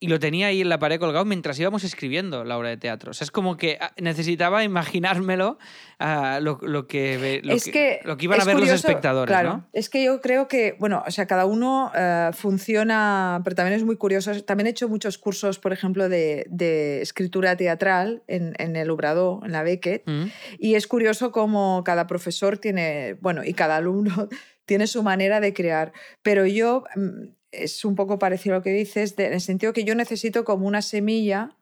y 0.00 0.08
lo 0.08 0.18
tenía 0.18 0.48
ahí 0.48 0.62
en 0.62 0.68
la 0.68 0.78
pared 0.78 0.98
colgado 0.98 1.24
mientras 1.24 1.58
íbamos 1.60 1.84
escribiendo 1.84 2.44
la 2.44 2.58
obra 2.58 2.70
de 2.70 2.76
teatro. 2.76 3.12
O 3.12 3.14
sea, 3.14 3.24
es 3.24 3.30
como 3.30 3.56
que 3.56 3.78
ah, 3.80 3.92
necesitaba 3.98 4.64
imaginármelo 4.64 5.58
ah, 5.98 6.40
lo, 6.42 6.58
lo 6.62 6.86
que, 6.86 7.40
lo, 7.44 7.52
es 7.54 7.64
que, 7.64 7.70
que, 7.70 8.00
lo 8.04 8.16
que 8.16 8.24
iban 8.24 8.40
a 8.40 8.44
ver 8.44 8.58
los 8.58 8.68
espectadores, 8.70 9.30
claro, 9.30 9.48
¿no? 9.48 9.68
Es 9.72 9.88
que 9.88 10.02
yo 10.02 10.20
creo 10.20 10.48
que, 10.48 10.74
bueno, 10.78 11.04
o 11.06 11.10
sea, 11.10 11.26
cada 11.26 11.44
uno 11.46 11.92
eh, 11.94 12.30
funciona, 12.32 13.40
pero 13.44 13.54
también 13.54 13.76
es 13.76 13.84
muy 13.84 13.96
curioso. 13.96 14.42
También 14.42 14.66
he 14.66 14.70
hecho 14.70 14.88
muchos 14.88 15.18
cursos, 15.18 15.58
por 15.58 15.72
ejemplo, 15.72 16.08
de, 16.08 16.46
de 16.48 17.00
escritura 17.02 17.56
teatral 17.56 18.22
en, 18.26 18.54
en 18.58 18.76
el 18.76 18.90
Obrador, 18.90 19.44
en 19.44 19.52
la 19.52 19.62
Beckett, 19.62 20.00
Mm. 20.06 20.26
y 20.58 20.74
es 20.74 20.86
curioso 20.86 21.32
cómo 21.32 21.82
cada 21.84 22.06
profesor 22.06 22.58
tiene, 22.58 23.14
bueno, 23.20 23.44
y 23.44 23.54
cada 23.54 23.76
alumno 23.76 24.28
tiene 24.66 24.86
su 24.86 25.02
manera 25.02 25.40
de 25.40 25.52
crear. 25.52 25.92
Pero 26.22 26.46
yo, 26.46 26.84
mm, 26.96 27.39
es 27.52 27.84
un 27.84 27.94
poco 27.94 28.18
parecido 28.18 28.54
a 28.54 28.58
lo 28.58 28.62
que 28.62 28.72
dices, 28.72 29.16
de- 29.16 29.26
en 29.26 29.32
el 29.34 29.40
sentido 29.40 29.72
que 29.72 29.84
yo 29.84 29.94
necesito 29.94 30.44
como 30.44 30.66
una 30.66 30.82
semilla 30.82 31.56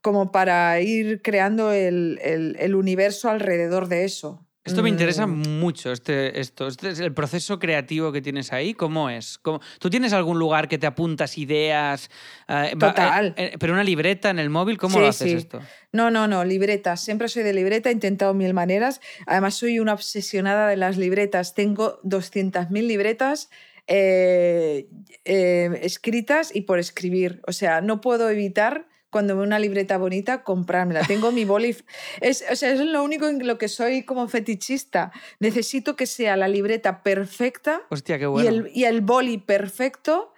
como 0.00 0.30
para 0.32 0.80
ir 0.80 1.22
creando 1.22 1.72
el, 1.72 2.18
el- 2.22 2.56
el 2.60 2.74
universo 2.74 3.30
alrededor 3.30 3.88
de 3.88 4.04
eso. 4.04 4.46
Esto 4.66 4.82
me 4.82 4.88
interesa 4.88 5.26
Mm. 5.26 5.58
mucho, 5.60 5.92
este, 5.92 6.40
esto. 6.40 6.66
Este 6.66 6.88
es 6.88 6.98
el 6.98 7.12
proceso 7.12 7.58
creativo 7.58 8.12
que 8.12 8.22
tienes 8.22 8.50
ahí. 8.50 8.72
¿Cómo 8.72 9.10
es? 9.10 9.36
¿Cómo- 9.36 9.60
¿Tú 9.78 9.90
tienes 9.90 10.14
algún 10.14 10.38
lugar 10.38 10.68
que 10.68 10.78
te 10.78 10.86
apuntas 10.86 11.36
ideas? 11.36 12.10
eh, 12.48 12.74
Total. 12.78 13.34
eh, 13.36 13.50
eh, 13.52 13.56
pero 13.58 13.74
una 13.74 13.84
libreta 13.84 14.30
en 14.30 14.38
el 14.38 14.48
móvil, 14.48 14.78
¿cómo 14.78 14.94
Sí, 14.94 15.00
lo 15.00 15.08
haces 15.08 15.30
sí. 15.30 15.36
esto? 15.36 15.60
No, 15.92 16.10
no, 16.10 16.26
no, 16.28 16.44
libreta. 16.46 16.96
Siempre 16.96 17.28
soy 17.28 17.42
de 17.42 17.52
libreta, 17.52 17.90
he 17.90 17.92
intentado 17.92 18.32
mil 18.32 18.54
maneras. 18.54 19.02
Además, 19.26 19.54
soy 19.54 19.80
una 19.80 19.92
obsesionada 19.92 20.68
de 20.68 20.76
las 20.78 20.96
libretas. 20.96 21.54
Tengo 21.54 22.00
200.000 22.02 22.88
libretas 22.88 23.50
eh, 23.86 24.88
eh, 25.24 25.78
escritas 25.82 26.54
y 26.54 26.62
por 26.62 26.78
escribir. 26.78 27.40
O 27.46 27.52
sea, 27.52 27.80
no 27.80 28.00
puedo 28.00 28.30
evitar 28.30 28.86
cuando 29.10 29.36
veo 29.36 29.44
una 29.44 29.58
libreta 29.58 29.96
bonita 29.96 30.42
comprármela. 30.42 31.02
Tengo 31.06 31.30
mi 31.30 31.44
boli. 31.44 31.76
Es, 32.20 32.44
o 32.50 32.56
sea, 32.56 32.72
es 32.72 32.80
lo 32.80 33.04
único 33.04 33.28
en 33.28 33.46
lo 33.46 33.58
que 33.58 33.68
soy 33.68 34.02
como 34.04 34.26
fetichista. 34.28 35.12
Necesito 35.38 35.94
que 35.94 36.06
sea 36.06 36.36
la 36.36 36.48
libreta 36.48 37.02
perfecta 37.02 37.82
Hostia, 37.90 38.18
qué 38.18 38.24
y, 38.24 38.26
bueno. 38.26 38.48
el, 38.48 38.70
y 38.74 38.84
el 38.84 39.02
boli 39.02 39.38
perfecto. 39.38 40.32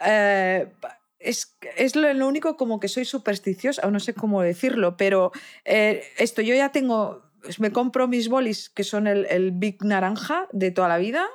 eh, 0.00 0.72
es, 1.18 1.56
es 1.76 1.96
lo, 1.96 2.12
lo 2.14 2.28
único 2.28 2.56
como 2.56 2.78
que 2.80 2.88
soy 2.88 3.04
supersticiosa, 3.04 3.86
o 3.86 3.90
no 3.90 4.00
sé 4.00 4.14
cómo 4.14 4.42
decirlo, 4.42 4.96
pero 4.96 5.32
eh, 5.64 6.04
esto 6.18 6.42
yo 6.42 6.54
ya 6.54 6.70
tengo, 6.70 7.22
me 7.58 7.72
compro 7.72 8.06
mis 8.08 8.28
bolis 8.28 8.70
que 8.70 8.84
son 8.84 9.06
el, 9.06 9.26
el 9.26 9.52
Big 9.52 9.82
Naranja 9.84 10.46
de 10.52 10.70
toda 10.70 10.88
la 10.88 10.98
vida, 10.98 11.26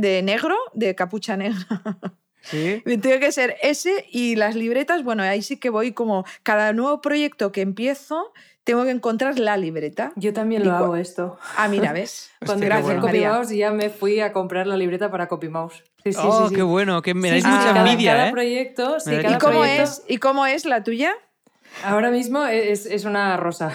de 0.00 0.22
negro, 0.22 0.56
de 0.74 0.94
capucha 0.94 1.36
negra. 1.36 1.66
¿Sí? 2.42 2.82
Tiene 3.02 3.20
que 3.20 3.32
ser 3.32 3.56
ese 3.62 4.06
y 4.10 4.36
las 4.36 4.54
libretas, 4.54 5.04
bueno, 5.04 5.22
ahí 5.22 5.42
sí 5.42 5.58
que 5.58 5.70
voy 5.70 5.92
como 5.92 6.24
cada 6.42 6.72
nuevo 6.72 7.00
proyecto 7.00 7.52
que 7.52 7.60
empiezo, 7.60 8.32
tengo 8.64 8.84
que 8.84 8.90
encontrar 8.90 9.38
la 9.38 9.56
libreta. 9.56 10.12
Yo 10.16 10.32
también 10.32 10.64
lo 10.64 10.72
hago 10.74 10.96
esto. 10.96 11.38
Ah, 11.56 11.68
mira, 11.68 11.92
¿ves? 11.92 12.30
Hostia, 12.40 12.46
Cuando 12.46 12.60
qué 12.62 12.66
empecé 12.72 12.82
bueno. 12.84 13.00
Copy 13.02 13.12
María. 13.12 13.32
Mouse 13.32 13.50
ya 13.56 13.70
me 13.72 13.90
fui 13.90 14.20
a 14.20 14.32
comprar 14.32 14.66
la 14.66 14.76
libreta 14.76 15.10
para 15.10 15.28
Copy 15.28 15.48
Mouse. 15.48 15.82
Sí, 16.02 16.12
sí, 16.12 16.18
oh, 16.22 16.44
sí, 16.44 16.48
sí. 16.50 16.54
qué 16.56 16.62
bueno, 16.62 17.02
que 17.02 17.12
me 17.12 17.30
dais 17.30 17.44
sí, 17.44 17.50
mucha 17.50 17.64
cada, 17.74 17.80
envidia, 17.80 18.12
cada 18.12 18.28
¿eh? 18.28 18.32
proyecto, 18.32 18.96
¿Y 19.06 19.38
cómo, 19.38 19.60
proyecto- 19.60 19.82
es, 19.82 20.02
¿Y 20.08 20.16
cómo 20.16 20.46
es 20.46 20.64
la 20.64 20.82
tuya? 20.82 21.12
Ahora 21.84 22.10
mismo 22.10 22.44
es, 22.46 22.86
es 22.86 23.04
una 23.04 23.36
rosa 23.36 23.70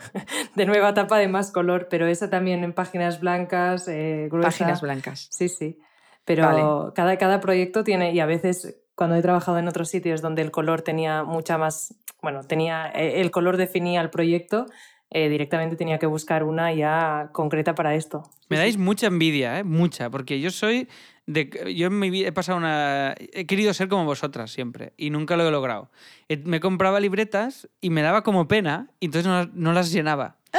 de 0.54 0.66
nueva 0.66 0.94
tapa 0.94 1.18
de 1.18 1.28
más 1.28 1.52
color, 1.52 1.88
pero 1.90 2.06
esa 2.06 2.30
también 2.30 2.64
en 2.64 2.72
páginas 2.72 3.20
blancas, 3.20 3.88
eh, 3.88 4.28
gruesa. 4.30 4.48
Páginas 4.48 4.80
blancas. 4.80 5.28
Sí, 5.30 5.48
sí. 5.48 5.78
Pero 6.24 6.44
Vale. 6.44 6.92
cada, 6.94 7.16
cada 7.16 7.40
proyecto 7.40 7.84
tiene, 7.84 8.12
y 8.12 8.20
a 8.20 8.26
veces 8.26 8.80
cuando 8.94 9.16
he 9.16 9.22
trabajado 9.22 9.58
en 9.58 9.68
otros 9.68 9.88
sitios 9.88 10.20
donde 10.20 10.42
el 10.42 10.50
color 10.50 10.82
tenía 10.82 11.22
mucha 11.22 11.56
más, 11.56 11.94
bueno, 12.20 12.42
tenía, 12.42 12.90
eh, 12.94 13.20
el 13.20 13.30
color 13.30 13.56
definía 13.56 14.00
el 14.00 14.10
proyecto, 14.10 14.66
eh, 15.10 15.28
directamente 15.28 15.76
tenía 15.76 15.98
que 15.98 16.06
buscar 16.06 16.42
una 16.42 16.72
ya 16.72 17.30
concreta 17.32 17.74
para 17.74 17.94
esto. 17.94 18.24
Me 18.48 18.58
dais 18.58 18.76
mucha 18.76 19.06
envidia, 19.06 19.58
¿eh? 19.58 19.64
Mucha, 19.64 20.10
porque 20.10 20.40
yo 20.40 20.50
soy. 20.50 20.88
De, 21.30 21.74
yo 21.76 21.88
en 21.88 21.98
mi 21.98 22.08
vida 22.08 22.28
he 22.28 22.32
pasado 22.32 22.56
una. 22.56 23.14
He 23.18 23.44
querido 23.46 23.74
ser 23.74 23.88
como 23.88 24.06
vosotras 24.06 24.50
siempre 24.50 24.94
y 24.96 25.10
nunca 25.10 25.36
lo 25.36 25.46
he 25.46 25.50
logrado. 25.50 25.90
Eh, 26.30 26.38
Me 26.46 26.58
compraba 26.58 27.00
libretas 27.00 27.68
y 27.82 27.90
me 27.90 28.00
daba 28.00 28.22
como 28.22 28.48
pena 28.48 28.88
y 28.98 29.04
entonces 29.06 29.26
no, 29.28 29.36
las- 29.38 29.52
no 29.54 29.72
las 29.74 29.92
llenaba. 29.92 30.36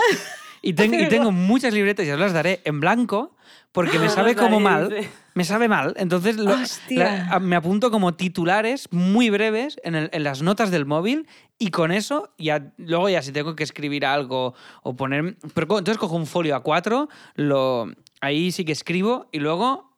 Y, 0.61 0.73
ten- 0.73 0.93
y 0.93 1.07
tengo 1.07 1.31
muchas 1.31 1.73
libretas 1.73 2.05
y 2.05 2.11
os 2.11 2.19
las 2.19 2.33
daré 2.33 2.59
en 2.65 2.81
blanco 2.81 3.33
porque 3.71 3.97
me 3.97 4.09
sabe 4.09 4.35
como 4.35 4.59
mal. 4.59 4.93
Me 5.33 5.45
sabe 5.45 5.69
mal. 5.69 5.93
Entonces 5.95 6.35
lo- 6.35 6.53
la- 6.89 7.27
a- 7.31 7.39
me 7.39 7.55
apunto 7.55 7.89
como 7.91 8.13
titulares 8.15 8.89
muy 8.91 9.29
breves 9.29 9.79
en, 9.85 9.95
el- 9.95 10.09
en 10.11 10.23
las 10.25 10.41
notas 10.41 10.69
del 10.69 10.85
móvil 10.85 11.27
y 11.57 11.71
con 11.71 11.93
eso 11.93 12.33
ya 12.37 12.73
luego 12.75 13.07
ya 13.07 13.21
si 13.21 13.31
tengo 13.31 13.55
que 13.55 13.63
escribir 13.63 14.05
algo 14.05 14.53
o 14.83 14.97
poner... 14.97 15.37
Pero 15.53 15.77
entonces 15.77 15.97
cojo 15.97 16.17
un 16.17 16.25
folio 16.27 16.61
A4, 16.61 17.07
lo, 17.35 17.87
ahí 18.19 18.51
sí 18.51 18.65
que 18.65 18.73
escribo 18.73 19.29
y 19.31 19.39
luego 19.39 19.88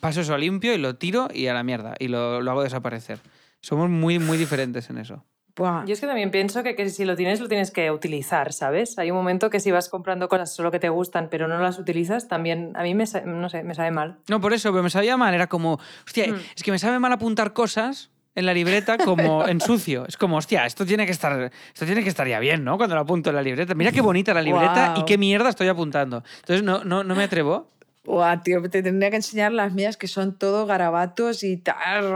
paso 0.00 0.20
eso 0.20 0.34
a 0.34 0.38
limpio 0.38 0.74
y 0.74 0.78
lo 0.78 0.96
tiro 0.96 1.28
y 1.32 1.46
a 1.46 1.54
la 1.54 1.62
mierda 1.62 1.94
y 1.98 2.08
lo, 2.08 2.40
lo 2.40 2.50
hago 2.50 2.62
desaparecer. 2.62 3.18
Somos 3.60 3.88
muy, 3.88 4.18
muy 4.18 4.36
diferentes 4.36 4.90
en 4.90 4.98
eso. 4.98 5.24
Buah. 5.56 5.84
Yo 5.86 5.92
es 5.92 6.00
que 6.00 6.06
también 6.08 6.32
pienso 6.32 6.64
que, 6.64 6.74
que 6.74 6.90
si 6.90 7.04
lo 7.04 7.14
tienes, 7.14 7.38
lo 7.40 7.46
tienes 7.48 7.70
que 7.70 7.92
utilizar, 7.92 8.52
¿sabes? 8.52 8.98
Hay 8.98 9.12
un 9.12 9.16
momento 9.16 9.50
que 9.50 9.60
si 9.60 9.70
vas 9.70 9.88
comprando 9.88 10.28
cosas 10.28 10.52
solo 10.52 10.72
que 10.72 10.80
te 10.80 10.88
gustan, 10.88 11.28
pero 11.30 11.46
no 11.46 11.58
las 11.60 11.78
utilizas, 11.78 12.26
también 12.26 12.72
a 12.74 12.82
mí 12.82 12.94
me, 12.96 13.04
no 13.24 13.48
sé, 13.48 13.62
me 13.62 13.74
sabe 13.76 13.92
mal. 13.92 14.18
No, 14.28 14.40
por 14.40 14.52
eso, 14.52 14.70
pero 14.72 14.82
me 14.82 14.90
sabía 14.90 15.16
mal. 15.16 15.32
Era 15.32 15.46
como, 15.46 15.78
hostia, 16.04 16.26
Mm. 16.32 16.40
es 16.56 16.62
que 16.64 16.72
me 16.72 16.78
sabe 16.80 16.98
mal 16.98 17.12
apuntar 17.12 17.52
cosas 17.52 18.10
en 18.34 18.46
la 18.46 18.52
libreta 18.52 18.98
como 18.98 19.46
en 19.48 19.60
sucio. 19.60 20.04
Es 20.08 20.16
como, 20.16 20.38
hostia, 20.38 20.66
esto 20.66 20.84
tiene 20.84 21.06
que 21.06 21.12
estar, 21.12 21.52
esto 21.72 21.86
tiene 21.86 22.02
que 22.02 22.08
estar 22.08 22.26
ya 22.26 22.40
bien, 22.40 22.64
¿no? 22.64 22.76
Cuando 22.76 22.96
lo 22.96 23.02
apunto 23.02 23.30
en 23.30 23.36
la 23.36 23.42
libreta. 23.42 23.74
Mira 23.76 23.92
qué 23.92 24.00
bonita 24.00 24.34
la 24.34 24.42
libreta 24.42 24.94
y 24.98 25.04
qué 25.04 25.16
mierda 25.18 25.50
estoy 25.50 25.68
apuntando. 25.68 26.24
Entonces 26.40 26.64
no, 26.64 26.82
no, 26.82 27.04
no 27.04 27.14
me 27.14 27.22
atrevo. 27.22 27.70
Buah, 28.04 28.42
tío, 28.42 28.60
te 28.68 28.82
tendría 28.82 29.08
que 29.08 29.16
enseñar 29.16 29.50
las 29.52 29.72
mías 29.72 29.96
que 29.96 30.08
son 30.08 30.36
todo 30.36 30.66
garabatos 30.66 31.42
y 31.42 31.56
tal, 31.56 32.14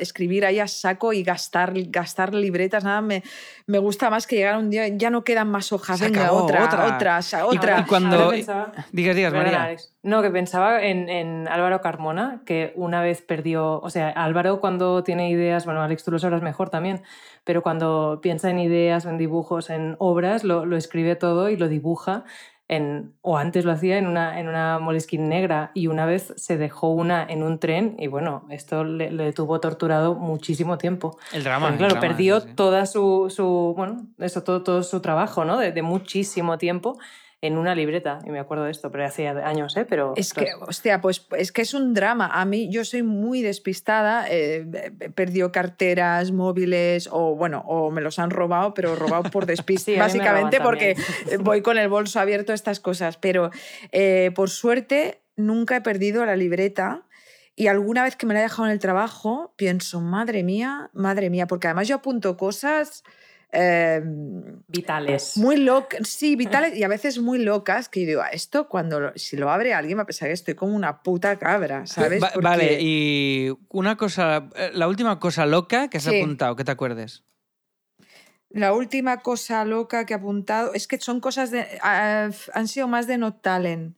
escribir 0.00 0.46
ahí 0.46 0.58
a 0.58 0.66
saco 0.66 1.12
y 1.12 1.22
gastar, 1.22 1.74
gastar 1.88 2.32
libretas, 2.32 2.82
nada, 2.82 3.02
me, 3.02 3.22
me 3.66 3.78
gusta 3.78 4.08
más 4.08 4.26
que 4.26 4.36
llegar 4.36 4.56
un 4.56 4.70
día, 4.70 4.88
ya 4.88 5.10
no 5.10 5.22
quedan 5.22 5.50
más 5.50 5.70
hojas, 5.70 5.98
Se 5.98 6.06
venga, 6.06 6.22
acabó, 6.24 6.44
otra, 6.44 6.64
otra. 6.64 6.96
otra, 6.96 7.18
o 7.18 7.22
sea, 7.22 7.40
Y- 7.52 7.56
otra. 7.58 7.80
y 7.80 7.84
cuando- 7.84 8.30
pensaba- 8.30 8.72
Digas, 8.92 9.14
digas, 9.14 9.34
María. 9.34 9.64
Alex. 9.64 9.92
No, 10.02 10.22
que 10.22 10.30
pensaba 10.30 10.82
en, 10.82 11.08
en 11.10 11.46
Álvaro 11.46 11.80
Carmona, 11.82 12.40
que 12.46 12.72
una 12.74 13.02
vez 13.02 13.20
perdió, 13.20 13.80
o 13.80 13.90
sea, 13.90 14.08
Álvaro 14.08 14.60
cuando 14.60 15.04
tiene 15.04 15.28
ideas, 15.30 15.66
bueno, 15.66 15.82
Alex 15.82 16.04
tú 16.04 16.10
lo 16.10 16.18
sabrás 16.18 16.42
mejor 16.42 16.70
también, 16.70 17.02
pero 17.44 17.62
cuando 17.62 18.18
piensa 18.22 18.48
en 18.50 18.58
ideas, 18.60 19.04
en 19.04 19.18
dibujos, 19.18 19.68
en 19.70 19.94
obras, 19.98 20.42
lo, 20.42 20.64
lo 20.64 20.76
escribe 20.76 21.16
todo 21.16 21.50
y 21.50 21.56
lo 21.56 21.68
dibuja. 21.68 22.24
En, 22.74 23.12
o 23.20 23.36
antes 23.36 23.64
lo 23.66 23.72
hacía 23.72 23.98
en 23.98 24.06
una, 24.06 24.40
en 24.40 24.48
una 24.48 24.78
moleskin 24.78 25.28
negra 25.28 25.72
y 25.74 25.88
una 25.88 26.06
vez 26.06 26.32
se 26.36 26.56
dejó 26.56 26.88
una 26.88 27.22
en 27.22 27.42
un 27.42 27.58
tren 27.58 27.96
y 27.98 28.06
bueno, 28.06 28.46
esto 28.48 28.82
le, 28.82 29.10
le 29.10 29.32
tuvo 29.32 29.60
torturado 29.60 30.14
muchísimo 30.14 30.78
tiempo. 30.78 31.18
El 31.32 31.44
drama. 31.44 31.66
Porque, 31.66 31.74
el 31.74 31.78
claro, 31.78 31.94
drama, 32.00 32.08
perdió 32.08 32.40
sí. 32.40 32.48
toda 32.54 32.86
su, 32.86 33.26
su, 33.28 33.74
bueno, 33.76 34.06
eso, 34.18 34.42
todo, 34.42 34.62
todo 34.62 34.82
su 34.82 35.00
trabajo, 35.00 35.44
¿no? 35.44 35.58
De, 35.58 35.72
de 35.72 35.82
muchísimo 35.82 36.56
tiempo 36.56 36.98
en 37.42 37.58
una 37.58 37.74
libreta, 37.74 38.20
y 38.24 38.30
me 38.30 38.38
acuerdo 38.38 38.64
de 38.64 38.70
esto, 38.70 38.92
pero 38.92 39.04
hacía 39.04 39.32
años, 39.44 39.76
¿eh? 39.76 39.84
Pero, 39.84 40.14
es 40.16 40.32
que, 40.32 40.54
hostia, 40.60 41.00
pues 41.00 41.26
es 41.36 41.50
que 41.50 41.62
es 41.62 41.74
un 41.74 41.92
drama. 41.92 42.28
A 42.32 42.44
mí 42.44 42.68
yo 42.70 42.84
soy 42.84 43.02
muy 43.02 43.42
despistada, 43.42 44.26
eh, 44.30 44.64
perdió 45.16 45.50
carteras, 45.50 46.30
móviles, 46.30 47.08
o 47.10 47.34
bueno, 47.34 47.64
o 47.66 47.90
me 47.90 48.00
los 48.00 48.20
han 48.20 48.30
robado, 48.30 48.74
pero 48.74 48.94
robado 48.94 49.24
por 49.24 49.44
despiste, 49.46 49.98
básicamente 49.98 50.60
porque 50.60 50.94
voy 51.40 51.62
con 51.62 51.78
el 51.78 51.88
bolso 51.88 52.20
abierto 52.20 52.52
a 52.52 52.54
estas 52.54 52.78
cosas. 52.78 53.16
Pero 53.16 53.50
eh, 53.90 54.30
por 54.36 54.48
suerte 54.48 55.20
nunca 55.34 55.74
he 55.74 55.80
perdido 55.80 56.24
la 56.24 56.36
libreta. 56.36 57.08
Y 57.56 57.66
alguna 57.66 58.04
vez 58.04 58.14
que 58.14 58.24
me 58.24 58.34
la 58.34 58.40
he 58.40 58.44
dejado 58.44 58.66
en 58.66 58.72
el 58.72 58.78
trabajo, 58.78 59.52
pienso, 59.56 60.00
madre 60.00 60.44
mía, 60.44 60.90
madre 60.94 61.28
mía, 61.28 61.48
porque 61.48 61.66
además 61.66 61.88
yo 61.88 61.96
apunto 61.96 62.36
cosas 62.36 63.02
Em, 63.54 64.62
vitales. 64.66 65.36
Muy 65.36 65.58
locas, 65.58 66.08
sí, 66.08 66.36
vitales 66.36 66.74
y 66.74 66.84
a 66.84 66.88
veces 66.88 67.18
muy 67.18 67.38
locas, 67.38 67.90
que 67.90 68.00
yo 68.00 68.06
digo, 68.06 68.22
esto 68.32 68.66
cuando 68.66 69.12
si 69.14 69.36
lo 69.36 69.50
abre 69.50 69.74
alguien 69.74 69.98
va 69.98 70.02
a 70.02 70.06
pensar 70.06 70.28
que 70.28 70.32
estoy 70.32 70.54
como 70.54 70.74
una 70.74 71.02
puta 71.02 71.38
cabra, 71.38 71.86
¿sabes? 71.86 72.22
Vale, 72.40 72.78
y 72.80 73.52
una 73.68 73.96
cosa, 73.96 74.48
eh, 74.56 74.70
la 74.72 74.88
última 74.88 75.20
cosa 75.20 75.44
loca 75.44 75.88
que 75.88 75.98
has 75.98 76.08
apuntado, 76.08 76.56
que 76.56 76.64
te 76.64 76.70
acuerdes. 76.70 77.24
La 78.48 78.72
última 78.72 79.20
cosa 79.20 79.64
loca 79.66 80.06
que 80.06 80.14
he 80.14 80.16
apuntado, 80.16 80.72
es 80.72 80.86
que 80.86 80.98
son 80.98 81.20
cosas 81.20 81.50
de, 81.50 81.66
ah, 81.82 82.30
han 82.54 82.68
sido 82.68 82.88
más 82.88 83.06
de 83.06 83.18
no 83.18 83.34
talent. 83.34 83.96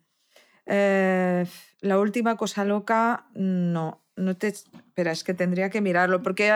Eh, 0.66 1.46
la 1.80 1.98
última 2.00 2.36
cosa 2.36 2.64
loca, 2.64 3.26
no, 3.34 4.04
no 4.16 4.36
te, 4.36 4.48
espera, 4.48 5.12
es 5.12 5.22
que 5.22 5.34
tendría 5.34 5.70
que 5.70 5.80
mirarlo, 5.80 6.22
porque 6.22 6.52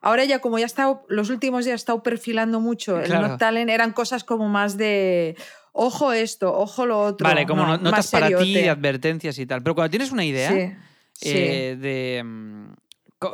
Ahora 0.00 0.24
ya 0.24 0.40
como 0.40 0.58
ya 0.58 0.64
he 0.64 0.66
estado, 0.66 1.04
los 1.08 1.30
últimos 1.30 1.64
días 1.64 1.74
he 1.74 1.76
estado 1.76 2.02
perfilando 2.02 2.60
mucho 2.60 3.00
el 3.00 3.12
no 3.12 3.36
talent, 3.36 3.70
eran 3.70 3.92
cosas 3.92 4.24
como 4.24 4.48
más 4.48 4.76
de 4.76 5.36
ojo 5.72 6.12
esto, 6.12 6.52
ojo 6.54 6.86
lo 6.86 7.00
otro. 7.00 7.26
Vale, 7.26 7.46
como 7.46 7.64
notas 7.78 8.10
para 8.10 8.28
ti, 8.36 8.66
advertencias 8.68 9.38
y 9.38 9.46
tal. 9.46 9.62
Pero 9.62 9.74
cuando 9.74 9.90
tienes 9.90 10.10
una 10.12 10.24
idea 10.24 10.76
eh, 11.22 11.76
de... 11.78 12.24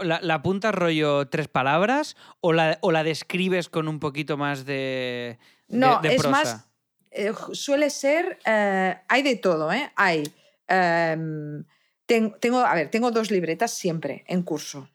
¿La, 0.03 0.21
¿La, 0.21 0.35
apuntas 0.35 0.75
rollo 0.75 1.29
tres 1.29 1.49
palabras 1.49 2.15
o 2.41 2.53
la, 2.53 2.77
o 2.83 2.93
la, 2.93 3.05
describes 3.05 3.71
con 3.71 3.89
un 3.89 4.01
poquito 4.01 4.37
más 4.37 4.67
de, 4.67 5.39
No, 5.69 6.03
es 6.03 6.29
más, 6.29 6.69
eh, 7.11 7.33
suele 7.53 7.91
ser, 7.91 8.39
eh, 8.45 8.97
hay 9.09 9.23
de 9.23 9.37
todo, 9.37 9.73
¿eh? 9.73 9.91
Hay, 9.97 10.31
em, 10.67 11.65
tengo, 12.07 12.61
a 12.61 12.75
ver, 12.75 12.91
tengo 12.91 13.11
dos 13.11 13.31
libretas 13.31 13.73
siempre 13.73 14.25
en 14.27 14.43
curso. 14.43 14.89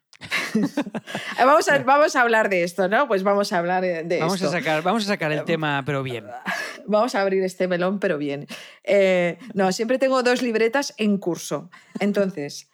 vamos, 1.38 1.70
a, 1.70 1.80
vamos 1.80 2.16
a 2.16 2.22
hablar 2.22 2.50
de 2.50 2.64
esto, 2.64 2.88
¿no? 2.88 3.08
Pues 3.08 3.24
vamos 3.24 3.52
a 3.54 3.60
hablar 3.60 3.84
de 3.84 4.20
vamos 4.20 4.36
esto. 4.36 4.48
A 4.48 4.52
sacar, 4.52 4.82
vamos 4.84 5.04
a 5.04 5.08
sacar 5.08 5.32
el 5.32 5.44
tema, 5.46 5.84
pero 5.86 6.04
bien. 6.04 6.26
Vamos 6.86 7.16
a 7.16 7.22
abrir 7.22 7.42
este 7.44 7.70
melón, 7.70 8.00
pero 8.00 8.18
bien. 8.18 8.46
Eh, 8.84 9.38
no, 9.54 9.72
siempre 9.72 10.00
tengo 10.00 10.22
dos 10.22 10.42
libretas 10.42 10.94
en 10.98 11.18
curso. 11.18 11.70
Entonces, 12.02 12.70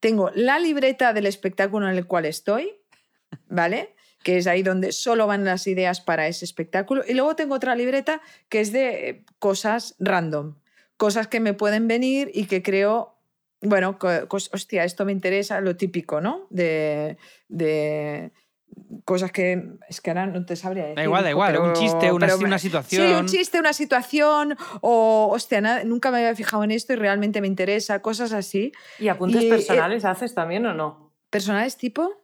tengo 0.00 0.32
la 0.34 0.58
libreta 0.58 1.12
del 1.12 1.26
espectáculo 1.26 1.88
en 1.88 1.96
el 1.96 2.08
cual 2.08 2.24
estoy, 2.24 2.72
¿vale? 3.46 3.94
que 4.22 4.38
es 4.38 4.46
ahí 4.46 4.62
donde 4.62 4.92
solo 4.92 5.26
van 5.26 5.44
las 5.44 5.66
ideas 5.66 6.00
para 6.00 6.26
ese 6.26 6.44
espectáculo. 6.44 7.02
Y 7.06 7.14
luego 7.14 7.36
tengo 7.36 7.54
otra 7.54 7.74
libreta 7.74 8.20
que 8.48 8.60
es 8.60 8.72
de 8.72 9.24
cosas 9.38 9.94
random, 9.98 10.56
cosas 10.96 11.26
que 11.26 11.40
me 11.40 11.54
pueden 11.54 11.88
venir 11.88 12.30
y 12.32 12.46
que 12.46 12.62
creo 12.62 13.11
bueno, 13.62 13.96
hostia, 14.28 14.84
esto 14.84 15.04
me 15.04 15.12
interesa, 15.12 15.60
lo 15.60 15.76
típico, 15.76 16.20
¿no? 16.20 16.46
De, 16.50 17.16
cosas 19.04 19.30
que 19.32 19.62
es 19.88 20.00
que 20.00 20.10
ahora 20.10 20.26
no 20.26 20.44
te 20.44 20.56
sabría 20.56 20.84
decir. 20.84 20.96
Da 20.96 21.04
igual, 21.04 21.24
da 21.24 21.30
igual, 21.30 21.58
un 21.58 21.72
chiste, 21.74 22.10
una, 22.10 22.58
situación. 22.58 23.08
Sí, 23.08 23.14
un 23.14 23.26
chiste, 23.26 23.60
una 23.60 23.72
situación, 23.72 24.56
o 24.80 25.28
hostia, 25.30 25.84
nunca 25.84 26.10
me 26.10 26.18
había 26.18 26.34
fijado 26.34 26.64
en 26.64 26.70
esto 26.70 26.92
y 26.92 26.96
realmente 26.96 27.40
me 27.40 27.46
interesa, 27.46 28.00
cosas 28.02 28.32
así. 28.32 28.72
¿Y 28.98 29.08
apuntes 29.08 29.44
eh, 29.44 29.48
personales 29.48 30.04
haces 30.04 30.34
también 30.34 30.66
o 30.66 30.74
no? 30.74 31.12
¿Personales 31.30 31.76
tipo? 31.76 32.21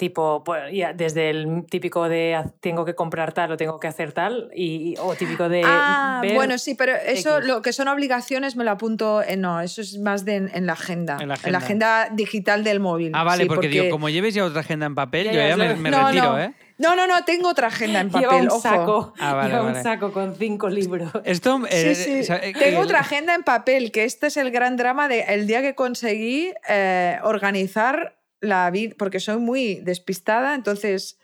Tipo, 0.00 0.42
pues, 0.44 0.72
desde 0.94 1.28
el 1.28 1.66
típico 1.68 2.08
de 2.08 2.42
tengo 2.60 2.86
que 2.86 2.94
comprar 2.94 3.34
tal 3.34 3.52
o 3.52 3.56
tengo 3.58 3.78
que 3.78 3.86
hacer 3.86 4.12
tal, 4.12 4.50
y, 4.56 4.94
o 4.98 5.14
típico 5.14 5.50
de... 5.50 5.60
Ah, 5.62 6.22
bueno, 6.32 6.56
sí, 6.56 6.74
pero 6.74 6.94
eso, 6.96 7.40
lo 7.40 7.60
que 7.60 7.74
son 7.74 7.86
obligaciones 7.86 8.56
me 8.56 8.64
lo 8.64 8.70
apunto, 8.70 9.22
en, 9.22 9.42
no, 9.42 9.60
eso 9.60 9.82
es 9.82 9.98
más 9.98 10.24
de 10.24 10.36
en, 10.36 10.66
la 10.66 10.72
agenda, 10.72 11.18
en, 11.20 11.28
la 11.28 11.58
agenda, 11.58 12.08
digital 12.10 12.64
del 12.64 12.80
móvil. 12.80 13.12
Ah, 13.14 13.24
vale, 13.24 13.44
porque, 13.44 13.68
digo, 13.68 13.90
como 13.90 14.08
lleves 14.08 14.32
ya 14.32 14.42
otra 14.42 14.60
agenda 14.60 14.86
en 14.86 14.94
papel, 14.94 15.26
yo 15.26 15.32
ya 15.34 15.56
me, 15.58 15.68
retiro, 15.68 16.38
¿eh? 16.38 16.54
No, 16.78 16.96
no, 16.96 17.06
no, 17.06 17.22
tengo 17.24 17.50
otra 17.50 17.66
agenda 17.66 18.00
en 18.00 18.08
papel. 18.10 18.30
Lleva 18.30 18.54
un 18.54 18.60
saco. 18.62 19.12
Ah, 19.20 19.62
un 19.62 19.82
saco 19.82 20.12
con 20.12 20.34
cinco 20.34 20.70
libros. 20.70 21.12
Esto, 21.24 21.60
eh, 21.68 21.94
sí, 21.94 22.24
sí. 22.24 22.32
Eh, 22.32 22.54
tengo 22.58 22.80
otra 22.80 23.00
agenda 23.00 23.34
en 23.34 23.42
papel, 23.42 23.92
que 23.92 24.04
este 24.04 24.28
es 24.28 24.38
el 24.38 24.50
gran 24.50 24.78
drama 24.78 25.06
de 25.06 25.20
el 25.28 25.46
día 25.46 25.60
que 25.60 25.74
conseguí 25.74 26.54
eh, 26.70 27.18
organizar 27.22 28.16
la 28.40 28.70
vida, 28.70 28.94
porque 28.98 29.20
soy 29.20 29.38
muy 29.38 29.76
despistada, 29.76 30.54
entonces 30.54 31.18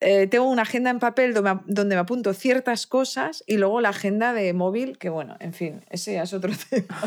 eh, 0.00 0.26
tengo 0.26 0.48
una 0.48 0.62
agenda 0.62 0.90
en 0.90 0.98
papel 0.98 1.32
donde 1.34 1.94
me, 1.94 2.00
apunto 2.00 2.34
ciertas 2.34 2.86
cosas 2.86 3.44
y 3.46 3.56
luego 3.56 3.80
la 3.80 3.90
agenda 3.90 4.32
de 4.32 4.52
móvil, 4.52 4.98
que 4.98 5.08
bueno, 5.08 5.36
en 5.40 5.52
fin, 5.52 5.84
ese 5.90 6.14
ya 6.14 6.22
es 6.22 6.32
otro 6.32 6.52
tema. 6.70 7.00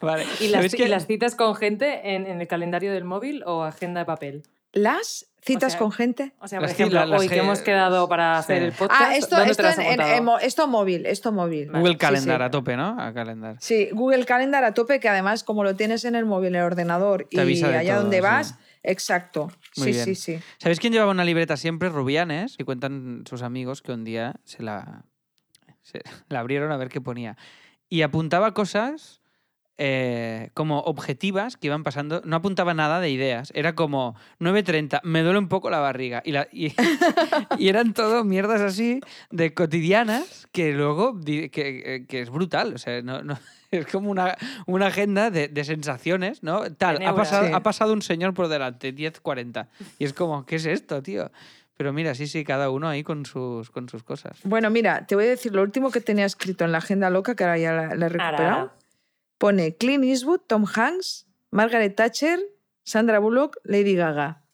vale. 0.00 0.24
¿Y 0.40 0.48
las, 0.48 1.06
citas 1.06 1.34
con 1.34 1.54
gente 1.54 2.14
en, 2.14 2.26
en 2.26 2.40
el 2.40 2.46
calendario 2.46 2.92
del 2.92 3.04
móvil 3.04 3.42
o 3.44 3.62
agenda 3.62 4.00
de 4.00 4.06
papel? 4.06 4.42
Las 4.72 5.30
citas 5.42 5.76
con 5.76 5.90
gente. 5.90 6.32
O 6.40 6.48
sea, 6.48 6.60
por 6.60 6.68
ejemplo, 6.68 7.02
hoy 7.16 7.28
que 7.28 7.38
hemos 7.38 7.60
quedado 7.60 8.08
para 8.08 8.38
hacer 8.38 8.62
el 8.62 8.72
podcast. 8.72 9.00
Ah, 9.02 9.16
esto, 9.16 9.40
esto, 9.42 9.66
esto 10.40 10.66
móvil, 10.68 11.06
esto 11.06 11.32
móvil. 11.32 11.70
Google 11.70 11.96
Calendar 11.96 12.42
a 12.42 12.50
tope, 12.50 12.76
¿no? 12.76 13.00
A 13.00 13.12
calendar. 13.12 13.56
Sí, 13.60 13.88
Google 13.92 14.24
Calendar 14.24 14.64
a 14.64 14.74
tope, 14.74 15.00
que 15.00 15.08
además, 15.08 15.44
como 15.44 15.64
lo 15.64 15.74
tienes 15.74 16.04
en 16.04 16.14
el 16.14 16.26
móvil, 16.26 16.48
en 16.50 16.56
el 16.56 16.62
ordenador 16.62 17.26
y 17.30 17.38
allá 17.38 17.96
donde 17.96 18.20
vas, 18.20 18.56
exacto. 18.82 19.50
sí, 19.72 19.94
sí, 19.94 20.14
sí. 20.14 20.40
¿Sabéis 20.58 20.80
quién 20.80 20.92
llevaba 20.92 21.10
una 21.10 21.24
libreta 21.24 21.56
siempre? 21.56 21.88
Rubianes, 21.88 22.56
y 22.58 22.64
cuentan 22.64 23.24
sus 23.28 23.42
amigos 23.42 23.82
que 23.82 23.92
un 23.92 24.04
día 24.04 24.36
se 24.44 24.62
la, 24.62 25.04
se 25.82 26.02
la 26.28 26.40
abrieron 26.40 26.72
a 26.72 26.76
ver 26.76 26.88
qué 26.88 27.00
ponía. 27.00 27.36
Y 27.88 28.02
apuntaba 28.02 28.54
cosas 28.54 29.19
eh, 29.82 30.50
como 30.52 30.80
objetivas 30.80 31.56
que 31.56 31.68
iban 31.68 31.84
pasando. 31.84 32.20
No 32.26 32.36
apuntaba 32.36 32.74
nada 32.74 33.00
de 33.00 33.08
ideas. 33.08 33.50
Era 33.54 33.74
como 33.74 34.14
9.30, 34.38 35.00
me 35.04 35.22
duele 35.22 35.38
un 35.38 35.48
poco 35.48 35.70
la 35.70 35.78
barriga. 35.78 36.22
Y, 36.22 36.34
y, 37.58 37.68
eran 37.68 37.94
todo 37.94 38.22
mierdas 38.22 38.60
así 38.60 39.00
de 39.30 39.54
cotidianas 39.54 40.46
que 40.52 40.74
luego, 40.74 41.18
que, 41.18 42.04
que 42.06 42.20
es 42.20 42.28
brutal. 42.28 42.74
O 42.74 42.78
sea, 42.78 43.00
no, 43.00 43.22
no, 43.22 43.38
es 43.70 43.86
como 43.86 44.10
una, 44.10 44.36
una 44.66 44.88
agenda 44.88 45.30
de, 45.30 45.48
de, 45.48 45.64
sensaciones, 45.64 46.42
¿no? 46.42 46.70
Tal, 46.74 47.02
ha 47.02 47.14
pasado, 47.14 47.56
ha 47.56 47.62
pasado 47.62 47.94
un 47.94 48.02
señor 48.02 48.34
por 48.34 48.48
delante, 48.48 48.94
10.40. 48.94 49.66
Y 49.98 50.04
es 50.04 50.12
como, 50.12 50.44
¿qué 50.44 50.56
es 50.56 50.66
esto, 50.66 51.02
tío? 51.02 51.30
Pero 51.78 51.94
mira, 51.94 52.14
sí, 52.14 52.26
sí, 52.26 52.44
cada 52.44 52.68
uno 52.68 52.86
ahí 52.86 53.02
con 53.02 53.24
sus, 53.24 53.70
con 53.70 53.88
sus 53.88 54.02
cosas. 54.02 54.40
Bueno, 54.44 54.68
mira, 54.68 55.06
te 55.06 55.14
voy 55.14 55.24
a 55.24 55.28
decir 55.30 55.54
lo 55.54 55.62
último 55.62 55.90
que 55.90 56.02
tenía 56.02 56.26
escrito 56.26 56.66
en 56.66 56.72
la 56.72 56.78
agenda 56.78 57.08
loca, 57.08 57.34
que 57.34 57.44
ahora 57.44 57.56
ya 57.56 57.72
la, 57.72 57.84
he 57.84 58.08
recuperado 58.10 58.72
pone 59.40 59.74
Clint 59.74 60.04
Eastwood, 60.04 60.42
Tom 60.46 60.66
Hanks, 60.66 61.26
Margaret 61.50 61.96
Thatcher, 61.96 62.38
Sandra 62.84 63.18
Bullock, 63.18 63.56
Lady 63.64 63.96
Gaga. 63.96 64.44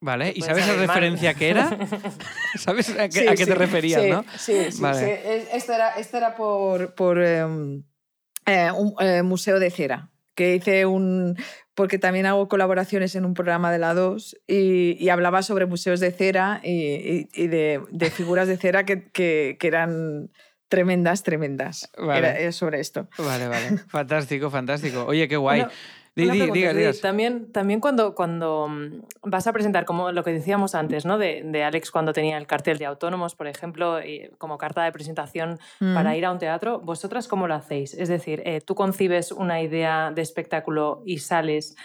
Vale, 0.00 0.32
¿y 0.34 0.40
sabes 0.40 0.66
la 0.66 0.74
referencia 0.74 1.34
que 1.34 1.50
era? 1.50 1.78
¿Sabes 2.58 2.90
a 2.98 3.08
qué, 3.08 3.34
te 3.36 3.54
referías, 3.54 4.02
no? 4.06 4.24
Sí, 4.36 4.72
sí, 4.72 4.82
vale. 4.82 5.46
Esto 5.52 5.72
era, 5.72 5.90
esto 5.90 6.16
era 6.16 6.34
por, 6.34 6.94
por 6.94 7.22
em, 7.22 7.84
eh, 8.46 8.70
un 8.72 8.94
eh, 9.00 9.22
museo 9.22 9.58
de 9.58 9.70
cera, 9.70 10.10
que 10.34 10.56
hice 10.56 10.86
un... 10.86 11.36
porque 11.74 11.98
también 11.98 12.26
hago 12.26 12.48
colaboraciones 12.48 13.14
en 13.14 13.24
un 13.24 13.34
programa 13.34 13.72
de 13.72 13.78
la 13.78 13.94
2 13.94 14.36
y, 14.46 15.08
hablaba 15.10 15.42
sobre 15.42 15.66
museos 15.66 16.00
de 16.00 16.12
cera 16.12 16.60
y, 16.62 17.46
de, 17.46 18.10
figuras 18.10 18.48
de 18.48 18.56
cera 18.56 18.84
que, 18.84 19.10
que 19.12 19.58
eran 19.60 20.30
tremendas, 20.74 21.22
tremendas. 21.22 21.90
Era, 21.96 22.50
sobre 22.50 22.80
esto. 22.80 23.06
Vale, 23.16 23.46
vale. 23.46 23.78
Fantástico, 23.88 24.50
fantástico. 24.50 25.04
Oye, 25.06 25.28
qué 25.28 25.36
guay. 25.36 25.64
también, 27.00 27.50
también 27.52 27.80
cuando, 27.80 28.14
cuando 28.14 28.68
mm, 28.68 29.02
vas 29.22 29.46
a 29.46 29.52
presentar, 29.52 29.84
como 29.84 30.12
lo 30.12 30.22
que 30.22 30.32
decíamos 30.32 30.74
antes, 30.74 31.04
¿no? 31.04 31.18
De, 31.18 31.42
de 31.44 31.64
Alex 31.64 31.90
cuando 31.90 32.12
tenía 32.12 32.38
el 32.38 32.46
cartel 32.46 32.78
de 32.78 32.86
autónomos, 32.86 33.34
por 33.34 33.46
ejemplo, 33.46 34.00
y 34.00 34.30
como 34.38 34.58
carta 34.58 34.84
de 34.84 34.92
presentación 34.92 35.58
para 35.78 36.10
mm. 36.10 36.14
ir 36.14 36.26
a 36.26 36.32
un 36.32 36.38
teatro, 36.38 36.80
¿vosotras 36.80 37.26
cómo 37.26 37.48
lo 37.48 37.54
hacéis? 37.54 37.94
Es 37.94 38.08
decir, 38.08 38.42
eh, 38.44 38.60
tú 38.60 38.74
concibes 38.74 39.32
una 39.32 39.60
idea 39.60 40.12
de 40.14 40.22
espectáculo 40.22 41.02
y 41.04 41.18
sales 41.18 41.76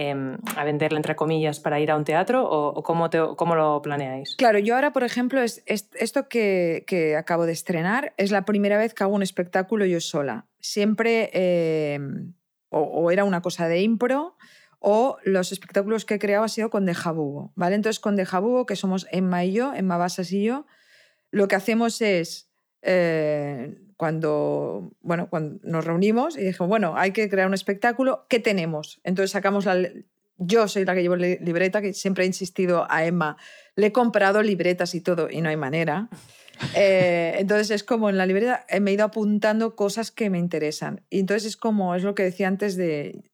Em, 0.00 0.38
a 0.54 0.62
venderla, 0.62 0.96
entre 0.96 1.16
comillas, 1.16 1.58
para 1.58 1.80
ir 1.80 1.90
a 1.90 1.96
un 1.96 2.04
teatro 2.04 2.48
o, 2.48 2.84
cómo, 2.84 3.10
cómo, 3.36 3.56
lo 3.56 3.82
planeáis? 3.82 4.36
Claro, 4.36 4.60
yo 4.60 4.76
ahora, 4.76 4.92
por 4.92 5.02
ejemplo, 5.02 5.42
es, 5.42 5.60
esto 5.66 6.28
que, 6.28 6.84
que, 6.86 7.16
acabo 7.16 7.46
de 7.46 7.52
estrenar 7.52 8.14
es 8.16 8.30
la 8.30 8.44
primera 8.44 8.78
vez 8.78 8.94
que 8.94 9.02
hago 9.02 9.16
un 9.16 9.24
espectáculo 9.24 9.84
yo 9.86 10.00
sola. 10.00 10.46
Siempre 10.60 11.30
em, 11.32 12.34
o, 12.68 13.10
era 13.10 13.24
una 13.24 13.42
cosa 13.42 13.66
de 13.66 13.80
impro 13.80 14.36
o 14.78 15.16
los 15.24 15.50
espectáculos 15.50 16.04
que 16.04 16.14
he 16.14 16.18
creado 16.20 16.44
ha 16.44 16.48
sido 16.48 16.70
con 16.70 16.86
De 16.86 16.94
Jabugo, 16.94 17.52
¿vale? 17.56 17.74
Entonces, 17.74 17.98
con 17.98 18.14
De 18.14 18.24
Jabugo, 18.24 18.66
que 18.66 18.76
somos 18.76 19.08
Emma 19.10 19.44
y 19.44 19.52
yo, 19.52 19.74
Emma 19.74 19.96
Basas 19.96 20.30
y 20.30 20.44
yo, 20.44 20.64
lo 21.32 21.48
que 21.48 21.56
hacemos 21.56 22.00
es 22.02 22.52
eh, 22.82 23.76
cuando, 23.98 24.92
bueno, 25.02 25.28
cuando 25.28 25.58
nos 25.64 25.84
reunimos 25.84 26.38
y 26.38 26.44
dijimos, 26.44 26.68
bueno, 26.68 26.94
hay 26.96 27.10
que 27.10 27.28
crear 27.28 27.48
un 27.48 27.52
espectáculo, 27.52 28.26
¿qué 28.28 28.38
tenemos? 28.38 29.00
Entonces 29.02 29.32
sacamos 29.32 29.66
la... 29.66 29.76
Yo 30.40 30.68
soy 30.68 30.84
la 30.84 30.94
que 30.94 31.02
llevo 31.02 31.16
libreta, 31.16 31.82
que 31.82 31.92
siempre 31.92 32.22
he 32.22 32.26
insistido 32.28 32.86
a 32.88 33.04
Emma, 33.04 33.36
le 33.74 33.88
he 33.88 33.92
comprado 33.92 34.40
libretas 34.40 34.94
y 34.94 35.00
todo, 35.00 35.28
y 35.28 35.40
no 35.42 35.50
hay 35.50 35.56
manera. 35.56 36.08
Eh, 36.74 37.36
entonces 37.38 37.70
es 37.70 37.84
como 37.84 38.10
en 38.10 38.16
la 38.18 38.26
libreta 38.26 38.66
eh, 38.68 38.80
me 38.80 38.90
he 38.90 38.94
ido 38.94 39.04
apuntando 39.04 39.76
cosas 39.76 40.10
que 40.10 40.28
me 40.28 40.40
interesan. 40.40 41.02
Y 41.08 41.20
entonces 41.20 41.50
es 41.50 41.56
como, 41.56 41.94
es 41.94 42.02
lo 42.02 42.16
que 42.16 42.24
decía 42.24 42.48
antes 42.48 42.76
de 42.76 43.30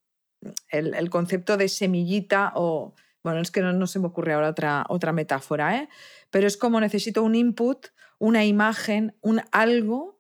el, 0.69 0.93
el 0.93 1.09
concepto 1.09 1.57
de 1.57 1.71
semillita 1.71 2.53
o, 2.55 2.95
bueno, 3.23 3.41
es 3.41 3.51
que 3.51 3.63
no, 3.63 3.73
no, 3.73 3.87
se 3.87 3.99
me 3.99 4.09
ocurre 4.09 4.35
ahora 4.35 4.51
otra, 4.51 4.85
otra 4.91 5.15
metáfora, 5.15 5.75
¿eh? 5.79 5.89
pero 6.31 6.47
es 6.47 6.59
como 6.59 6.83
necesito 6.83 7.23
un 7.23 7.35
input, 7.35 7.87
una 8.19 8.45
imagen, 8.45 9.17
un 9.23 9.41
algo 9.53 10.14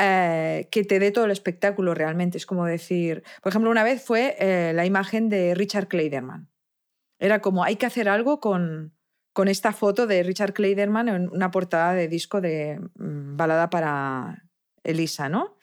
eh, 0.00 0.68
que 0.70 0.82
te 0.84 0.98
dé 0.98 1.10
todo 1.10 1.26
el 1.26 1.30
espectáculo 1.30 1.94
realmente. 1.94 2.38
Es 2.38 2.46
como 2.46 2.64
decir, 2.64 3.22
por 3.42 3.50
ejemplo, 3.50 3.70
una 3.70 3.84
vez 3.84 4.02
fue 4.02 4.34
eh, 4.38 4.72
la 4.74 4.86
imagen 4.86 5.28
de 5.28 5.54
Richard 5.54 5.88
Kleiderman. 5.88 6.48
Era 7.18 7.40
como, 7.40 7.64
hay 7.64 7.76
que 7.76 7.84
hacer 7.84 8.08
algo 8.08 8.40
con, 8.40 8.94
con 9.34 9.48
esta 9.48 9.72
foto 9.72 10.06
de 10.06 10.22
Richard 10.22 10.54
Kleiderman 10.54 11.08
en 11.08 11.28
una 11.28 11.50
portada 11.50 11.92
de 11.92 12.08
disco 12.08 12.40
de 12.40 12.80
mm, 12.94 13.36
balada 13.36 13.68
para 13.68 14.48
Elisa, 14.84 15.28
¿no? 15.28 15.58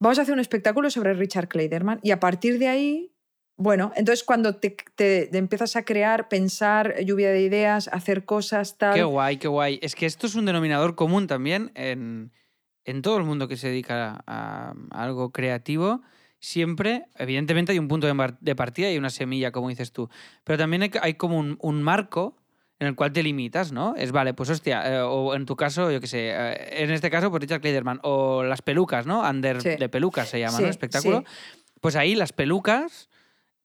Vamos 0.00 0.18
a 0.18 0.22
hacer 0.22 0.34
un 0.34 0.40
espectáculo 0.40 0.90
sobre 0.90 1.14
Richard 1.14 1.46
Kleiderman 1.46 2.00
y 2.02 2.10
a 2.10 2.18
partir 2.18 2.58
de 2.58 2.66
ahí, 2.66 3.14
bueno, 3.56 3.92
entonces 3.94 4.24
cuando 4.24 4.56
te, 4.56 4.76
te, 4.96 5.28
te, 5.28 5.38
empiezas 5.38 5.76
a 5.76 5.84
crear, 5.84 6.28
pensar, 6.28 6.96
lluvia 7.04 7.30
de 7.30 7.42
ideas, 7.42 7.86
hacer 7.92 8.24
cosas, 8.24 8.76
tal... 8.76 8.94
Qué 8.94 9.04
guay, 9.04 9.36
qué 9.36 9.46
guay. 9.46 9.78
Es 9.82 9.94
que 9.94 10.06
esto 10.06 10.26
es 10.26 10.34
un 10.34 10.46
denominador 10.46 10.96
común 10.96 11.28
también 11.28 11.70
en, 11.76 12.32
en 12.84 13.02
todo 13.02 13.18
el 13.18 13.24
mundo 13.24 13.48
que 13.48 13.56
se 13.56 13.68
dedica 13.68 14.22
a, 14.26 14.74
a 14.90 15.02
algo 15.02 15.30
creativo. 15.30 16.02
Siempre, 16.40 17.04
evidentemente 17.16 17.72
hay 17.72 17.78
un 17.78 17.88
punto 17.88 18.06
de, 18.06 18.34
de, 18.40 18.56
partida 18.56 18.90
y 18.90 18.98
una 18.98 19.10
semilla, 19.10 19.52
como 19.52 19.68
dices 19.68 19.92
tú, 19.92 20.08
pero 20.42 20.58
también 20.58 20.82
hay, 20.82 20.90
hay 21.00 21.14
como 21.14 21.38
un, 21.38 21.56
un 21.60 21.82
marco 21.82 22.36
en 22.80 22.88
el 22.88 22.96
cual 22.96 23.12
te 23.12 23.22
limitas, 23.22 23.70
¿no? 23.70 23.94
Es, 23.94 24.10
vale, 24.10 24.34
pues 24.34 24.50
hostia, 24.50 24.82
eh, 24.92 25.00
o 25.02 25.36
en 25.36 25.46
tu 25.46 25.54
caso, 25.54 25.92
yo 25.92 26.00
qué 26.00 26.08
sé, 26.08 26.30
eh, 26.30 26.82
en 26.82 26.90
este 26.90 27.10
caso, 27.10 27.30
pues 27.30 27.40
Richard 27.42 27.60
Kleiderman, 27.60 28.00
o 28.02 28.42
las 28.42 28.60
pelucas, 28.60 29.06
¿no? 29.06 29.22
Under 29.22 29.62
sí. 29.62 29.76
de 29.76 29.88
pelucas 29.88 30.28
se 30.28 30.40
llama, 30.40 30.56
sí, 30.56 30.64
¿no? 30.64 30.68
Espectáculo. 30.68 31.22
Sí. 31.24 31.70
Pues 31.80 31.94
ahí 31.94 32.16
las 32.16 32.32
pelucas 32.32 33.08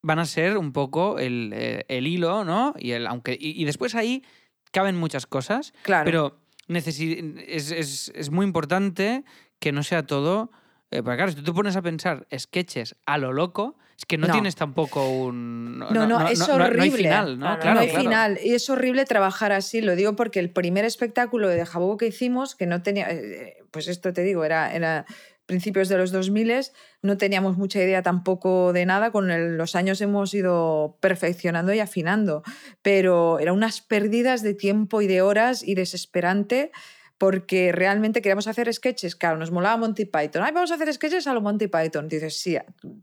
van 0.02 0.20
a 0.20 0.24
ser 0.24 0.56
un 0.56 0.72
poco 0.72 1.18
el, 1.18 1.52
el, 1.52 1.84
el 1.88 2.06
hilo, 2.06 2.44
¿no? 2.44 2.74
Y, 2.78 2.92
el, 2.92 3.08
aunque, 3.08 3.32
y, 3.32 3.60
y, 3.60 3.64
después 3.64 3.96
ahí 3.96 4.22
caben 4.70 4.94
muchas 4.94 5.26
cosas, 5.26 5.74
claro. 5.82 6.04
pero 6.04 6.38
es, 6.68 7.70
es, 7.70 8.12
es 8.14 8.30
muy 8.30 8.44
importante 8.44 9.24
que 9.58 9.72
no 9.72 9.82
sea 9.82 10.06
todo 10.06 10.50
eh, 10.90 11.02
porque 11.02 11.16
claro, 11.16 11.32
si 11.32 11.36
tú 11.36 11.44
te 11.44 11.52
pones 11.52 11.76
a 11.76 11.82
pensar 11.82 12.26
sketches 12.36 12.96
a 13.04 13.18
lo 13.18 13.32
loco, 13.32 13.76
es 13.96 14.06
que 14.06 14.16
no, 14.16 14.26
no. 14.26 14.32
tienes 14.32 14.56
tampoco 14.56 15.06
un... 15.08 15.78
No, 15.78 15.90
no, 15.90 16.06
no 16.06 16.28
es 16.28 16.40
horrible. 16.48 16.76
No, 16.76 16.82
hay 16.82 16.90
final, 16.90 17.38
¿no? 17.38 17.58
Claro, 17.58 17.74
no 17.74 17.80
hay 17.80 17.88
claro. 17.88 18.04
final. 18.04 18.38
Y 18.42 18.54
es 18.54 18.70
horrible 18.70 19.04
trabajar 19.04 19.52
así. 19.52 19.82
Lo 19.82 19.96
digo 19.96 20.16
porque 20.16 20.40
el 20.40 20.50
primer 20.50 20.84
espectáculo 20.84 21.48
de 21.48 21.66
Jabugo 21.66 21.98
que 21.98 22.06
hicimos, 22.06 22.54
que 22.54 22.66
no 22.66 22.82
tenía... 22.82 23.10
Eh, 23.10 23.58
pues 23.70 23.88
esto 23.88 24.12
te 24.12 24.22
digo, 24.22 24.44
era... 24.44 24.74
era 24.74 25.04
principios 25.48 25.88
de 25.88 25.96
los 25.96 26.12
2000, 26.12 26.52
no 27.02 27.16
teníamos 27.16 27.56
mucha 27.56 27.82
idea 27.82 28.02
tampoco 28.02 28.72
de 28.72 28.86
nada, 28.86 29.10
con 29.10 29.56
los 29.56 29.74
años 29.74 30.00
hemos 30.00 30.32
ido 30.34 30.98
perfeccionando 31.00 31.72
y 31.72 31.80
afinando, 31.80 32.44
pero 32.82 33.40
eran 33.40 33.54
unas 33.54 33.80
pérdidas 33.80 34.42
de 34.42 34.54
tiempo 34.54 35.02
y 35.02 35.08
de 35.08 35.22
horas 35.22 35.66
y 35.66 35.74
desesperante 35.74 36.70
porque 37.16 37.72
realmente 37.72 38.22
queríamos 38.22 38.46
hacer 38.46 38.72
sketches, 38.72 39.16
claro, 39.16 39.38
nos 39.38 39.50
molaba 39.50 39.76
Monty 39.76 40.04
Python. 40.04 40.44
Ay, 40.44 40.52
vamos 40.52 40.70
a 40.70 40.74
hacer 40.74 40.92
sketches 40.92 41.26
a 41.26 41.34
lo 41.34 41.40
Monty 41.40 41.66
Python. 41.66 42.06
Dices, 42.06 42.38
sí, 42.38 42.56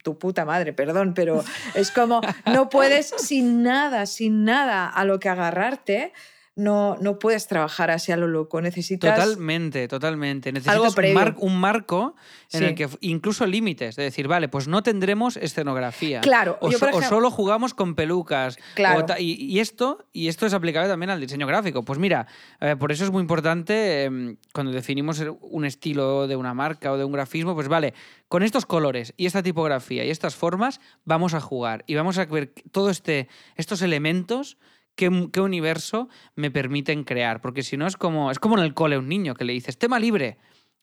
tu 0.03 0.17
puta 0.17 0.45
madre, 0.45 0.71
perdón, 0.71 1.13
pero 1.13 1.43
es 1.73 1.91
como, 1.91 2.21
no 2.45 2.69
puedes 2.69 3.07
sin 3.17 3.61
nada, 3.61 4.05
sin 4.05 4.45
nada 4.45 4.87
a 4.87 5.03
lo 5.03 5.19
que 5.19 5.27
agarrarte. 5.27 6.13
No, 6.55 6.95
no 7.01 7.19
puedes 7.19 7.47
trabajar 7.47 7.91
así 7.91 8.13
a 8.13 8.17
lo 8.17 8.27
loco, 8.27 8.61
necesitas... 8.61 9.19
Totalmente, 9.19 9.89
totalmente. 9.89 10.53
Necesitas 10.53 10.97
un, 10.97 11.13
mar 11.13 11.35
un, 11.39 11.59
marco 11.59 12.15
en 12.53 12.59
sí. 12.59 12.65
el 12.65 12.75
que 12.75 12.87
incluso 13.01 13.45
límites, 13.45 13.97
de 13.97 14.03
decir, 14.03 14.29
vale, 14.29 14.47
pues 14.47 14.69
no 14.69 14.81
tendremos 14.81 15.35
escenografía. 15.35 16.21
Claro. 16.21 16.57
O, 16.61 16.71
yo, 16.71 16.77
so, 16.77 16.85
ejemplo, 16.87 17.05
o 17.05 17.09
solo 17.09 17.29
jugamos 17.29 17.73
con 17.73 17.95
pelucas. 17.95 18.57
Claro. 18.73 19.05
Y, 19.19 19.33
y, 19.33 19.59
esto, 19.59 20.05
y 20.13 20.29
esto 20.29 20.45
es 20.45 20.53
aplicable 20.53 20.87
también 20.87 21.09
al 21.09 21.19
diseño 21.19 21.45
gráfico. 21.45 21.83
Pues 21.83 21.99
mira, 21.99 22.27
eh, 22.61 22.77
por 22.77 22.93
eso 22.93 23.03
es 23.03 23.11
muy 23.11 23.21
importante 23.21 24.05
eh, 24.05 24.37
cuando 24.53 24.71
definimos 24.71 25.21
un 25.41 25.65
estilo 25.65 26.27
de 26.27 26.37
una 26.37 26.53
marca 26.53 26.91
o 26.93 26.97
de 26.97 27.03
un 27.03 27.11
grafismo, 27.11 27.53
pues 27.53 27.67
vale, 27.67 27.93
con 28.27 28.43
estos 28.43 28.65
colores 28.65 29.13
y 29.17 29.25
esta 29.25 29.43
tipografía 29.43 30.05
y 30.05 30.09
estas 30.09 30.35
formas 30.35 30.79
vamos 31.03 31.33
a 31.33 31.41
jugar 31.41 31.83
y 31.87 31.95
vamos 31.95 32.17
a 32.17 32.25
ver 32.25 32.53
todos 32.71 32.91
este, 32.91 33.27
estos 33.55 33.81
elementos 33.81 34.57
qué, 34.95 35.29
qué, 35.31 35.41
universo 35.41 36.09
me 36.35 36.51
permiten 36.51 37.03
crear. 37.03 37.41
Porque 37.41 37.63
si 37.63 37.77
no 37.77 37.87
es 37.87 37.97
como, 37.97 38.31
es 38.31 38.39
como 38.39 38.57
en 38.57 38.63
el 38.63 38.73
cole 38.73 38.97
un 38.97 39.07
niño 39.07 39.35
que 39.35 39.45
le 39.45 39.53
dices, 39.53 39.77
tema 39.77 39.99
libre. 39.99 40.37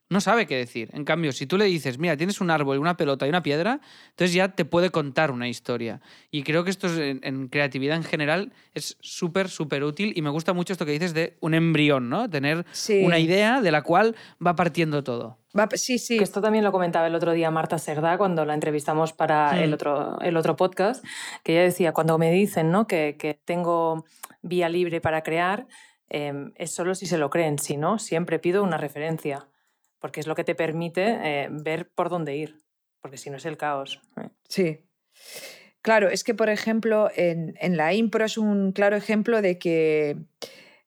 No 0.08 0.20
sabe 0.20 0.46
qué 0.46 0.56
decir. 0.56 0.90
En 0.92 1.04
cambio, 1.04 1.32
si 1.32 1.46
tú 1.46 1.56
le 1.56 1.64
dices, 1.64 1.98
mira, 1.98 2.18
tienes 2.18 2.42
un 2.42 2.50
árbol, 2.50 2.78
una 2.78 2.98
pelota 2.98 3.24
y 3.24 3.30
una 3.30 3.42
piedra, 3.42 3.80
entonces 4.10 4.34
ya 4.34 4.48
te 4.48 4.66
puede 4.66 4.90
contar 4.90 5.30
una 5.30 5.48
historia. 5.48 6.02
Y 6.30 6.42
creo 6.42 6.64
que 6.64 6.70
esto 6.70 6.86
es, 6.86 6.98
en, 6.98 7.20
en, 7.22 7.48
creatividad 7.48 7.96
en 7.96 8.04
general 8.04 8.52
es 8.74 8.98
súper, 9.00 9.48
súper 9.48 9.84
útil. 9.84 10.12
Y 10.14 10.20
me 10.20 10.28
gusta 10.28 10.52
mucho 10.52 10.74
esto 10.74 10.84
que 10.84 10.92
dices 10.92 11.14
de 11.14 11.38
un 11.40 11.54
embrión, 11.54 12.10
¿no? 12.10 12.28
Tener 12.28 12.66
sí. 12.72 13.02
una 13.02 13.18
idea 13.18 13.62
de 13.62 13.70
la 13.72 13.82
cual 13.82 14.14
va 14.44 14.54
partiendo 14.54 15.02
todo. 15.02 15.41
Va, 15.58 15.68
sí, 15.74 15.98
sí. 15.98 16.18
Que 16.18 16.24
esto 16.24 16.40
también 16.40 16.64
lo 16.64 16.72
comentaba 16.72 17.06
el 17.06 17.14
otro 17.14 17.32
día 17.32 17.50
Marta 17.50 17.78
Segda 17.78 18.18
cuando 18.18 18.44
la 18.44 18.54
entrevistamos 18.54 19.12
para 19.12 19.52
sí. 19.52 19.58
el, 19.60 19.74
otro, 19.74 20.18
el 20.20 20.36
otro 20.36 20.56
podcast, 20.56 21.04
que 21.42 21.52
ella 21.52 21.62
decía, 21.62 21.92
cuando 21.92 22.18
me 22.18 22.30
dicen 22.30 22.70
¿no? 22.70 22.86
que, 22.86 23.16
que 23.18 23.34
tengo 23.44 24.04
vía 24.40 24.68
libre 24.68 25.00
para 25.00 25.22
crear, 25.22 25.66
eh, 26.08 26.50
es 26.56 26.74
solo 26.74 26.94
si 26.94 27.06
se 27.06 27.18
lo 27.18 27.30
creen, 27.30 27.58
si 27.58 27.76
no, 27.76 27.98
siempre 27.98 28.38
pido 28.38 28.62
una 28.62 28.76
referencia 28.76 29.46
porque 30.02 30.18
es 30.18 30.26
lo 30.26 30.34
que 30.34 30.44
te 30.44 30.56
permite 30.56 31.18
eh, 31.22 31.48
ver 31.50 31.88
por 31.88 32.10
dónde 32.10 32.36
ir, 32.36 32.58
porque 33.00 33.16
si 33.16 33.30
no 33.30 33.36
es 33.36 33.46
el 33.46 33.56
caos. 33.56 34.00
¿eh? 34.20 34.28
Sí. 34.48 34.80
Claro, 35.80 36.08
es 36.08 36.24
que, 36.24 36.34
por 36.34 36.50
ejemplo, 36.50 37.08
en, 37.14 37.54
en, 37.60 37.76
la 37.76 37.94
impro 37.94 38.24
es 38.24 38.36
un 38.36 38.72
claro 38.72 38.96
ejemplo 38.96 39.40
de 39.40 39.58
que 39.58 40.16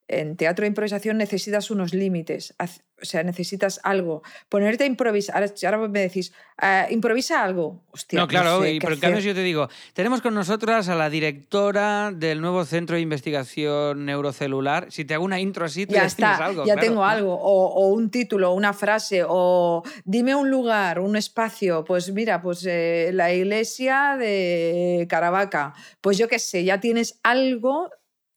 en 0.08 0.38
teatro 0.38 0.64
de 0.64 0.68
improvisación 0.68 1.18
necesitas 1.18 1.72
unos 1.72 1.94
límites, 1.94 2.54
o 3.02 3.06
sea, 3.06 3.24
necesitas 3.24 3.80
algo. 3.84 4.22
Ponerte 4.50 4.84
a 4.84 4.88
improvisar, 4.88 5.36
ahora, 5.36 5.54
ahora 5.64 5.88
me 5.90 6.00
decís, 6.00 6.32
uh, 6.62 6.92
improvisa 6.92 7.44
algo. 7.44 7.84
Hostia, 7.92 8.20
no, 8.20 8.28
claro, 8.28 8.58
no 8.58 8.62
sé, 8.64 8.74
y 8.74 8.80
por 8.80 8.94
en 8.94 9.00
cambio 9.00 9.20
yo 9.20 9.34
te 9.34 9.42
digo, 9.42 9.68
tenemos 9.94 10.22
con 10.22 10.34
nosotras 10.34 10.88
a 10.88 10.96
la 10.96 11.10
directora 11.10 12.12
del 12.16 12.40
nuevo 12.40 12.64
Centro 12.66 12.96
de 12.96 13.02
Investigación 13.02 14.06
Neurocelular. 14.06 14.92
Si 14.92 15.06
te 15.06 15.14
hago 15.14 15.26
una 15.26 15.40
intro 15.40 15.66
así, 15.66 15.86
ya, 15.86 15.94
ya 16.02 16.06
está, 16.06 16.36
algo. 16.36 16.66
Ya 16.66 16.74
claro. 16.74 16.88
tengo 16.88 17.04
algo, 17.04 17.34
o, 17.34 17.66
o, 17.68 17.88
un 17.88 18.10
título, 18.10 18.54
una 18.54 18.74
frase, 18.74 19.24
o 19.28 19.84
dime 20.04 20.36
un 20.36 20.50
lugar, 20.50 21.00
un 21.00 21.16
espacio. 21.16 21.84
Pues 21.84 22.12
mira, 22.14 22.42
pues 22.42 22.66
eh, 22.66 23.10
la 23.14 23.34
iglesia 23.34 24.16
de 24.18 25.06
Caravaca. 25.10 25.74
Pues 26.00 26.18
yo 26.18 26.28
qué 26.28 26.40
sé, 26.40 26.64
ya 26.64 26.80
tienes 26.80 27.20
algo 27.24 27.90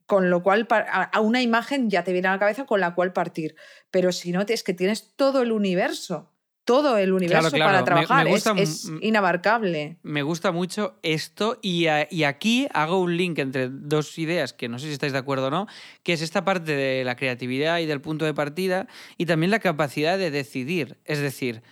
con 0.09 0.31
lo 0.31 0.43
cual 0.43 0.67
a 0.71 1.21
una 1.21 1.43
imagen 1.43 1.91
ya 1.91 2.03
te 2.03 2.15
viene 2.15 2.29
a 2.29 2.33
la 2.33 2.39
cabeza 2.39 2.65
con 2.65 2.81
la 2.81 2.95
cual 2.95 3.13
partir. 3.13 3.55
Pero 3.91 4.11
si 4.11 4.33
no, 4.33 4.41
es 4.41 4.63
que 4.63 4.73
tienes 4.73 5.15
todo 5.17 5.43
el 5.43 5.53
universo, 5.53 6.33
todo 6.65 6.97
el 6.97 7.13
universo 7.13 7.51
claro, 7.51 7.57
claro. 7.57 7.73
para 7.73 7.85
trabajar, 7.85 8.25
me, 8.25 8.31
me 8.31 8.31
gusta, 8.31 8.53
es, 8.57 8.87
es, 8.87 8.93
inabarcable. 9.03 9.99
Me 10.03 10.23
gusta 10.23 10.51
mucho 10.51 10.99
esto 11.03 11.59
y, 11.61 11.89
a, 11.89 12.09
y, 12.11 12.25
aquí 12.25 12.69
hago 12.73 13.03
un 13.03 13.19
link 13.19 13.39
entre 13.39 13.69
dos 13.69 14.19
ideas 14.19 14.55
que 14.55 14.71
no 14.71 14.79
sé 14.79 14.87
si 14.87 14.95
estáis 14.95 15.13
de 15.13 15.19
acuerdo 15.19 15.49
o 15.49 15.51
no, 15.51 15.67
que 16.03 16.15
es 16.15 16.23
esta 16.23 16.43
parte 16.43 16.75
de 16.75 17.05
la 17.05 17.15
creatividad 17.15 17.79
y 17.79 17.85
del 17.85 18.01
punto 18.01 18.25
de 18.25 18.33
partida 18.33 18.89
y 19.19 19.27
también 19.27 19.51
la 19.51 19.59
capacidad 19.59 20.17
de 20.17 20.31
decidir. 20.31 20.97
Es 21.05 21.21
decir, 21.21 21.63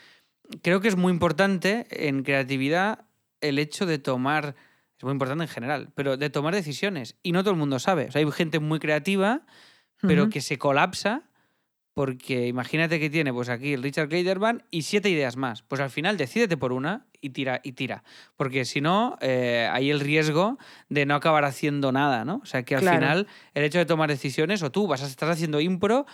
creo 0.61 0.83
que 0.83 0.89
es 0.89 0.97
muy 0.97 1.11
importante 1.11 1.87
en 1.91 2.23
creatividad 2.23 3.07
el 3.41 3.59
hecho 3.59 3.87
de 3.87 3.97
tomar 3.99 4.57
es 4.99 5.05
muy 5.05 5.13
importante 5.13 5.45
en 5.45 5.49
general, 5.49 5.91
pero 5.95 6.17
de 6.17 6.31
tomar 6.31 6.55
decisiones. 6.55 7.17
Y 7.23 7.33
no 7.33 7.43
todo 7.43 7.53
el 7.53 7.59
mundo 7.59 7.79
sabe. 7.79 8.07
O 8.07 8.13
sea, 8.13 8.21
hay 8.21 8.31
gente 8.33 8.61
muy 8.61 8.79
creativa, 8.79 9.43
pero 10.01 10.25
uh 10.25 10.27
-huh. 10.27 10.33
que 10.33 10.41
se 10.41 10.59
colapsa 10.59 11.25
porque 11.97 12.47
imagínate 12.47 13.01
que 13.01 13.09
tiene 13.09 13.33
pues 13.33 13.49
aquí 13.49 13.73
el 13.73 13.83
Richard 13.83 14.11
Kleiderman 14.11 14.65
y 14.71 14.83
siete 14.83 15.09
ideas 15.09 15.39
más. 15.39 15.63
Pues 15.63 15.81
al 15.81 15.89
final 15.89 16.19
decídete 16.19 16.59
por 16.59 16.75
una 16.75 17.07
y 17.23 17.31
tira 17.31 17.63
y 17.65 17.73
tira. 17.73 18.05
Porque 18.37 18.67
si 18.67 18.83
no, 18.83 19.17
eh, 19.23 19.67
hay 19.73 19.91
el 19.91 20.01
riesgo 20.01 20.59
de 20.91 21.07
no 21.07 21.15
acabar 21.15 21.47
haciendo 21.47 21.93
nada, 21.93 22.27
¿no? 22.27 22.41
O 22.43 22.45
sea 22.45 22.65
que 22.65 22.75
al 22.75 22.83
claro. 22.83 22.99
final 22.99 23.27
el 23.55 23.65
hecho 23.65 23.79
de 23.79 23.87
tomar 23.87 24.11
decisiones, 24.11 24.63
o 24.63 24.71
tú 24.71 24.87
vas 24.87 25.03
a 25.03 25.07
estar 25.07 25.31
haciendo 25.31 25.59
impro, 25.59 26.05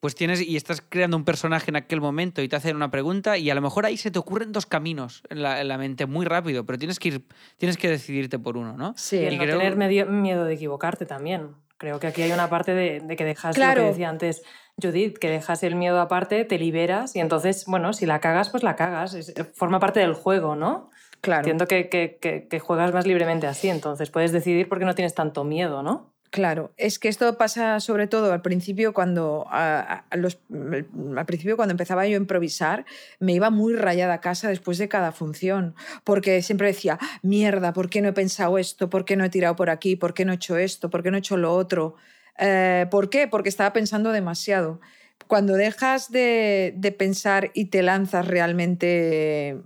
pues 0.00 0.14
tienes 0.14 0.40
y 0.40 0.56
estás 0.56 0.82
creando 0.86 1.16
un 1.16 1.24
personaje 1.24 1.70
en 1.70 1.76
aquel 1.76 2.00
momento 2.00 2.40
y 2.42 2.48
te 2.48 2.56
hacen 2.56 2.74
una 2.74 2.90
pregunta 2.90 3.36
y 3.38 3.50
a 3.50 3.54
lo 3.54 3.60
mejor 3.60 3.84
ahí 3.86 3.96
se 3.98 4.10
te 4.10 4.18
ocurren 4.18 4.50
dos 4.50 4.64
caminos 4.66 5.22
en 5.28 5.42
la, 5.42 5.60
en 5.60 5.68
la 5.68 5.76
mente 5.78 6.06
muy 6.06 6.24
rápido, 6.26 6.64
pero 6.64 6.78
tienes 6.78 6.98
que 6.98 7.08
ir, 7.08 7.22
tienes 7.58 7.76
que 7.76 7.88
decidirte 7.90 8.38
por 8.38 8.56
uno, 8.56 8.76
¿no? 8.76 8.94
Sí, 8.96 9.18
y 9.18 9.36
no 9.36 9.42
creo... 9.44 9.58
tener 9.58 9.76
medio, 9.76 10.06
miedo 10.06 10.44
de 10.44 10.54
equivocarte 10.54 11.04
también. 11.06 11.48
Creo 11.76 11.98
que 12.00 12.06
aquí 12.08 12.22
hay 12.22 12.32
una 12.32 12.48
parte 12.50 12.74
de, 12.74 13.00
de 13.00 13.16
que 13.16 13.24
dejas 13.24 13.56
lo 13.56 13.62
Claro. 13.62 13.82
que 13.82 13.88
decía 13.88 14.08
antes 14.08 14.42
Judith, 14.82 15.18
que 15.18 15.28
dejas 15.30 15.62
el 15.62 15.74
miedo 15.76 16.00
aparte, 16.00 16.44
te 16.44 16.58
liberas 16.58 17.14
y 17.16 17.20
entonces, 17.20 17.64
bueno, 17.66 17.92
si 17.92 18.06
la 18.06 18.20
cagas, 18.20 18.48
pues 18.50 18.62
la 18.62 18.76
cagas. 18.76 19.14
Es- 19.14 19.34
forma 19.54 19.80
parte 19.80 20.00
del 20.00 20.14
juego, 20.14 20.56
¿no? 20.56 20.90
Claro. 21.20 21.40
Entiendo 21.40 21.66
que, 21.66 21.88
que- 21.90 22.18
que- 22.20 22.48
que 22.48 22.58
juegas 22.60 22.94
más 22.94 23.06
libremente 23.06 23.46
así, 23.46 23.68
entonces 23.68 24.10
puedes 24.10 24.32
decidir 24.32 24.68
porque 24.68 24.86
no 24.86 24.94
tienes 24.94 25.14
tanto 25.14 25.44
miedo, 25.44 25.82
¿no? 25.82 26.14
Claro, 26.32 26.72
es 26.76 27.00
que 27.00 27.08
esto 27.08 27.36
pasa 27.36 27.80
sobre 27.80 28.06
todo 28.06 28.32
al 28.32 28.40
principio 28.40 28.92
cuando 28.94 29.46
a- 29.50 30.04
los- 30.16 30.38
mm, 30.48 31.18
al 31.18 31.26
principio 31.26 31.56
cuando 31.56 31.72
empezaba 31.72 32.06
yo 32.06 32.16
a 32.16 32.20
improvisar 32.20 32.84
me 33.18 33.32
iba 33.32 33.50
muy 33.50 33.74
rayada 33.74 34.14
a 34.14 34.20
casa 34.20 34.48
después 34.48 34.78
de 34.78 34.88
cada 34.88 35.10
función 35.10 35.74
porque 36.04 36.40
siempre 36.42 36.68
decía 36.68 37.00
mierda 37.22 37.72
¿por 37.72 37.90
qué 37.90 38.00
no 38.00 38.10
he 38.10 38.12
pensado 38.12 38.58
esto? 38.58 38.88
¿por 38.88 39.04
qué 39.04 39.16
no 39.16 39.24
he 39.24 39.28
tirado 39.30 39.56
por 39.56 39.70
aquí? 39.70 39.96
¿por 39.96 40.14
qué 40.14 40.24
no 40.24 40.30
he 40.30 40.36
hecho 40.36 40.56
esto? 40.56 40.88
¿por 40.88 41.02
qué 41.02 41.10
no 41.10 41.16
he 41.16 41.20
hecho 41.20 41.36
lo 41.36 41.52
otro? 41.52 41.96
Eh, 42.38 42.86
¿Por 42.92 43.10
qué? 43.10 43.26
Porque 43.26 43.48
estaba 43.48 43.72
pensando 43.72 44.12
demasiado. 44.12 44.80
Cuando 45.26 45.54
dejas 45.54 46.10
de, 46.12 46.72
de 46.76 46.92
pensar 46.92 47.50
y 47.54 47.66
te 47.66 47.82
lanzas 47.82 48.26
realmente 48.28 49.60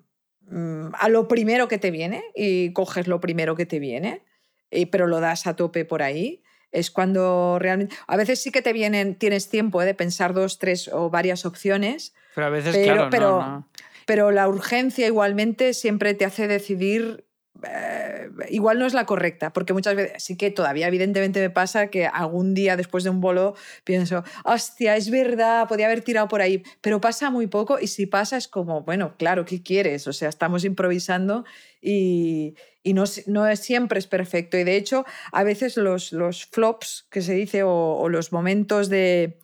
mm, 0.49 0.87
a 0.99 1.09
lo 1.11 1.29
primero 1.29 1.69
que 1.69 1.79
te 1.79 1.91
viene 1.91 2.25
y 2.35 2.73
coges 2.73 3.07
lo 3.07 3.21
primero 3.21 3.55
que 3.55 3.67
te 3.67 3.79
viene, 3.79 4.23
y- 4.71 4.87
pero 4.87 5.07
lo 5.07 5.21
das 5.21 5.47
a 5.47 5.57
tope 5.57 5.85
por 5.85 6.03
ahí, 6.03 6.43
es 6.75 6.91
cuando 6.91 7.59
realmente... 7.59 7.97
A 8.07 8.17
veces 8.17 8.43
sí 8.43 8.51
que 8.51 8.61
te 8.61 8.73
vienen, 8.73 9.15
tienes 9.15 9.49
tiempo 9.49 9.81
¿eh? 9.81 9.87
de 9.87 9.95
pensar 9.95 10.35
dos, 10.35 10.59
tres 10.59 10.89
o 10.93 11.09
varias 11.09 11.47
opciones, 11.47 12.15
Pero 12.35 12.49
a 12.49 12.51
veces, 12.51 12.77
Pero- 12.77 13.09
claro, 13.09 13.41
no. 13.41 13.69
pero 14.07 14.31
la 14.33 14.49
urgencia 14.49 15.07
igualmente 15.07 15.73
siempre 15.73 16.15
te 16.15 16.25
hace 16.25 16.49
decidir... 16.49 17.25
eh, 17.63 18.29
igual 18.51 18.79
no 18.79 18.87
es 18.87 18.95
la 18.95 19.07
correcta, 19.07 19.53
porque 19.53 19.73
muchas 19.73 19.95
veces 19.95 20.23
sí 20.23 20.37
que 20.37 20.51
todavía 20.51 20.89
evidentemente 20.89 21.41
me 21.41 21.51
pasa 21.51 21.87
que 21.87 22.07
algún 22.07 22.53
día 22.55 22.77
después 22.77 23.05
de 23.05 23.11
un 23.11 23.21
bolo 23.21 23.55
pienso, 23.85 24.25
hostia, 24.45 24.97
es 24.97 25.11
verdad, 25.11 25.69
podía 25.69 25.87
haber 25.87 26.03
tirado 26.03 26.27
por 26.29 26.41
ahí, 26.41 26.63
pero 26.81 27.01
pasa 27.01 27.31
muy 27.31 27.47
poco 27.47 27.79
y 27.81 27.87
si 27.87 28.07
pasa 28.07 28.37
es 28.37 28.49
como, 28.49 28.83
bueno, 28.83 29.15
claro, 29.17 29.45
¿qué 29.45 29.63
quieres? 29.63 30.07
O 30.09 30.13
sea, 30.13 30.29
estamos 30.29 30.65
improvisando 30.65 31.45
y, 31.81 32.55
y 32.83 32.93
no, 32.93 33.05
no 33.27 33.47
es, 33.47 33.61
siempre 33.61 33.99
es 33.99 34.07
perfecto. 34.07 34.59
Y 34.59 34.65
de 34.65 34.77
hecho, 34.77 35.05
a 35.31 35.45
veces 35.45 35.77
los, 35.77 36.13
los 36.13 36.47
flops 36.47 37.07
que 37.11 37.23
se 37.23 37.35
dice 37.35 37.63
o 37.63 38.09
los 38.09 38.33
momentos 38.33 38.89
de 38.89 39.39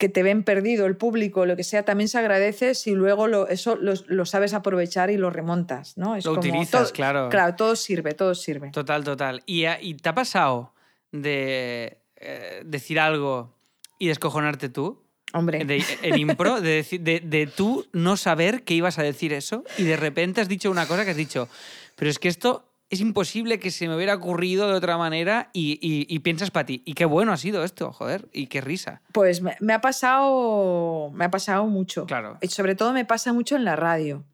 que 0.00 0.08
te 0.08 0.22
ven 0.24 0.42
perdido 0.42 0.86
el 0.86 0.96
público, 0.96 1.46
lo 1.46 1.54
que 1.56 1.62
sea, 1.62 1.84
también 1.84 2.08
se 2.08 2.18
agradece 2.18 2.74
si 2.74 2.92
luego 2.92 3.28
lo, 3.28 3.46
eso 3.48 3.76
lo, 3.76 3.92
lo 4.08 4.24
sabes 4.24 4.54
aprovechar 4.54 5.10
y 5.10 5.16
lo 5.18 5.28
remontas, 5.30 5.96
¿no? 5.98 6.16
Es 6.16 6.24
Lo 6.24 6.34
como 6.34 6.40
utilizas, 6.48 6.84
todo- 6.88 6.92
claro. 6.92 7.28
Claro, 7.28 7.54
todo 7.54 7.76
sirve, 7.76 8.14
todo 8.14 8.34
sirve. 8.34 8.70
Total, 8.70 9.04
total. 9.04 9.42
¿Y, 9.46 9.66
y 9.82 9.94
te 9.94 10.08
ha 10.08 10.14
pasado 10.14 10.72
de 11.12 11.98
eh, 12.16 12.62
decir 12.64 12.98
algo 12.98 13.54
y 13.98 14.08
descojonarte 14.08 14.70
tú? 14.70 15.02
Hombre, 15.32 15.64
De, 15.64 15.84
en 16.02 16.18
impro, 16.18 16.60
de, 16.60 16.82
decir- 16.82 17.02
de, 17.02 17.20
de 17.20 17.46
tú 17.46 17.86
no 17.92 18.16
saber 18.16 18.64
que 18.64 18.74
ibas 18.74 18.98
a 18.98 19.02
decir 19.02 19.32
eso 19.32 19.64
y 19.78 19.84
de 19.84 19.96
repente 19.96 20.40
has 20.40 20.48
dicho 20.48 20.70
una 20.70 20.86
cosa 20.86 21.04
que 21.04 21.10
has 21.12 21.16
dicho, 21.16 21.48
pero 21.94 22.10
es 22.10 22.18
que 22.18 22.28
esto 22.28 22.64
es 22.90 23.00
imposible 23.00 23.58
que 23.58 23.70
se 23.70 23.88
me 23.88 23.96
hubiera 23.96 24.14
ocurrido 24.14 24.68
de 24.68 24.74
otra 24.74 24.98
manera 24.98 25.48
y, 25.52 25.78
y- 25.80 26.06
y 26.14 26.18
piensas 26.18 26.50
para 26.50 26.66
ti. 26.66 26.82
Y 26.84 26.94
qué 26.94 27.04
bueno 27.04 27.32
ha 27.32 27.36
sido 27.36 27.64
esto, 27.64 27.92
joder, 27.92 28.28
y 28.32 28.48
qué 28.48 28.60
risa. 28.60 29.00
pues 29.12 29.40
me, 29.42 29.56
me 29.60 29.72
ha 29.72 29.80
pasado, 29.80 31.10
me 31.14 31.24
ha 31.24 31.30
pasado 31.30 31.66
mucho. 31.66 32.06
Claro. 32.06 32.36
Y 32.40 32.48
sobre 32.48 32.74
todo 32.74 32.92
me 32.92 33.04
pasa 33.04 33.32
mucho 33.32 33.56
en 33.56 33.64
la 33.64 33.76
radio. 33.76 34.24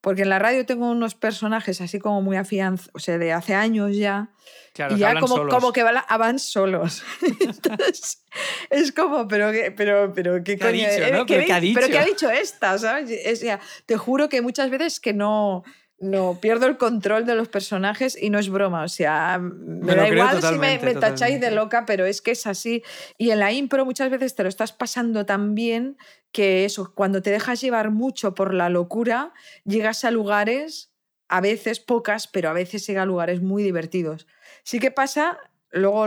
Porque 0.00 0.20
en 0.20 0.28
la 0.28 0.38
radio 0.38 0.66
tengo 0.66 0.90
unos 0.90 1.14
personajes 1.14 1.80
así 1.80 1.98
como 1.98 2.20
muy 2.20 2.36
afianzados, 2.36 2.90
o 2.94 2.98
sea, 2.98 3.16
de 3.16 3.32
hace 3.32 3.54
años 3.54 3.96
ya, 3.96 4.28
Claro, 4.74 4.96
y 4.96 4.98
ya 4.98 5.14
como, 5.18 5.36
solos. 5.36 5.54
como 5.54 5.72
que 5.72 5.82
van, 5.82 5.94
van 6.18 6.38
solos. 6.38 7.02
Entonces, 7.40 8.22
es 8.68 8.92
como, 8.92 9.26
pero, 9.28 9.50
pero, 9.74 10.12
pero 10.14 10.44
¿qué 10.44 10.58
¿Qué 10.58 10.64
ha 10.64 10.66
coño? 10.66 10.76
dicho, 10.90 11.04
eh, 11.04 11.10
no? 11.10 11.24
¿qué 11.24 11.36
¿Pero 11.36 11.46
qué 11.46 11.52
ha 11.54 11.60
di- 11.60 11.72
¿Pero 11.72 11.86
dicho? 11.86 11.98
qué 11.98 12.02
ha 12.02 12.06
dicho 12.06 12.30
esta? 12.30 12.78
¿sabes? 12.78 13.10
Es- 13.10 13.40
ya, 13.40 13.60
te 13.86 13.96
juro 13.96 14.28
que 14.28 14.42
muchas 14.42 14.68
veces 14.68 15.00
que 15.00 15.14
no, 15.14 15.62
no 16.04 16.38
pierdo 16.40 16.66
el 16.66 16.76
control 16.76 17.26
de 17.26 17.34
los 17.34 17.48
personajes 17.48 18.16
y 18.20 18.30
no 18.30 18.38
es 18.38 18.48
broma. 18.48 18.84
O 18.84 18.88
sea, 18.88 19.38
me, 19.40 19.94
lo 19.94 20.02
da 20.02 20.08
igual 20.08 20.42
si 20.42 20.58
me, 20.58 20.78
me 20.78 20.94
tacháis 20.94 21.40
de 21.40 21.50
loca, 21.50 21.84
pero 21.86 22.04
es 22.06 22.22
que 22.22 22.32
es 22.32 22.46
así. 22.46 22.82
Y 23.18 23.30
en 23.30 23.40
la 23.40 23.52
impro 23.52 23.84
muchas 23.84 24.10
veces 24.10 24.34
te 24.34 24.42
lo 24.42 24.48
estás 24.48 24.72
pasando 24.72 25.26
tan 25.26 25.54
bien 25.54 25.96
que 26.32 26.64
eso, 26.64 26.92
cuando 26.94 27.22
te 27.22 27.30
dejas 27.30 27.60
llevar 27.60 27.90
mucho 27.90 28.34
por 28.34 28.54
la 28.54 28.68
locura, 28.68 29.32
llegas 29.64 30.04
a 30.04 30.10
lugares, 30.10 30.92
a 31.28 31.40
veces 31.40 31.80
pocas, 31.80 32.26
pero 32.26 32.48
a 32.48 32.52
veces 32.52 32.86
llega 32.86 33.02
a 33.02 33.06
lugares 33.06 33.40
muy 33.40 33.62
divertidos. 33.62 34.26
Sí 34.62 34.80
que 34.80 34.90
pasa, 34.90 35.38
luego 35.70 36.06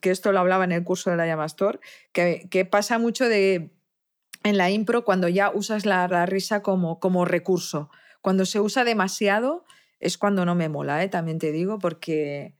que 0.00 0.10
esto 0.10 0.32
lo 0.32 0.40
hablaba 0.40 0.64
en 0.64 0.72
el 0.72 0.84
curso 0.84 1.10
de 1.10 1.16
la 1.16 1.26
Llamastor, 1.26 1.80
que, 2.12 2.48
que 2.50 2.64
pasa 2.64 2.98
mucho 2.98 3.28
de 3.28 3.70
en 4.44 4.56
la 4.56 4.70
impro 4.70 5.04
cuando 5.04 5.28
ya 5.28 5.50
usas 5.50 5.86
la, 5.86 6.08
la 6.08 6.26
risa 6.26 6.62
como, 6.62 6.98
como 6.98 7.24
recurso. 7.24 7.90
Cuando 8.22 8.46
se 8.46 8.60
usa 8.60 8.84
demasiado 8.84 9.64
es 10.00 10.16
cuando 10.16 10.44
no 10.46 10.54
me 10.54 10.68
mola, 10.70 11.02
¿eh? 11.04 11.08
también 11.08 11.38
te 11.38 11.52
digo, 11.52 11.78
porque 11.78 12.54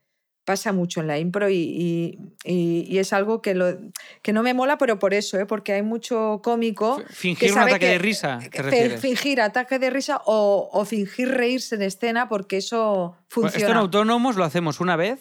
pasa 0.45 0.73
mucho 0.73 0.99
en 0.99 1.07
la 1.07 1.17
impro 1.19 1.49
y, 1.49 1.55
y- 1.55 2.19
y- 2.43 2.85
y 2.89 2.97
es 2.99 3.13
algo 3.13 3.41
que, 3.41 3.55
lo, 3.55 3.77
que 4.21 4.33
no 4.33 4.43
me 4.43 4.53
mola, 4.53 4.77
pero 4.77 4.99
por 4.99 5.13
eso, 5.13 5.39
¿eh? 5.39 5.45
porque 5.45 5.71
hay 5.71 5.81
mucho 5.81 6.41
cómico. 6.43 7.01
Fingir 7.09 7.51
un 7.51 7.55
sabe 7.59 7.71
ataque 7.71 7.85
que- 7.85 7.91
de 7.93 7.97
risa, 7.97 8.39
¿te 8.39 8.49
que 8.49 8.61
refieres? 8.61 8.99
Fingir 9.01 9.39
ataque 9.41 9.79
de 9.79 9.89
risa 9.89 10.21
o, 10.25 10.69
o 10.71 10.85
fingir 10.85 11.29
reírse 11.29 11.75
en 11.75 11.81
escena 11.83 12.27
porque 12.27 12.57
eso 12.57 13.11
Bueno, 13.11 13.25
funciona. 13.29 13.57
esto 13.57 13.71
en 13.71 13.77
autónomos 13.77 14.35
lo 14.35 14.43
hacemos 14.43 14.81
una 14.81 14.97
vez, 14.97 15.19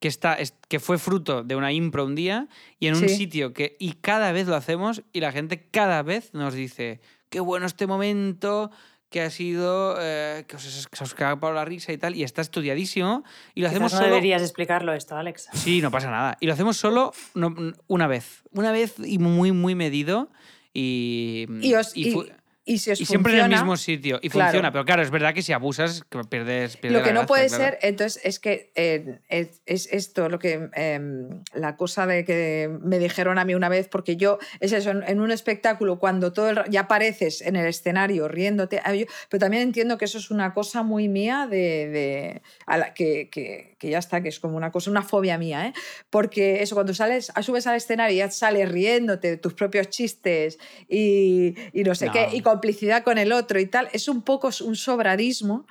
que, 0.00 0.08
está, 0.08 0.32
es- 0.34 0.54
que 0.68 0.80
fue 0.80 0.96
fruto 0.96 1.42
de 1.42 1.54
una 1.56 1.70
impro 1.72 2.06
un 2.06 2.14
día, 2.14 2.48
y 2.78 2.86
en 2.86 2.94
un 2.94 3.00
Sí. 3.08 3.16
sitio 3.16 3.52
que. 3.52 3.76
Y 3.78 3.94
cada 3.94 4.32
vez 4.32 4.46
lo 4.46 4.54
hacemos, 4.56 5.02
y 5.12 5.20
la 5.20 5.32
gente 5.32 5.68
cada 5.70 6.02
vez 6.02 6.32
nos 6.32 6.54
dice: 6.54 7.00
Qué 7.28 7.40
bueno 7.40 7.66
este 7.66 7.86
momento, 7.86 8.70
que 9.10 9.22
ha 9.22 9.30
sido. 9.30 9.96
eh, 10.00 10.44
que, 10.46 10.56
os, 10.56 10.88
que 10.88 11.02
os 11.04 11.12
acabado 11.12 11.52
la 11.52 11.64
risa 11.64 11.92
y 11.92 11.98
tal, 11.98 12.14
y 12.14 12.22
está 12.24 12.42
estudiadísimo. 12.42 13.24
Y 13.54 13.60
lo 13.62 13.66
Quizás 13.68 13.70
hacemos 13.72 13.92
no 13.92 13.98
solo. 13.98 14.10
deberías 14.10 14.42
explicarlo 14.42 14.92
esto, 14.92 15.16
Alex. 15.16 15.48
Sí, 15.54 15.80
no 15.80 15.90
pasa 15.90 16.10
nada. 16.10 16.36
Y 16.40 16.46
lo 16.46 16.52
hacemos 16.52 16.76
solo 16.76 17.12
no- 17.34 17.54
una 17.86 18.06
vez. 18.06 18.42
Una 18.52 18.72
vez 18.72 18.94
y 19.04 19.18
muy, 19.18 19.52
muy 19.52 19.74
medido. 19.74 20.30
Y. 20.74 21.46
y, 21.62 21.74
os- 21.74 21.96
y 21.96 22.08
y- 22.08 22.12
fu- 22.12 22.26
y 22.68 22.78
si 22.78 22.90
os 22.92 23.00
y 23.00 23.04
siempre 23.06 23.32
en 23.32 23.38
el 23.38 23.42
funciona, 23.46 23.62
mismo 23.62 23.76
sitio. 23.76 24.18
Y 24.22 24.28
claro. 24.28 24.48
funciona. 24.50 24.72
Pero 24.72 24.84
claro, 24.84 25.02
es 25.02 25.10
verdad 25.10 25.34
que 25.34 25.42
si 25.42 25.52
abusas, 25.52 26.04
que 26.08 26.20
pierdes. 26.28 26.76
pierdes 26.76 26.98
Lo 26.98 27.04
que 27.04 27.10
la 27.10 27.14
no 27.14 27.20
gracia, 27.20 27.26
puede 27.26 27.46
claro. 27.48 27.64
ser, 27.64 27.78
entonces, 27.82 28.20
es 28.24 28.38
que 28.38 28.70
eh, 28.74 29.18
es, 29.28 29.62
es 29.66 29.88
esto 29.92 30.28
lo 30.28 30.38
que 30.38 30.68
em, 30.74 31.42
la 31.54 31.76
cosa 31.76 32.06
de 32.06 32.24
que 32.24 32.70
me 32.82 32.98
dijeron 32.98 33.38
a 33.38 33.44
mí 33.44 33.54
una 33.54 33.68
vez, 33.68 33.88
porque 33.88 34.16
yo, 34.16 34.38
es 34.60 34.72
eso, 34.72 34.90
en, 34.90 35.02
en 35.06 35.20
un 35.20 35.30
espectáculo, 35.30 35.98
cuando 35.98 36.32
todo 36.32 36.50
el, 36.50 36.60
ya 36.70 36.80
apareces 36.82 37.40
en 37.40 37.56
el 37.56 37.66
escenario 37.66 38.28
riéndote, 38.28 38.80
a 38.84 38.92
mí- 38.92 39.06
pero 39.30 39.40
también 39.40 39.62
entiendo 39.62 39.96
que 39.98 40.04
eso 40.04 40.18
es 40.18 40.30
una 40.30 40.52
cosa 40.54 40.82
muy 40.82 41.08
mía 41.08 41.46
de, 41.50 41.56
de- 41.88 42.42
a 42.66 42.76
la 42.78 42.94
que, 42.94 43.28
que- 43.30 43.76
que 43.78 43.90
ya 43.90 43.98
está, 43.98 44.20
que 44.22 44.28
es 44.28 44.40
como 44.40 44.56
una 44.56 44.72
cosa, 44.72 44.90
una 44.90 45.02
fobia 45.02 45.38
mía, 45.38 45.68
¿eh? 45.68 45.72
porque 46.10 46.62
eso, 46.62 46.74
cuando 46.74 46.92
sales, 46.94 47.32
subes 47.42 47.66
al 47.68 47.76
escenario 47.76 48.14
y 48.14 48.18
ya 48.18 48.30
sales 48.30 48.68
riéndote 48.68 49.30
de 49.30 49.36
tus 49.36 49.54
propios 49.54 49.88
chistes 49.88 50.58
y, 50.88 51.54
y 51.72 51.84
no 51.84 51.94
sé 51.94 52.06
No. 52.06 52.12
qué, 52.12 52.28
y 52.32 52.40
complicidad 52.58 53.04
con 53.04 53.18
el 53.18 53.32
otro 53.32 53.60
y 53.60 53.66
tal, 53.66 53.88
es 53.92 54.08
un 54.08 54.22
poco 54.22 54.50
un 54.64 54.74
sobradismo 54.74 55.66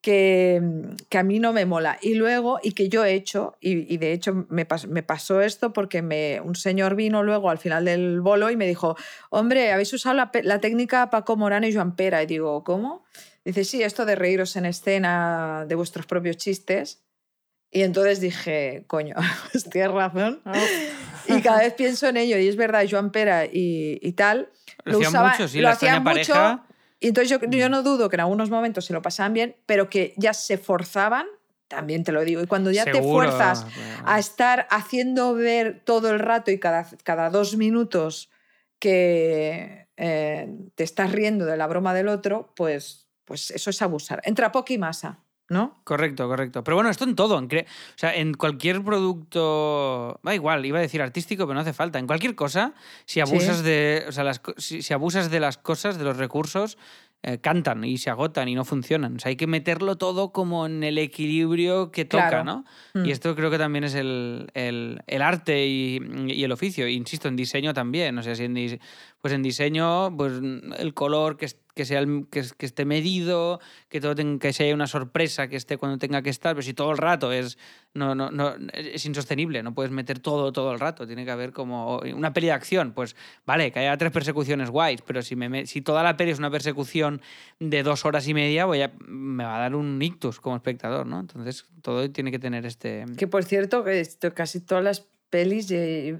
que, 0.00 0.62
que 1.08 1.18
a 1.18 1.24
mí 1.24 1.40
no 1.40 1.52
me 1.52 1.66
mola. 1.66 1.98
Y 2.00 2.14
luego, 2.14 2.60
y 2.62 2.72
que 2.72 2.88
yo 2.88 3.04
he 3.04 3.14
hecho, 3.14 3.56
y, 3.60 3.96
de 3.96 4.12
hecho 4.12 4.46
me, 4.48 4.66
me 4.88 5.02
pasó 5.02 5.40
esto 5.40 5.72
porque 5.72 6.40
un 6.44 6.54
señor 6.54 6.94
vino 6.94 7.24
luego 7.24 7.50
al 7.50 7.58
final 7.58 7.84
del 7.84 8.20
bolo 8.20 8.50
y 8.50 8.56
me 8.56 8.68
dijo, 8.68 8.96
hombre, 9.30 9.72
habéis 9.72 9.92
usado 9.92 10.14
la 10.14 10.60
técnica 10.60 11.10
Paco 11.10 11.36
Morano 11.36 11.66
y 11.66 11.74
Joan 11.74 11.96
Pera. 11.96 12.22
Y 12.22 12.26
digo, 12.26 12.62
¿cómo? 12.62 13.04
Dice, 13.44 13.64
sí, 13.64 13.82
esto 13.82 14.06
de 14.06 14.14
reíros 14.14 14.54
en 14.56 14.66
escena 14.66 15.64
de 15.66 15.74
vuestros 15.74 16.06
propios 16.06 16.36
chistes. 16.36 17.02
Y 17.70 17.82
entonces 17.82 18.20
dije, 18.20 18.84
coño, 18.86 19.14
pues 19.52 19.64
tienes 19.64 19.90
razón. 19.90 20.40
Y 21.28 21.42
cada 21.42 21.58
vez 21.58 21.74
pienso 21.74 22.08
en 22.08 22.16
ello, 22.16 22.38
y 22.38 22.48
es 22.48 22.56
verdad, 22.56 22.84
Joan 22.90 23.10
Pera 23.10 23.44
y, 23.44 23.98
y 24.02 24.12
tal. 24.12 24.50
Lo 24.84 24.98
hacían 24.98 25.26
mucho, 25.26 25.48
sí, 25.48 25.58
lo 25.58 25.68
la 25.68 25.74
hacían 25.74 26.02
mucho, 26.02 26.32
pareja. 26.32 26.66
y 27.00 27.08
entonces 27.08 27.30
yo, 27.30 27.50
yo 27.50 27.68
no 27.68 27.82
dudo 27.82 28.08
que 28.08 28.16
en 28.16 28.20
algunos 28.20 28.50
momentos 28.50 28.84
se 28.84 28.92
lo 28.92 29.02
pasaban 29.02 29.34
bien, 29.34 29.56
pero 29.66 29.90
que 29.90 30.14
ya 30.16 30.32
se 30.34 30.58
forzaban, 30.58 31.26
también 31.68 32.02
te 32.02 32.12
lo 32.12 32.24
digo. 32.24 32.42
Y 32.42 32.46
cuando 32.46 32.70
ya 32.70 32.84
te 32.84 33.02
fuerzas 33.02 33.66
a 34.04 34.18
estar 34.18 34.66
haciendo 34.70 35.34
ver 35.34 35.82
todo 35.84 36.10
el 36.10 36.18
rato 36.18 36.50
y 36.50 36.58
cada, 36.58 36.86
cada 37.04 37.30
dos 37.30 37.56
minutos 37.56 38.30
que 38.78 39.88
eh, 39.96 40.48
te 40.74 40.84
estás 40.84 41.12
riendo 41.12 41.44
de 41.44 41.56
la 41.56 41.66
broma 41.66 41.92
del 41.92 42.08
otro, 42.08 42.52
pues, 42.56 43.08
pues 43.24 43.50
eso 43.50 43.70
es 43.70 43.82
abusar. 43.82 44.20
Entra 44.24 44.50
poca 44.50 44.72
y 44.72 44.78
masa, 44.78 45.20
¿no? 45.48 45.80
Correcto, 45.84 46.28
correcto. 46.28 46.62
Pero 46.64 46.74
bueno, 46.76 46.90
esto 46.90 47.04
en 47.04 47.14
todo. 47.16 47.38
En 47.38 47.48
cre- 47.48 47.64
o 47.66 47.98
sea, 47.98 48.14
en 48.14 48.34
cualquier 48.34 48.82
producto. 48.82 50.20
Da 50.22 50.34
igual, 50.34 50.64
iba 50.66 50.78
a 50.78 50.82
decir 50.82 51.02
artístico, 51.02 51.44
pero 51.46 51.54
no 51.54 51.60
hace 51.60 51.72
falta. 51.72 51.98
En 51.98 52.06
cualquier 52.06 52.34
cosa, 52.34 52.74
si 53.04 53.20
abusas 53.20 53.58
Sí. 53.58 53.64
de. 53.64 54.04
O 54.08 54.12
sea, 54.12 54.24
las 54.24 54.40
si, 54.56 54.82
si 54.82 54.92
abusas 54.94 55.30
de 55.30 55.40
las 55.40 55.58
cosas, 55.58 55.98
de 55.98 56.04
los 56.04 56.16
recursos, 56.16 56.78
eh, 57.22 57.38
cantan 57.38 57.82
y 57.84 57.98
se 57.98 58.10
agotan 58.10 58.48
y 58.48 58.54
no 58.54 58.64
funcionan. 58.64 59.16
O 59.16 59.18
sea, 59.18 59.30
hay 59.30 59.36
que 59.36 59.48
meterlo 59.48 59.96
todo 59.96 60.30
como 60.32 60.66
en 60.66 60.84
el 60.84 60.98
equilibrio 60.98 61.90
que 61.90 62.04
toca, 62.04 62.28
Claro. 62.28 62.44
¿no? 62.44 62.64
Mm. 62.94 63.06
Y 63.06 63.10
esto 63.10 63.34
creo 63.34 63.50
que 63.50 63.58
también 63.58 63.82
es 63.84 63.94
el, 63.94 64.48
el- 64.54 65.00
el 65.06 65.22
arte 65.22 65.66
y, 65.66 65.98
y 66.28 66.44
el 66.44 66.52
oficio. 66.52 66.86
Insisto, 66.86 67.26
en 67.26 67.34
diseño 67.34 67.74
también. 67.74 68.16
O 68.18 68.22
sea, 68.22 68.36
si 68.36 68.44
en, 68.44 68.80
pues 69.20 69.34
en 69.34 69.42
diseño, 69.42 70.16
pues 70.16 70.34
el 70.78 70.94
color 70.94 71.36
que, 71.36 71.46
es- 71.46 71.58
que, 71.78 71.84
sea 71.84 72.00
el- 72.00 72.26
que, 72.28 72.40
es- 72.40 72.54
que 72.54 72.66
esté 72.66 72.84
medido, 72.84 73.60
que 73.88 74.00
todo 74.00 74.16
tenga, 74.16 74.40
que 74.40 74.52
sea 74.52 74.74
una 74.74 74.88
sorpresa, 74.88 75.46
que 75.46 75.54
esté 75.54 75.76
cuando 75.78 75.96
tenga 75.96 76.22
que 76.22 76.30
estar. 76.30 76.56
Pero 76.56 76.62
si 76.64 76.74
todo 76.74 76.90
el 76.90 76.98
rato 76.98 77.30
es, 77.32 77.56
no, 77.94 78.16
no, 78.16 78.56
es 78.72 79.06
insostenible, 79.06 79.62
no 79.62 79.74
puedes 79.74 79.92
meter 79.92 80.18
todo 80.18 80.50
todo 80.50 80.72
el 80.72 80.80
rato. 80.80 81.06
Tiene 81.06 81.24
que 81.24 81.30
haber 81.30 81.52
como 81.52 82.00
una 82.00 82.32
peli 82.32 82.48
de 82.48 82.52
acción. 82.52 82.92
Pues 82.92 83.14
vale, 83.46 83.70
que 83.70 83.78
haya 83.78 83.96
tres 83.96 84.10
persecuciones 84.10 84.70
guays, 84.70 85.02
pero 85.02 85.22
si, 85.22 85.36
me, 85.36 85.66
si 85.66 85.80
toda 85.82 86.02
la 86.02 86.16
peli 86.16 86.32
es 86.32 86.40
una 86.40 86.50
persecución 86.50 87.22
de 87.60 87.84
dos 87.84 88.04
horas 88.04 88.26
y 88.26 88.34
media, 88.34 88.64
voy 88.64 88.82
a, 88.82 88.90
me 89.06 89.44
va 89.44 89.56
a 89.56 89.60
dar 89.60 89.76
un 89.76 90.02
ictus 90.02 90.40
como 90.40 90.56
espectador, 90.56 91.06
¿no? 91.06 91.20
Entonces 91.20 91.64
todo 91.80 92.10
tiene 92.10 92.32
que 92.32 92.40
tener 92.40 92.66
este... 92.66 93.04
Que 93.16 93.28
por 93.28 93.44
cierto, 93.44 93.84
que 93.84 94.04
casi 94.34 94.60
todas 94.60 94.82
las 94.82 95.06
pelis, 95.30 95.70
eh, 95.70 96.18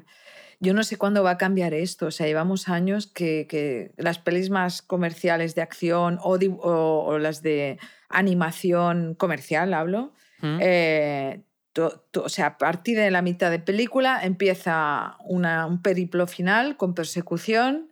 yo 0.61 0.75
no 0.75 0.83
sé 0.83 0.97
cuándo 0.97 1.23
va 1.23 1.31
a 1.33 1.39
cambiar 1.39 1.73
esto. 1.75 2.07
O 2.07 2.11
sea, 2.11 2.27
llevamos 2.27 2.69
años 2.69 3.07
que, 3.07 3.47
que 3.49 3.93
las 3.97 4.19
pelis 4.19 4.51
más 4.51 4.83
comerciales 4.83 5.55
de 5.55 5.63
acción 5.63 6.19
o, 6.23 6.39
di- 6.39 6.49
o- 6.49 7.05
o 7.07 7.19
las 7.19 7.43
de 7.43 7.79
animación 8.09 9.15
comercial, 9.15 9.75
hablo, 9.75 10.13
¿Mm? 10.41 10.59
eh, 10.61 11.43
to- 11.73 12.05
to- 12.11 12.25
o 12.25 12.29
sea, 12.29 12.47
a 12.47 12.59
partir 12.59 12.99
de 12.99 13.11
la 13.11 13.23
mitad 13.23 13.51
de 13.51 13.59
película 13.59 14.21
empieza 14.23 15.17
una- 15.25 15.67
un 15.67 15.81
periplo 15.83 16.27
final 16.27 16.77
con 16.77 16.95
persecución 16.95 17.88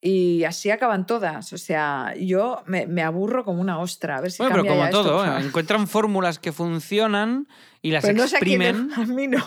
y 0.00 0.44
así 0.44 0.70
acaban 0.70 1.06
todas. 1.06 1.52
O 1.52 1.58
sea, 1.58 2.14
yo 2.18 2.62
me, 2.66 2.86
me 2.86 3.02
aburro 3.02 3.44
como 3.44 3.60
una 3.60 3.78
ostra. 3.78 4.16
A 4.16 4.20
ver 4.20 4.30
si 4.32 4.42
Bueno, 4.42 4.56
pero 4.62 4.66
como 4.66 4.84
esto, 4.84 5.02
todo, 5.02 5.24
por 5.24 5.40
¿eh? 5.40 5.44
encuentran 5.46 5.86
fórmulas 5.88 6.38
que 6.38 6.52
funcionan 6.52 7.46
y 7.82 7.90
las 7.90 8.04
Pero 8.04 8.18
no 8.18 8.28
sé 8.28 8.36
a 8.36 8.40
quién 8.40 8.58
le- 8.60 8.68
exprimen. 8.70 8.92
a 8.96 9.04
mí 9.06 9.26
no. 9.28 9.44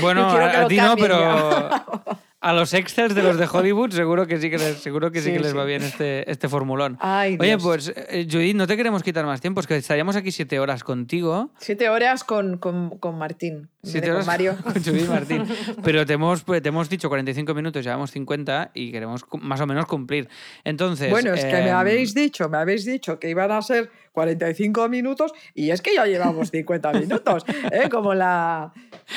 Bueno, 0.00 0.28
a, 0.28 0.68
ti 0.68 0.76
no, 0.76 0.96
pero. 0.96 1.70
a 2.40 2.52
los 2.52 2.72
extras 2.72 3.14
de 3.14 3.22
los 3.22 3.36
de 3.36 3.48
Hollywood 3.50 3.90
seguro 3.90 4.26
que 4.28 4.38
sí 4.38 4.48
que 4.48 4.58
les, 4.58 4.76
seguro 4.76 5.10
que 5.10 5.20
sí, 5.20 5.26
Sí, 5.26 5.32
que 5.32 5.40
les 5.40 5.50
sí. 5.50 5.56
va 5.56 5.64
bien 5.64 5.82
este, 5.82 6.30
este 6.30 6.48
formulón. 6.48 6.96
Ay, 7.00 7.36
Oye, 7.40 7.48
Dios. 7.56 7.62
pues 7.62 7.92
eh, 7.96 8.28
Judith, 8.30 8.54
no 8.54 8.66
te 8.66 8.76
queremos 8.76 9.02
quitar 9.02 9.26
más 9.26 9.40
tiempo, 9.40 9.60
es 9.60 9.66
que 9.66 9.76
estaríamos 9.76 10.14
aquí 10.14 10.30
siete 10.30 10.60
horas 10.60 10.84
contigo. 10.84 11.50
Siete 11.58 11.88
horas 11.88 12.22
con, 12.22 12.58
con, 12.58 12.98
con 12.98 13.18
Martín. 13.18 13.68
Siete 13.82 14.10
horas 14.10 14.24
con 14.24 14.32
Mario. 14.32 14.56
con 14.62 14.74
Judith 14.74 15.08
Martín. 15.08 15.44
Pero 15.82 16.06
te 16.06 16.12
hemos, 16.12 16.44
pues, 16.44 16.62
te 16.62 16.68
hemos 16.68 16.88
dicho 16.88 17.08
45 17.08 17.54
minutos, 17.54 17.84
llevamos 17.84 18.10
50 18.12 18.70
y 18.74 18.92
queremos 18.92 19.24
más 19.40 19.60
o 19.60 19.66
menos 19.66 19.86
cumplir. 19.86 20.28
Entonces. 20.64 21.10
Bueno, 21.10 21.34
es 21.34 21.44
que 21.44 21.52
me 21.52 21.70
em, 21.70 21.76
habéis 21.76 22.14
dicho, 22.14 22.48
me 22.48 22.58
habéis 22.58 22.84
dicho 22.84 23.18
que 23.18 23.30
iban 23.30 23.50
a 23.50 23.60
ser 23.62 23.90
45 24.18 24.88
minutos 24.88 25.32
y 25.54 25.70
es 25.70 25.80
que 25.80 25.94
ya 25.94 26.04
llevamos 26.06 26.50
50 26.50 26.92
minutos. 26.94 27.44
¿eh? 27.70 27.88
Como 27.88 28.14
la, 28.14 28.72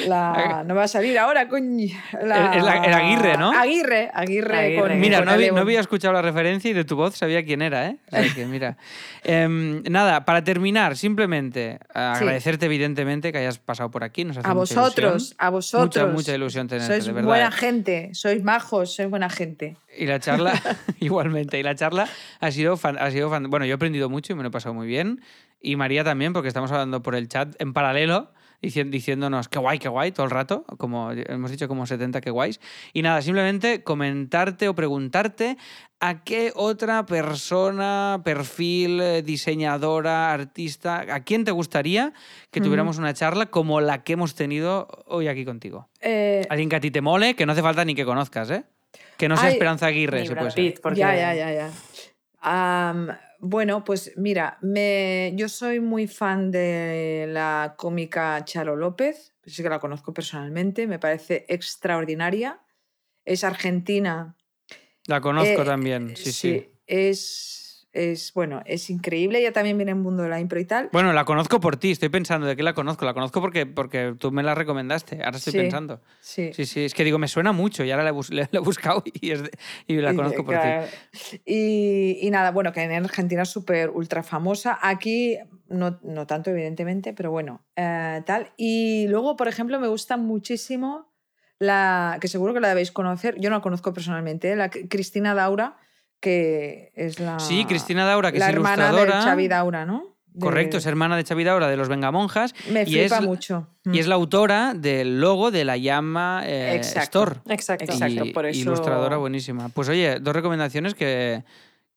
la. 0.07 0.63
No 0.67 0.75
va 0.75 0.83
a 0.83 0.87
salir 0.87 1.17
ahora, 1.17 1.47
coño. 1.47 1.87
La, 2.23 2.53
el 2.53 2.93
Aguirre, 2.93 3.35
¿no? 3.37 3.51
Aguirre, 3.51 4.09
Aguirre. 4.13 4.57
Aguirre. 4.57 4.79
con- 4.89 4.99
Mira, 4.99 5.17
con 5.17 5.25
no, 5.25 5.31
había- 5.31 5.45
Alevo. 5.47 5.55
no 5.55 5.61
había 5.63 5.79
escuchado 5.79 6.13
la 6.13 6.21
referencia 6.21 6.69
y 6.69 6.73
de 6.73 6.85
tu 6.85 6.95
voz 6.95 7.15
sabía 7.15 7.43
quién 7.43 7.61
era, 7.63 7.87
¿eh? 7.87 7.97
O 8.11 8.15
sea 8.15 8.33
que 8.35 8.45
mira. 8.45 8.77
Em, 9.23 9.83
nada, 9.83 10.25
para 10.25 10.43
terminar, 10.43 10.97
simplemente 10.97 11.77
agradecerte 11.93 12.65
evidentemente 12.65 13.31
que 13.31 13.37
hayas 13.37 13.59
pasado 13.59 13.91
por 13.91 14.03
aquí. 14.03 14.23
Nos 14.23 14.37
hace 14.37 14.47
A 14.47 14.53
vosotros, 14.53 15.11
ilusión. 15.13 15.37
a 15.39 15.49
vosotros. 15.51 15.85
Mucha, 15.85 16.05
mucha 16.07 16.33
ilusión 16.35 16.67
tenerte, 16.67 16.87
Sois 16.93 17.05
de 17.05 17.11
verdad. 17.11 17.27
buena 17.27 17.51
gente, 17.51 18.09
sois 18.13 18.43
majos, 18.43 18.95
sois 18.95 19.09
buena 19.09 19.29
gente. 19.29 19.77
Y 19.97 20.05
la 20.05 20.19
charla, 20.19 20.53
igualmente, 20.99 21.59
y 21.59 21.63
la 21.63 21.75
charla 21.75 22.07
ha 22.39 22.51
sido, 22.51 22.77
fan- 22.77 22.97
ha 22.99 23.11
sido 23.11 23.29
fan- 23.29 23.49
Bueno, 23.49 23.65
yo 23.65 23.71
he 23.71 23.75
aprendido 23.75 24.09
mucho 24.09 24.33
y 24.33 24.35
me 24.35 24.43
lo 24.43 24.49
he 24.49 24.51
pasado 24.51 24.73
muy 24.73 24.87
bien. 24.87 25.21
Y 25.61 25.75
María 25.75 26.03
también, 26.03 26.33
porque 26.33 26.47
estamos 26.47 26.71
hablando 26.71 27.01
por 27.03 27.13
el 27.15 27.27
chat 27.27 27.53
en 27.59 27.73
paralelo, 27.73 28.31
dici- 28.61 28.89
diciéndonos 28.89 29.47
qué 29.49 29.59
guay, 29.59 29.79
qué 29.79 29.89
guay, 29.89 30.11
todo 30.11 30.25
el 30.25 30.31
rato, 30.31 30.65
como 30.77 31.11
hemos 31.11 31.51
dicho 31.51 31.67
como 31.67 31.85
70 31.85 32.21
qué 32.21 32.31
guays. 32.31 32.59
Y 32.93 33.01
nada, 33.01 33.21
simplemente 33.21 33.83
comentarte 33.83 34.67
o 34.69 34.73
preguntarte 34.75 35.57
a 35.99 36.23
qué 36.23 36.51
otra 36.55 37.05
persona, 37.05 38.21
perfil, 38.23 39.01
eh, 39.01 39.21
diseñadora, 39.23 40.33
artista, 40.33 41.05
a 41.13 41.19
quién 41.23 41.43
te 41.43 41.51
gustaría 41.51 42.13
que 42.49 42.59
tuviéramos 42.61 42.97
una 42.97 43.13
charla 43.13 43.47
como 43.47 43.81
la 43.81 44.03
que 44.03 44.13
hemos 44.13 44.33
tenido 44.33 44.87
hoy 45.05 45.27
aquí 45.27 45.45
contigo. 45.45 45.89
Eh, 46.01 46.45
Alguien 46.49 46.69
que 46.69 46.75
a 46.77 46.79
ti 46.79 46.89
te 46.91 47.01
mole, 47.01 47.35
que 47.35 47.45
no 47.45 47.51
hace 47.51 47.61
falta 47.61 47.85
ni 47.85 47.93
que 47.93 48.05
conozcas, 48.05 48.49
¿eh? 48.49 48.63
Que 49.17 49.29
no 49.29 49.37
sea 49.37 49.47
Ay, 49.47 49.53
Esperanza 49.53 49.87
Aguirre, 49.87 50.25
se 50.25 50.35
puede 50.35 50.51
ser. 50.51 50.63
Pitt, 50.63 50.79
porque 50.81 50.99
Ya, 50.99 51.15
ya, 51.15 51.33
ya, 51.33 51.53
ya. 51.53 53.19
Bueno, 53.43 53.83
pues 53.83 54.13
mira, 54.17 54.59
me, 54.61 55.33
yo 55.35 55.49
soy 55.49 55.79
muy 55.79 56.07
fan 56.07 56.51
de 56.51 57.25
la 57.27 57.73
cómica 57.75 58.45
Charo 58.45 58.75
López, 58.75 59.33
sí 59.43 59.63
que 59.63 59.69
la 59.69 59.79
conozco 59.79 60.13
personalmente, 60.13 60.85
me 60.85 60.99
parece 60.99 61.45
extraordinaria. 61.49 62.61
Es 63.25 63.43
argentina. 63.43 64.37
La 65.07 65.21
conozco 65.21 65.63
Eh, 65.63 65.65
también, 65.65 66.15
sí, 66.15 66.31
sí, 66.31 66.69
Es, 66.85 67.70
es, 67.93 68.33
bueno, 68.33 68.61
es 68.65 68.89
increíble. 68.89 69.39
Ella 69.39 69.51
también 69.51 69.77
viene 69.77 69.91
en 69.91 69.97
el 69.97 70.03
mundo 70.03 70.23
de 70.23 70.29
la 70.29 70.39
impro 70.39 70.59
y 70.59 70.65
tal. 70.65 70.89
Bueno, 70.91 71.11
la 71.13 71.25
conozco 71.25 71.59
por 71.59 71.77
ti, 71.77 71.91
estoy 71.91 72.09
pensando 72.09 72.47
de 72.47 72.55
qué 72.55 72.63
la 72.63 72.73
conozco. 72.73 73.05
La 73.05 73.13
conozco 73.13 73.41
porque, 73.41 73.65
porque 73.65 74.15
tú 74.17 74.31
me 74.31 74.43
la 74.43 74.55
recomendaste, 74.55 75.23
ahora 75.23 75.37
estoy 75.37 75.51
Sí. 75.51 75.57
pensando. 75.57 76.01
Sí. 76.21 76.51
Sí, 76.53 76.65
sí, 76.65 76.85
es 76.85 76.93
que 76.93 77.03
digo, 77.03 77.17
me 77.17 77.27
suena 77.27 77.51
mucho 77.51 77.83
y 77.83 77.91
ahora 77.91 78.03
la 78.03 78.09
he, 78.09 78.13
bus- 78.13 78.29
la 78.31 78.47
he 78.51 78.59
buscado 78.59 79.03
y, 79.13 79.31
es 79.31 79.43
de- 79.43 79.51
y 79.87 79.95
la 79.97 80.13
Y- 80.13 80.15
conozco 80.15 80.45
por 80.45 80.55
claro. 80.55 80.87
ti. 81.11 81.41
Y, 81.45 82.19
y 82.21 82.29
nada, 82.31 82.51
bueno, 82.51 82.71
que 82.71 82.81
en 82.81 82.91
Argentina 82.91 83.41
es 83.43 83.49
súper 83.49 83.89
ultra 83.89 84.23
famosa. 84.23 84.77
Aquí 84.81 85.37
no, 85.67 85.99
no 86.03 86.27
tanto, 86.27 86.49
evidentemente, 86.49 87.13
pero 87.13 87.31
bueno, 87.31 87.65
eh, 87.75 88.21
tal. 88.25 88.51
Y 88.57 89.07
luego, 89.07 89.35
por 89.35 89.47
ejemplo, 89.47 89.79
me 89.79 89.87
gusta 89.87 90.17
muchísimo 90.17 91.11
la, 91.59 92.17
que 92.19 92.27
seguro 92.27 92.53
que 92.53 92.59
la 92.59 92.69
debéis 92.69 92.91
conocer, 92.91 93.35
yo 93.39 93.49
no 93.49 93.57
la 93.57 93.61
conozco 93.61 93.93
personalmente, 93.93 94.51
¿eh? 94.51 94.55
la 94.55 94.69
Cristina 94.69 95.35
Daura, 95.35 95.77
que 96.21 96.93
es 96.95 97.19
la, 97.19 97.39
Sí, 97.39 97.65
Cristina 97.65 98.05
Daura, 98.05 98.31
que 98.31 98.39
la 98.39 98.47
es 98.49 98.53
hermana 98.53 98.85
ilustradora. 98.85 99.17
de 99.19 99.23
Xavi 99.25 99.47
Daura, 99.49 99.85
¿no? 99.85 100.05
De- 100.33 100.39
Correcto, 100.39 100.77
es 100.77 100.85
hermana 100.85 101.17
de 101.17 101.25
Xavi 101.25 101.43
Daura 101.43 101.67
de 101.67 101.75
los 101.75 101.89
Vengamonjas 101.89 102.53
Me 102.71 102.83
y 102.87 102.99
es, 102.99 103.11
flipa 103.11 103.19
mucho. 103.19 103.67
y 103.83 103.99
es 103.99 104.07
la 104.07 104.15
autora 104.15 104.73
del 104.73 105.19
logo 105.19 105.51
de 105.51 105.65
la 105.65 105.75
llama 105.75 106.43
eh, 106.45 106.75
Exacto. 106.75 107.23
Store. 107.23 107.41
Exacto. 107.53 108.23
Por 108.33 108.45
eso- 108.45 108.59
Ilustradora 108.61 109.17
buenísima. 109.17 109.67
Pues 109.67 109.89
oye, 109.89 110.19
dos 110.21 110.33
recomendaciones 110.33 110.93
que, 110.95 111.43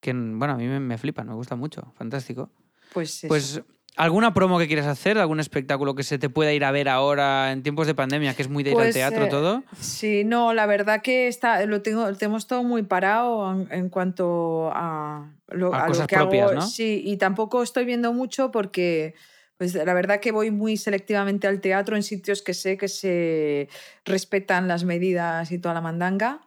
que 0.01 0.13
bueno, 0.13 0.55
a 0.55 0.57
mí 0.57 0.67
me, 0.67 0.81
me 0.81 0.99
flipan, 0.99 1.29
me 1.29 1.35
gusta 1.35 1.55
mucho. 1.55 1.93
Fantástico. 1.97 2.51
Pues, 2.93 3.19
eso. 3.19 3.29
Pues, 3.29 3.63
¿alguna 3.97 4.35
promo 4.35 4.59
que 4.59 4.67
quieras 4.67 4.87
hacer? 4.87 5.19
¿Algún 5.19 5.41
espectáculo 5.41 5.95
que 5.95 6.03
se 6.03 6.19
te 6.19 6.29
pueda 6.29 6.53
ir 6.53 6.65
a 6.65 6.71
ver 6.71 6.89
ahora 6.89 7.53
en 7.53 7.63
tiempos 7.63 7.87
de 7.87 7.95
pandemia, 7.95 8.35
que 8.35 8.43
es 8.43 8.49
muy 8.49 8.63
de 8.63 8.71
ir 8.71 8.77
al 8.77 8.83
Pues, 8.85 8.95
teatro 8.95 9.27
eh, 9.27 9.29
todo? 9.29 9.63
Sí, 9.79 10.25
no, 10.25 10.53
la 10.55 10.67
verdad 10.67 11.03
que 11.03 11.29
está, 11.29 11.65
lo, 11.67 11.83
tengo, 11.83 12.09
lo 12.11 12.17
tenemos 12.17 12.47
todo 12.47 12.63
muy 12.63 12.83
parado 12.83 13.53
en, 13.53 13.69
en 13.71 13.89
cuanto 13.89 14.71
a 14.75 15.31
lo, 15.49 15.75
A 15.75 15.79
a 15.79 15.83
lo 15.83 15.89
cosas 15.89 16.07
que 16.07 16.17
propias, 16.17 16.51
hago. 16.51 16.61
¿no? 16.61 16.67
Sí, 16.67 17.03
y 17.05 17.17
tampoco 17.17 17.63
estoy 17.63 17.85
viendo 17.85 18.13
mucho 18.13 18.51
porque 18.51 19.15
pues, 19.59 19.75
la 19.75 19.95
verdad 19.95 20.21
que 20.21 20.33
voy 20.33 20.51
muy 20.51 20.77
selectivamente 20.77 21.47
al 21.47 21.61
teatro 21.61 21.97
en 21.97 22.03
sitios 22.03 22.43
que 22.43 22.55
sé 22.55 22.77
que 22.77 22.89
se 22.89 23.69
respetan 24.05 24.67
las 24.69 24.85
medidas 24.85 25.53
y 25.53 25.59
toda 25.59 25.75
la 25.75 25.81
mandanga. 25.81 26.41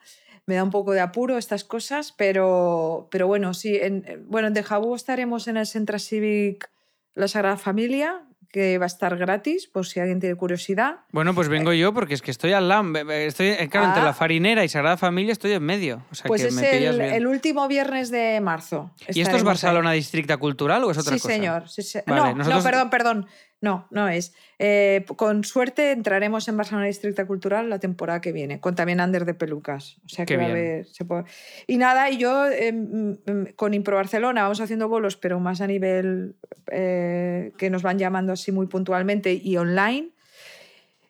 Me 0.46 0.56
da 0.56 0.64
un 0.64 0.72
poco 0.72 0.94
de 0.94 1.02
apuro 1.02 1.38
estas 1.38 1.66
cosas, 1.66 2.14
pero, 2.18 3.10
pero 3.12 3.28
bueno, 3.28 3.54
sí. 3.54 3.78
En, 3.82 4.26
bueno, 4.28 4.48
en 4.48 4.54
Dejabú 4.54 4.96
estaremos 4.96 5.48
en 5.50 5.58
el 5.58 5.66
Centro 5.66 6.00
Civic 6.00 6.70
La 7.18 7.28
Sagrada 7.28 7.58
Familia, 7.58 8.22
que 8.50 8.78
va 8.78 8.86
a 8.86 8.88
estar 8.88 9.18
gratis, 9.18 9.68
por 9.68 9.86
si 9.86 10.00
alguien 10.00 10.20
tiene 10.20 10.36
curiosidad. 10.36 10.98
Bueno, 11.12 11.34
pues 11.36 11.50
vengo 11.50 11.74
yo 11.74 11.94
porque 11.94 12.14
es 12.14 12.22
que 12.22 12.32
estoy 12.32 12.54
al 12.54 12.70
lado. 12.70 12.84
Estoy, 13.12 13.48
eh, 13.48 13.68
claro, 13.70 13.88
entre 13.88 14.02
Ah. 14.04 14.06
la 14.06 14.14
farinera 14.14 14.64
y 14.64 14.70
Sagrada 14.70 14.98
Familia 14.98 15.34
estoy 15.34 15.52
en 15.52 15.64
medio. 15.64 16.06
O 16.12 16.16
sea 16.16 16.28
Pues 16.28 16.42
que 16.44 16.48
es 16.50 16.54
me 16.54 16.88
el, 16.88 16.98
bien. 16.98 17.14
el 17.14 17.28
último 17.28 17.68
viernes 17.68 18.10
de 18.10 18.40
marzo. 18.40 18.92
¿Y 19.10 19.22
esto 19.22 19.36
es 19.36 19.44
Barcelona 19.44 19.90
ahí. 19.92 20.00
Districta 20.00 20.38
Cultural 20.38 20.84
o 20.86 20.92
es 20.92 20.98
otra 20.98 21.16
sí, 21.16 21.22
cosa? 21.22 21.34
señor. 21.34 21.70
sí, 21.70 21.82
se- 21.82 22.04
Vale, 22.08 22.22
no, 22.22 22.36
nosotros- 22.36 22.64
no, 22.64 22.70
perdón, 22.70 22.90
perdón. 22.90 23.28
No, 23.60 23.88
no 23.90 24.08
es. 24.08 24.34
Eh, 24.60 25.04
con 25.16 25.44
suerte 25.44 25.92
entraremos 25.92 26.48
en 26.48 26.58
Barcelona 26.58 26.86
Districta 26.86 27.26
Cultural 27.26 27.70
la 27.72 27.80
temporada 27.80 28.22
que 28.22 28.32
viene, 28.32 28.60
con 28.60 28.76
también 28.76 29.00
Ander 29.00 29.26
de 29.26 29.34
Pelucas. 29.34 29.98
O 30.06 30.10
sea 30.10 30.26
que 30.26 30.36
Qué 30.36 30.38
va 30.38 30.46
a 30.46 30.50
haber. 30.52 30.86
se 30.86 31.06
puede- 31.06 31.24
Y 31.66 31.78
nada, 31.78 32.10
y 32.12 32.18
yo 32.18 32.46
eh, 32.48 32.72
mm, 32.72 33.10
mm, 33.26 33.46
con 33.56 33.74
Impro 33.74 33.96
Barcelona 33.96 34.44
vamos 34.44 34.62
haciendo 34.62 34.88
bolos, 34.90 35.18
pero 35.18 35.40
más 35.40 35.62
a 35.62 35.66
nivel 35.68 36.36
eh, 36.72 37.52
que 37.58 37.72
nos 37.72 37.82
van 37.82 37.98
llamando 37.98 38.32
así 38.34 38.52
muy 38.52 38.68
puntualmente 38.68 39.34
y 39.34 39.58
online. 39.58 40.10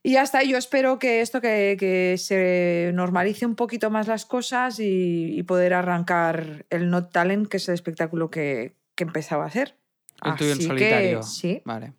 Y 0.03 0.13
ya 0.13 0.21
está, 0.21 0.41
yo 0.43 0.57
espero 0.57 0.99
que 0.99 1.19
esto 1.19 1.41
que, 1.41 1.75
que 1.77 2.15
se 2.17 2.91
normalice 2.93 3.45
un 3.45 3.55
poquito 3.55 3.89
más 3.89 4.07
las 4.07 4.25
cosas 4.25 4.79
y, 4.79 5.37
y 5.37 5.43
poder 5.43 5.73
arrancar 5.73 6.65
el 6.69 6.89
Not 6.89 7.11
Talent, 7.11 7.49
que 7.49 7.57
es 7.57 7.67
el 7.67 7.73
espectáculo 7.73 8.29
que, 8.31 8.73
que 8.95 9.03
empezaba 9.03 9.43
a 9.43 9.47
hacer. 9.47 9.75
El 10.23 10.35
tuyo 10.35 10.53
en 10.53 10.57
que, 10.59 10.63
solitario. 10.65 11.23
sí. 11.23 11.61
Vale. 11.65 11.91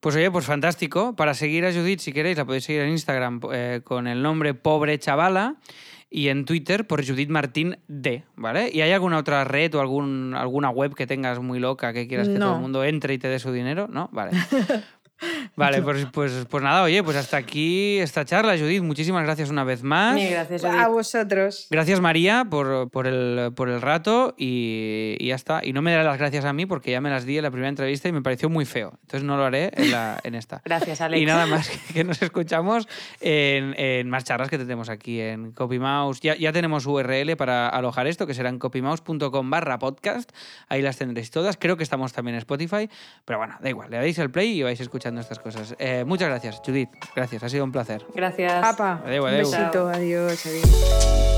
Pues 0.00 0.14
oye, 0.16 0.30
pues 0.30 0.44
fantástico. 0.44 1.16
Para 1.16 1.34
seguir 1.34 1.64
a 1.64 1.72
Judith, 1.72 2.00
si 2.00 2.12
queréis, 2.12 2.36
la 2.36 2.44
podéis 2.44 2.64
seguir 2.64 2.82
en 2.82 2.90
Instagram 2.90 3.40
eh, 3.52 3.80
con 3.82 4.06
el 4.06 4.22
nombre 4.22 4.54
Pobre 4.54 4.98
Chavala. 4.98 5.56
y 6.08 6.28
en 6.28 6.44
Twitter 6.44 6.86
por 6.86 7.04
Judith 7.04 7.30
Martín 7.30 7.78
D, 7.88 8.24
¿vale? 8.36 8.70
¿Y 8.72 8.80
hay 8.80 8.92
alguna 8.92 9.18
otra 9.18 9.42
red 9.44 9.74
o 9.74 9.80
algún, 9.80 10.34
alguna 10.34 10.70
web 10.70 10.94
que 10.94 11.06
tengas 11.06 11.40
muy 11.40 11.58
loca 11.58 11.92
que 11.92 12.06
quieras 12.06 12.28
que 12.28 12.38
todo 12.38 12.54
el 12.54 12.60
mundo 12.60 12.84
entre 12.84 13.14
y 13.14 13.18
te 13.18 13.28
dé 13.28 13.38
su 13.40 13.50
dinero? 13.52 13.88
¿No? 13.90 14.08
Vale. 14.12 14.30
Vale, 15.56 15.80
pues, 15.82 16.06
pues, 16.12 16.46
pues 16.48 16.62
nada, 16.62 16.82
oye, 16.82 17.02
pues 17.02 17.16
hasta 17.16 17.36
aquí 17.38 17.98
esta 17.98 18.24
charla, 18.24 18.56
Judith. 18.58 18.82
Muchísimas 18.82 19.24
gracias 19.24 19.50
una 19.50 19.64
vez 19.64 19.82
más. 19.82 20.14
Mil 20.14 20.30
gracias, 20.30 20.62
Judith. 20.62 20.76
A 20.76 20.88
vosotros. 20.88 21.66
Gracias 21.70 22.00
María 22.00 22.46
por, 22.48 22.90
por, 22.90 23.06
el, 23.06 23.52
por 23.54 23.68
el 23.68 23.80
rato 23.80 24.34
y, 24.36 25.16
y 25.18 25.28
ya 25.28 25.34
está. 25.34 25.60
Y 25.64 25.72
no 25.72 25.82
me 25.82 25.92
daré 25.92 26.04
las 26.04 26.18
gracias 26.18 26.44
a 26.44 26.52
mí 26.52 26.66
porque 26.66 26.90
ya 26.90 27.00
me 27.00 27.10
las 27.10 27.24
di 27.24 27.38
en 27.38 27.44
la 27.44 27.50
primera 27.50 27.68
entrevista 27.68 28.08
y 28.08 28.12
me 28.12 28.22
pareció 28.22 28.50
muy 28.50 28.64
feo. 28.64 28.98
Entonces 29.02 29.22
no 29.22 29.36
lo 29.36 29.44
haré 29.44 29.70
en, 29.74 29.90
la, 29.90 30.20
en 30.22 30.34
esta. 30.34 30.60
Gracias, 30.64 31.00
Alex. 31.00 31.22
Y 31.22 31.26
nada 31.26 31.46
más 31.46 31.70
que 31.92 32.04
nos 32.04 32.20
escuchamos 32.20 32.88
en, 33.20 33.74
en 33.78 34.10
más 34.10 34.24
charlas 34.24 34.50
que 34.50 34.58
tenemos 34.58 34.88
aquí 34.88 35.20
en 35.20 35.52
CopyMouse. 35.52 36.20
Ya, 36.20 36.36
ya 36.36 36.52
tenemos 36.52 36.86
URL 36.86 37.36
para 37.36 37.68
alojar 37.68 38.06
esto, 38.06 38.26
que 38.26 38.34
será 38.34 38.48
en 38.48 38.58
copymouse.com 38.58 39.50
barra 39.50 39.78
podcast. 39.78 40.30
Ahí 40.68 40.82
las 40.82 40.98
tendréis 40.98 41.30
todas. 41.30 41.56
Creo 41.56 41.76
que 41.76 41.82
estamos 41.82 42.12
también 42.12 42.34
en 42.34 42.38
Spotify. 42.38 42.90
Pero 43.24 43.38
bueno, 43.38 43.56
da 43.60 43.68
igual. 43.68 43.90
Le 43.90 43.96
dais 43.98 44.18
el 44.18 44.30
play 44.30 44.58
y 44.58 44.62
vais 44.62 44.80
escuchando 45.06 45.20
estas 45.20 45.38
cosas. 45.38 45.74
Eh, 45.78 46.04
muchas 46.04 46.28
gracias, 46.28 46.60
Judith. 46.64 46.90
Gracias, 47.14 47.42
ha 47.42 47.48
sido 47.48 47.64
un 47.64 47.72
placer. 47.72 48.04
Gracias. 48.14 48.64
Apa, 48.64 49.02
Adeu, 49.04 49.22
un 49.24 49.28
adeu. 49.28 49.50
besito, 49.50 49.88
adiós, 49.88 50.46
adiós. 50.46 51.35